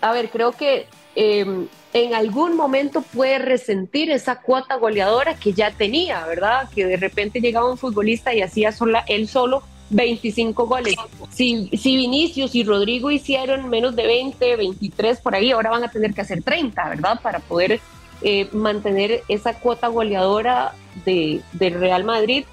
a 0.00 0.12
ver, 0.12 0.30
creo 0.30 0.52
que 0.52 0.86
em, 1.14 1.66
en 1.92 2.14
algún 2.14 2.56
momento 2.56 3.02
puede 3.02 3.38
resentir 3.38 4.10
esa 4.10 4.40
cuota 4.40 4.76
goleadora 4.76 5.34
que 5.34 5.52
ya 5.52 5.70
tenía, 5.70 6.24
¿verdad? 6.26 6.68
Que 6.74 6.86
de 6.86 6.96
repente 6.96 7.40
llegaba 7.40 7.70
un 7.70 7.78
futbolista 7.78 8.34
y 8.34 8.42
hacía 8.42 8.72
sola, 8.72 9.04
él 9.08 9.28
solo 9.28 9.62
25 9.90 10.66
goles. 10.66 10.96
Si, 11.30 11.70
si 11.76 11.96
Vinicius 11.96 12.54
y 12.54 12.64
Rodrigo 12.64 13.10
hicieron 13.10 13.68
menos 13.68 13.96
de 13.96 14.06
20, 14.06 14.56
23 14.56 15.20
por 15.20 15.34
ahí, 15.34 15.50
ahora 15.50 15.70
van 15.70 15.84
a 15.84 15.90
tener 15.90 16.12
que 16.12 16.20
hacer 16.20 16.42
30, 16.42 16.88
¿verdad? 16.88 17.20
Para 17.22 17.40
poder 17.40 17.80
eh, 18.20 18.48
mantener 18.52 19.22
esa 19.28 19.54
cuota 19.54 19.88
goleadora 19.88 20.74
de, 21.04 21.42
Real 21.58 22.04
Madrid. 22.04 22.44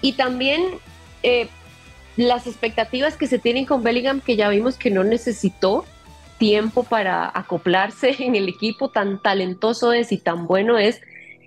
Y 0.00 0.12
también 0.12 0.62
eh, 1.22 1.48
las 2.16 2.46
expectativas 2.46 3.16
que 3.16 3.26
se 3.26 3.38
tienen 3.38 3.66
con 3.66 3.82
Bellingham, 3.82 4.20
que 4.20 4.36
ya 4.36 4.48
vimos 4.48 4.76
que 4.76 4.90
no 4.90 5.04
necesitó 5.04 5.84
tiempo 6.42 6.82
para 6.82 7.30
acoplarse 7.32 8.16
en 8.18 8.34
el 8.34 8.48
equipo, 8.48 8.90
tan 8.90 9.22
talentoso 9.22 9.92
es 9.92 10.10
y 10.10 10.18
tan 10.18 10.48
bueno 10.48 10.76
es, 10.76 11.00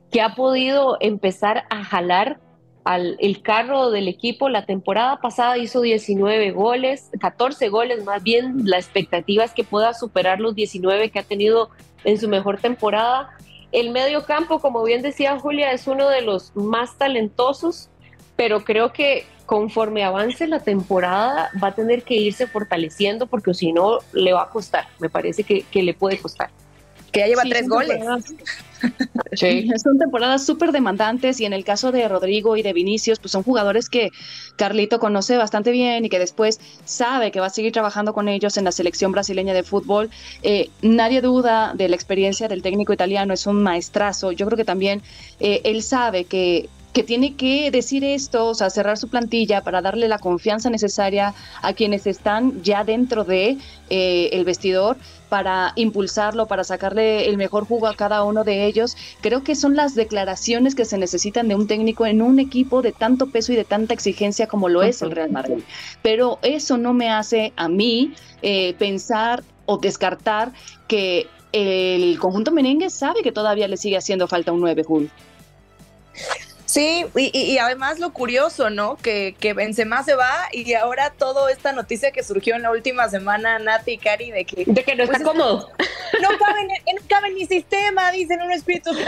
que 0.10 0.22
ha 0.22 0.36
podido 0.36 0.96
empezar 1.02 1.66
a 1.70 1.84
jalar 1.84 2.39
al, 2.86 3.18
el 3.20 3.41
carro 3.41 3.91
del 3.91 4.08
equipo. 4.08 4.48
La 4.48 4.66
temporada 4.66 5.20
pasada 5.20 5.58
hizo 5.58 5.82
19 5.82 6.52
goles, 6.52 7.10
14 7.20 7.68
goles 7.68 8.06
más 8.06 8.24
bien. 8.24 8.62
La 8.64 8.78
expectativa 8.78 9.43
es 9.43 9.52
que 9.52 9.66
pueda 9.66 9.93
superar 9.93 10.39
los 10.39 10.56
19 10.56 11.12
que 11.12 11.20
ha 11.20 11.24
tenido 11.24 11.72
en 12.06 12.18
su 12.18 12.30
mejor 12.30 12.62
temporada. 12.62 13.32
El 13.74 13.91
medio 13.91 14.24
campo, 14.24 14.60
como 14.60 14.82
bien 14.86 15.02
decía 15.02 15.38
Julia, 15.38 15.74
es 15.74 15.88
uno 15.88 16.08
de 16.08 16.22
los 16.22 16.56
más 16.56 16.98
talentosos, 16.98 17.89
pero 18.38 18.64
creo 18.64 18.93
que 18.93 19.26
conforme 19.46 20.04
avance 20.04 20.48
la 20.48 20.60
temporada 20.60 21.50
va 21.62 21.70
a 21.70 21.76
tener 21.76 22.04
que 22.04 22.16
irse 22.16 22.48
fortaleciendo 22.48 23.28
porque 23.28 23.54
si 23.54 23.72
no 23.72 24.00
le 24.14 24.34
va 24.34 24.43
a 24.43 24.50
costar, 24.50 24.88
me 25.00 25.10
parece 25.10 25.43
que, 25.43 25.66
le 25.84 25.93
puede 25.93 26.18
costar. 26.18 26.50
Que 27.12 27.22
ya 27.22 27.28
lleva 27.28 27.43
tres 27.43 27.68
goles. 27.68 28.00
Sí. 29.32 29.68
Son 29.84 29.98
temporadas 29.98 30.46
súper 30.46 30.72
demandantes 30.72 31.39
y 31.41 31.46
en 31.46 31.54
el 31.54 31.64
caso 31.64 31.91
de 31.91 32.08
Rodrigo 32.08 32.56
y 32.56 32.62
de 32.62 32.72
Vinicius, 32.72 33.20
pues 33.20 33.32
son 33.32 33.41
jugadores 33.41 33.89
que 33.89 34.12
Carlito 34.58 35.00
conoce 35.00 35.38
bastante 35.38 35.72
bien 35.72 36.06
y 36.06 36.10
que 36.10 36.20
después 36.20 36.60
sabe 36.84 37.32
que 37.32 37.39
va 37.39 37.48
a 37.48 37.50
seguir 37.50 37.72
trabajando 37.72 38.14
con 38.14 38.28
ellos 38.28 38.58
en 38.58 38.66
la 38.66 38.72
selección 38.72 39.12
brasileña 39.12 39.54
de 39.54 39.64
fútbol. 39.64 40.12
Eh, 40.43 40.70
nadie 40.84 41.22
duda 41.22 41.74
de 41.74 41.89
la 41.89 41.96
experiencia 41.96 42.48
del 42.48 42.62
técnico 42.62 42.93
italiano, 42.93 43.34
es 43.34 43.48
un 43.48 43.64
maestrazo. 43.64 44.32
Yo 44.32 44.46
creo 44.46 44.58
que 44.58 44.66
también 44.66 45.02
eh, 45.39 45.62
él 45.64 45.82
sabe 45.82 46.26
que 46.26 46.70
que 46.96 47.04
tiene 47.04 47.36
que 47.36 47.72
decir 47.72 48.06
esto, 48.06 48.48
o 48.48 48.56
sea, 48.56 48.70
cerrar 48.70 48.98
su 48.98 49.10
plantilla 49.10 49.60
para 49.60 49.82
darle 49.82 50.08
la 50.08 50.18
confianza 50.18 50.70
necesaria 50.70 51.34
a 51.62 51.74
quienes 51.74 52.08
están 52.08 52.64
ya 52.64 52.86
dentro 52.86 53.26
de 53.26 53.58
eh, 53.89 54.30
el 54.32 54.46
vestidor 54.46 54.96
para 55.28 55.74
impulsarlo, 55.76 56.48
para 56.48 56.64
sacarle 56.64 57.28
el 57.28 57.36
mejor 57.36 57.68
jugo 57.68 57.88
a 57.88 57.98
cada 57.98 58.24
uno 58.24 58.46
de 58.46 58.66
ellos. 58.66 58.96
Creo 59.20 59.43
que 59.43 59.56
son 59.56 59.76
las 59.76 59.93
declaraciones 59.93 60.74
que 60.74 60.86
se 60.86 60.98
necesitan 60.98 61.50
de 61.50 61.56
un 61.56 61.68
técnico 61.68 62.06
en 62.06 62.22
un 62.22 62.39
equipo 62.39 62.82
de 62.82 62.93
tanto 62.93 63.30
peso 63.30 63.52
y 63.52 63.58
de 63.58 63.66
tanta 63.66 63.93
exigencia 63.93 64.48
como 64.48 64.70
lo 64.70 64.82
es 64.82 65.02
el 65.02 65.12
Real 65.12 65.32
Madrid. 65.32 65.66
Pero 66.02 66.39
eso 66.43 66.78
no 66.78 66.93
me 66.93 67.10
hace 67.10 67.52
a 67.58 67.68
mí 67.68 68.14
eh, 68.41 68.74
pensar 68.80 69.43
o 69.66 69.78
descartar 69.78 70.54
que 70.88 71.28
el 71.52 72.18
conjunto 72.20 72.54
merengue 72.54 72.89
sabe 72.89 73.22
que 73.22 73.34
todavía 73.34 73.68
le 73.68 73.76
sigue 73.76 73.98
haciendo 73.98 74.30
falta 74.30 74.54
un 74.54 74.62
9, 74.62 74.84
Julio. 74.86 75.10
Sí, 76.76 77.05
y, 77.15 77.57
además 77.57 77.99
lo 77.99 78.11
curioso, 78.11 78.69
¿no? 78.69 78.97
Que, 78.97 79.34
que 79.39 79.53
Benzema 79.53 80.03
se 80.03 80.13
va 80.13 80.49
y 80.51 80.73
ahora 80.73 81.09
toda 81.09 81.49
esta 81.49 81.71
noticia 81.71 82.11
que 82.11 82.21
surgió 82.21 82.53
en 82.55 82.63
la 82.63 82.71
última 82.71 83.07
semana, 83.07 83.59
Nati 83.59 83.93
y 83.93 83.97
Cari, 83.97 84.32
de 84.32 84.43
que... 84.43 84.65
De 84.67 84.84
que 84.84 84.93
no 84.93 85.05
está 85.05 85.19
pues, 85.19 85.26
cómodo. 85.26 85.71
no 86.21 86.28
cabe, 86.38 87.28
en, 87.28 87.34
mi 87.34 87.45
sistema, 87.45 88.11
dicen 88.11 88.41
un 88.41 88.51
espíritu 88.51 88.91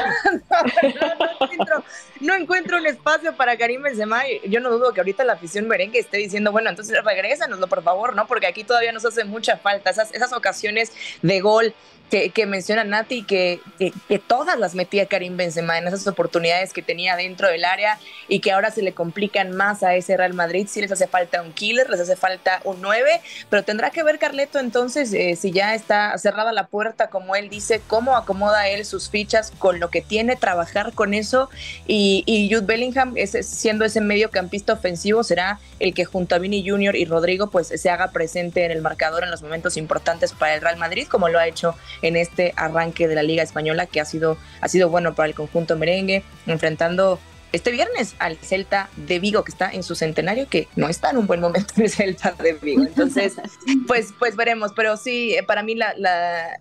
no, 2.21 2.35
encuentro, 2.35 2.77
un 2.77 2.87
espacio 2.87 3.35
para 3.35 3.57
Karim 3.57 3.81
Benzema. 3.81 4.21
Yo 4.47 4.61
no 4.61 4.69
dudo 4.69 4.93
que 4.93 5.01
ahorita 5.01 5.25
la 5.25 5.33
afición 5.33 5.67
merengue 5.67 5.99
esté 5.99 6.19
diciendo, 6.19 6.53
bueno, 6.53 6.69
entonces 6.69 6.97
regrésanoslo, 7.03 7.67
por 7.67 7.83
favor, 7.83 8.15
¿no? 8.15 8.27
Porque 8.27 8.47
aquí 8.47 8.63
todavía 8.63 8.93
nos 8.93 9.03
hace 9.03 9.25
mucha 9.25 9.57
falta 9.57 9.89
esas, 9.89 10.13
esas 10.13 10.31
ocasiones 10.31 10.93
de 11.21 11.41
gol 11.41 11.75
que, 12.09 12.45
menciona 12.45 12.83
Nati, 12.83 13.23
que, 13.23 13.59
que, 13.77 14.19
todas 14.19 14.57
las 14.57 14.75
metía 14.75 15.07
Karim 15.07 15.35
Benzema 15.35 15.77
en 15.77 15.87
esas 15.87 16.07
oportunidades 16.07 16.71
que 16.71 16.81
tenía 16.81 17.15
dentro 17.15 17.49
del 17.49 17.65
área 17.65 17.99
y 18.27 18.39
que 18.39 18.51
ahora 18.51 18.71
se 18.71 18.81
le 18.81 18.93
complican 18.93 19.51
más 19.51 19.83
a 19.83 19.95
ese 19.95 20.15
Real 20.15 20.33
Madrid. 20.33 20.67
Si 20.69 20.81
les 20.81 20.91
hace 20.91 21.07
falta 21.07 21.41
un 21.41 21.51
killer, 21.51 21.89
les 21.89 21.99
hace 21.99 22.15
falta 22.15 22.61
un 22.63 22.81
9, 22.81 23.21
pero 23.49 23.63
tendrá 23.63 23.89
que 23.89 24.03
ver 24.03 24.19
Carleto 24.19 24.59
entonces 24.59 25.13
eh, 25.13 25.35
si 25.35 25.51
ya 25.51 25.75
está 25.75 26.17
cerrada 26.17 26.51
la 26.51 26.67
puerta, 26.67 27.09
como 27.09 27.35
él 27.35 27.49
dice, 27.49 27.81
cómo 27.85 28.15
acomoda 28.15 28.67
él 28.69 28.85
sus 28.85 29.09
fichas 29.09 29.51
con 29.57 29.79
lo 29.79 29.89
que 29.89 30.01
tiene, 30.01 30.35
trabajar 30.35 30.93
con 30.93 31.13
eso 31.13 31.49
y, 31.87 32.23
y 32.25 32.49
Jude 32.53 32.65
Bellingham, 32.65 33.15
siendo 33.41 33.85
ese 33.85 34.01
mediocampista 34.01 34.73
ofensivo, 34.73 35.23
será 35.23 35.59
el 35.79 35.93
que 35.93 36.05
junto 36.05 36.35
a 36.35 36.39
Vini 36.39 36.67
Junior 36.67 36.95
y 36.95 37.05
Rodrigo 37.05 37.49
pues 37.49 37.67
se 37.67 37.89
haga 37.89 38.11
presente 38.11 38.65
en 38.65 38.71
el 38.71 38.81
marcador 38.81 39.23
en 39.23 39.31
los 39.31 39.41
momentos 39.41 39.77
importantes 39.77 40.33
para 40.33 40.55
el 40.55 40.61
Real 40.61 40.77
Madrid, 40.77 41.07
como 41.07 41.29
lo 41.29 41.39
ha 41.39 41.47
hecho 41.47 41.75
en 42.01 42.15
este 42.15 42.53
arranque 42.55 43.07
de 43.07 43.15
la 43.15 43.23
Liga 43.23 43.43
Española 43.43 43.85
que 43.85 43.99
ha 44.01 44.05
sido, 44.05 44.37
ha 44.61 44.67
sido 44.67 44.89
bueno 44.89 45.15
para 45.15 45.29
el 45.29 45.35
conjunto 45.35 45.77
merengue, 45.77 46.23
enfrentando 46.45 47.19
este 47.53 47.71
viernes 47.71 48.15
al 48.19 48.37
Celta 48.37 48.89
de 48.97 49.19
Vigo, 49.19 49.43
que 49.43 49.51
está 49.51 49.71
en 49.71 49.83
su 49.83 49.95
centenario, 49.95 50.47
que 50.49 50.67
no 50.75 50.89
está 50.89 51.11
en 51.11 51.17
un 51.17 51.27
buen 51.27 51.39
momento 51.39 51.73
el 51.77 51.89
Celta 51.89 52.31
de 52.31 52.53
Vigo. 52.53 52.83
Entonces, 52.83 53.35
pues, 53.87 54.13
pues 54.19 54.35
veremos. 54.35 54.73
Pero 54.75 54.97
sí, 54.97 55.33
eh, 55.33 55.43
para 55.43 55.63
mí 55.63 55.75
la, 55.75 55.93
la 55.97 56.59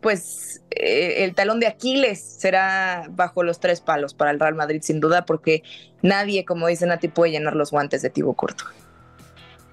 pues 0.00 0.62
eh, 0.70 1.24
el 1.24 1.34
talón 1.34 1.60
de 1.60 1.68
Aquiles 1.68 2.20
será 2.20 3.06
bajo 3.10 3.42
los 3.42 3.60
tres 3.60 3.80
palos 3.80 4.12
para 4.14 4.32
el 4.32 4.40
Real 4.40 4.54
Madrid, 4.54 4.80
sin 4.82 5.00
duda, 5.00 5.24
porque 5.24 5.62
nadie, 6.02 6.44
como 6.44 6.66
dice 6.66 6.86
Nati, 6.86 7.08
puede 7.08 7.32
llenar 7.32 7.54
los 7.54 7.70
guantes 7.70 8.02
de 8.02 8.10
Tibo 8.10 8.34
Curto. 8.34 8.64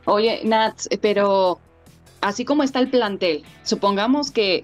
Oye, 0.05 0.41
Nat, 0.43 0.75
pero 1.01 1.59
así 2.21 2.45
como 2.45 2.63
está 2.63 2.79
el 2.79 2.89
plantel, 2.89 3.43
supongamos 3.63 4.31
que 4.31 4.63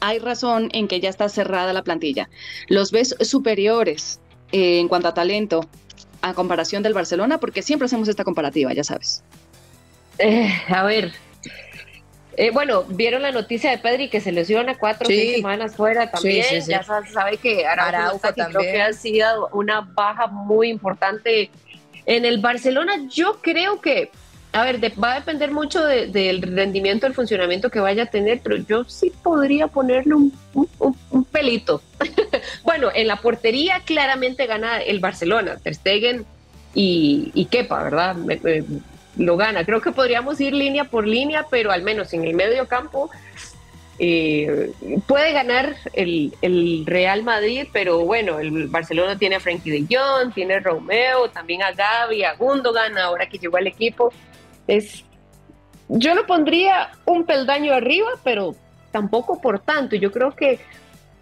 hay 0.00 0.18
razón 0.18 0.68
en 0.72 0.88
que 0.88 1.00
ya 1.00 1.08
está 1.08 1.28
cerrada 1.28 1.72
la 1.72 1.82
plantilla. 1.82 2.28
¿Los 2.68 2.90
ves 2.92 3.14
superiores 3.20 4.20
eh, 4.52 4.80
en 4.80 4.88
cuanto 4.88 5.08
a 5.08 5.14
talento 5.14 5.68
a 6.22 6.34
comparación 6.34 6.82
del 6.82 6.94
Barcelona? 6.94 7.38
Porque 7.38 7.62
siempre 7.62 7.86
hacemos 7.86 8.08
esta 8.08 8.24
comparativa, 8.24 8.72
ya 8.72 8.84
sabes. 8.84 9.22
Eh, 10.18 10.52
a 10.68 10.82
ver. 10.84 11.12
Eh, 12.36 12.50
bueno, 12.52 12.84
vieron 12.84 13.22
la 13.22 13.32
noticia 13.32 13.70
de 13.72 13.78
Pedri 13.78 14.08
que 14.08 14.20
se 14.20 14.30
lesiona 14.30 14.78
cuatro 14.78 15.08
o 15.08 15.10
semanas 15.10 15.74
fuera 15.74 16.08
también. 16.08 16.44
ya 16.66 16.84
sabe 16.84 17.36
que 17.38 17.66
Araujo, 17.66 18.20
también. 18.20 18.50
creo 18.50 18.62
que 18.62 18.80
ha 18.80 18.92
sido 18.92 19.48
una 19.52 19.80
baja 19.80 20.28
muy 20.28 20.68
importante 20.68 21.50
en 22.06 22.24
el 22.24 22.38
Barcelona. 22.38 23.08
Yo 23.10 23.40
creo 23.42 23.80
que 23.80 24.12
a 24.52 24.64
ver, 24.64 24.80
va 25.02 25.12
a 25.12 25.14
depender 25.16 25.50
mucho 25.50 25.84
del 25.84 26.42
rendimiento, 26.42 27.06
del 27.06 27.14
funcionamiento 27.14 27.70
que 27.70 27.80
vaya 27.80 28.04
a 28.04 28.06
tener, 28.06 28.40
pero 28.42 28.56
yo 28.56 28.84
sí 28.84 29.12
podría 29.22 29.68
ponerle 29.68 30.14
un, 30.14 30.32
pelito. 31.30 31.82
bueno, 32.64 32.88
en 32.94 33.06
la 33.06 33.16
portería 33.16 33.82
claramente 33.84 34.46
gana 34.46 34.78
el 34.78 35.00
Barcelona, 35.00 35.58
Ter 35.62 35.74
Stegen 35.74 36.24
y, 36.74 37.30
y 37.34 37.44
Kepa, 37.46 37.82
¿verdad? 37.82 38.16
lo 39.16 39.36
gana. 39.36 39.64
Creo 39.64 39.80
que 39.80 39.92
podríamos 39.92 40.40
ir 40.40 40.54
línea 40.54 40.84
por 40.84 41.06
línea, 41.06 41.46
pero 41.50 41.70
al 41.70 41.82
menos 41.82 42.12
en 42.12 42.24
el 42.24 42.34
medio 42.34 42.66
campo 42.68 43.10
eh, 43.98 44.70
puede 45.08 45.32
ganar 45.32 45.74
el, 45.92 46.32
el, 46.40 46.84
Real 46.86 47.24
Madrid, 47.24 47.66
pero 47.72 47.98
bueno, 48.04 48.38
el 48.38 48.68
Barcelona 48.68 49.18
tiene 49.18 49.36
a 49.36 49.40
Frankie 49.40 49.70
de 49.70 49.86
Jong, 49.90 50.32
tiene 50.32 50.54
a 50.54 50.60
Romeo, 50.60 51.28
también 51.30 51.62
a 51.64 51.72
Gaby, 51.72 52.22
a 52.22 52.34
Gundogan, 52.34 52.96
ahora 52.96 53.28
que 53.28 53.38
llegó 53.38 53.56
al 53.56 53.66
equipo 53.66 54.12
es, 54.68 55.04
yo 55.88 56.14
lo 56.14 56.26
pondría 56.26 56.92
un 57.04 57.24
peldaño 57.24 57.72
arriba, 57.72 58.10
pero 58.22 58.54
tampoco 58.92 59.40
por 59.40 59.58
tanto. 59.58 59.96
Yo 59.96 60.12
creo 60.12 60.36
que 60.36 60.60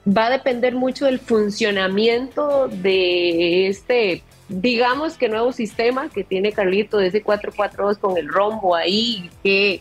va 0.06 0.26
a 0.26 0.30
depender 0.30 0.74
mucho 0.74 1.06
del 1.06 1.18
funcionamiento 1.18 2.68
de 2.68 3.68
este, 3.68 4.22
digamos 4.48 5.16
que 5.16 5.28
nuevo 5.28 5.52
sistema 5.52 6.08
que 6.08 6.24
tiene 6.24 6.52
Carlito 6.52 6.98
de 6.98 7.08
ese 7.08 7.24
4-4-2 7.24 7.98
con 7.98 8.16
el 8.16 8.28
rombo 8.28 8.76
ahí, 8.76 9.30
que 9.42 9.80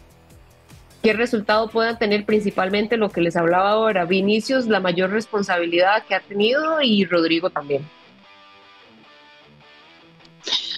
qué 1.03 1.13
resultado 1.13 1.69
puedan 1.69 1.99
tener 1.99 2.25
principalmente 2.25 2.97
lo 2.97 3.09
que 3.09 3.21
les 3.21 3.35
hablaba 3.35 3.71
ahora. 3.71 4.05
Vinicius, 4.05 4.65
la 4.67 4.79
mayor 4.79 5.11
responsabilidad 5.11 6.03
que 6.07 6.15
ha 6.15 6.19
tenido 6.19 6.81
y 6.81 7.05
Rodrigo 7.05 7.51
también. 7.51 7.87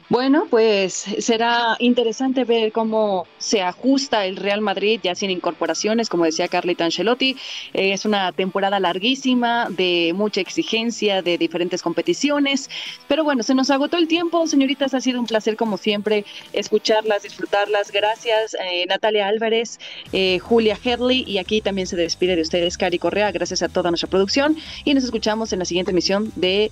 Bueno, 0.10 0.48
pues 0.50 1.06
será 1.20 1.76
interesante 1.80 2.46
ver 2.46 2.72
cómo 2.72 3.28
se 3.40 3.62
ajusta 3.62 4.26
el 4.26 4.38
Real 4.38 4.62
Madrid 4.62 5.02
ya 5.04 5.16
sin 5.16 5.30
incorporaciones, 5.30 6.08
como 6.08 6.24
decía 6.24 6.48
Carlita 6.48 6.86
Ancelotti. 6.86 7.36
es 7.74 8.06
una 8.06 8.32
temporada 8.32 8.80
larguísima, 8.80 9.68
de 9.70 10.14
mucha 10.16 10.40
exigencia, 10.40 11.22
de 11.22 11.38
diferentes 11.38 11.82
competiciones. 11.82 12.70
Pero 13.10 13.26
bueno, 13.26 13.44
se 13.44 13.54
nos 13.54 13.70
agotó 13.70 13.98
el 13.98 14.08
tiempo, 14.08 14.48
señoritas. 14.48 14.94
Ha 14.94 15.02
sido 15.02 15.20
un 15.20 15.26
placer, 15.26 15.58
como 15.58 15.76
siempre, 15.76 16.24
escucharlas, 16.54 17.24
disfrutarlas. 17.24 17.92
Gracias, 17.92 18.54
eh, 18.54 18.86
Natalia 18.88 19.28
Álvarez, 19.28 19.78
eh, 20.14 20.40
Julia 20.40 20.80
Headley. 20.82 21.26
Y 21.28 21.38
aquí 21.38 21.60
también 21.60 21.86
se 21.86 21.98
despide 21.98 22.38
de 22.38 22.44
ustedes, 22.44 22.78
Cari 22.78 22.98
Correa. 22.98 23.34
Gracias 23.34 23.62
a 23.62 23.68
toda 23.68 23.92
nuestra 23.92 24.10
producción. 24.10 24.56
Y 24.86 24.94
nos 24.94 25.04
escuchamos 25.04 25.52
en 25.52 25.60
la 25.60 25.66
siguiente 25.66 25.92
emisión 25.92 26.32
de 26.38 26.72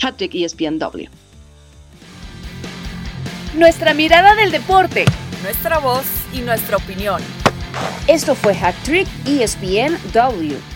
Hattrick 0.00 0.34
ESPNW 0.34 1.23
nuestra 3.54 3.94
mirada 3.94 4.34
del 4.34 4.50
deporte, 4.50 5.04
nuestra 5.42 5.78
voz 5.78 6.04
y 6.32 6.40
nuestra 6.40 6.76
opinión. 6.76 7.22
Esto 8.06 8.34
fue 8.34 8.56
Hat 8.58 8.74
Trick 8.84 9.08
ESPN 9.24 9.96
W. 10.12 10.73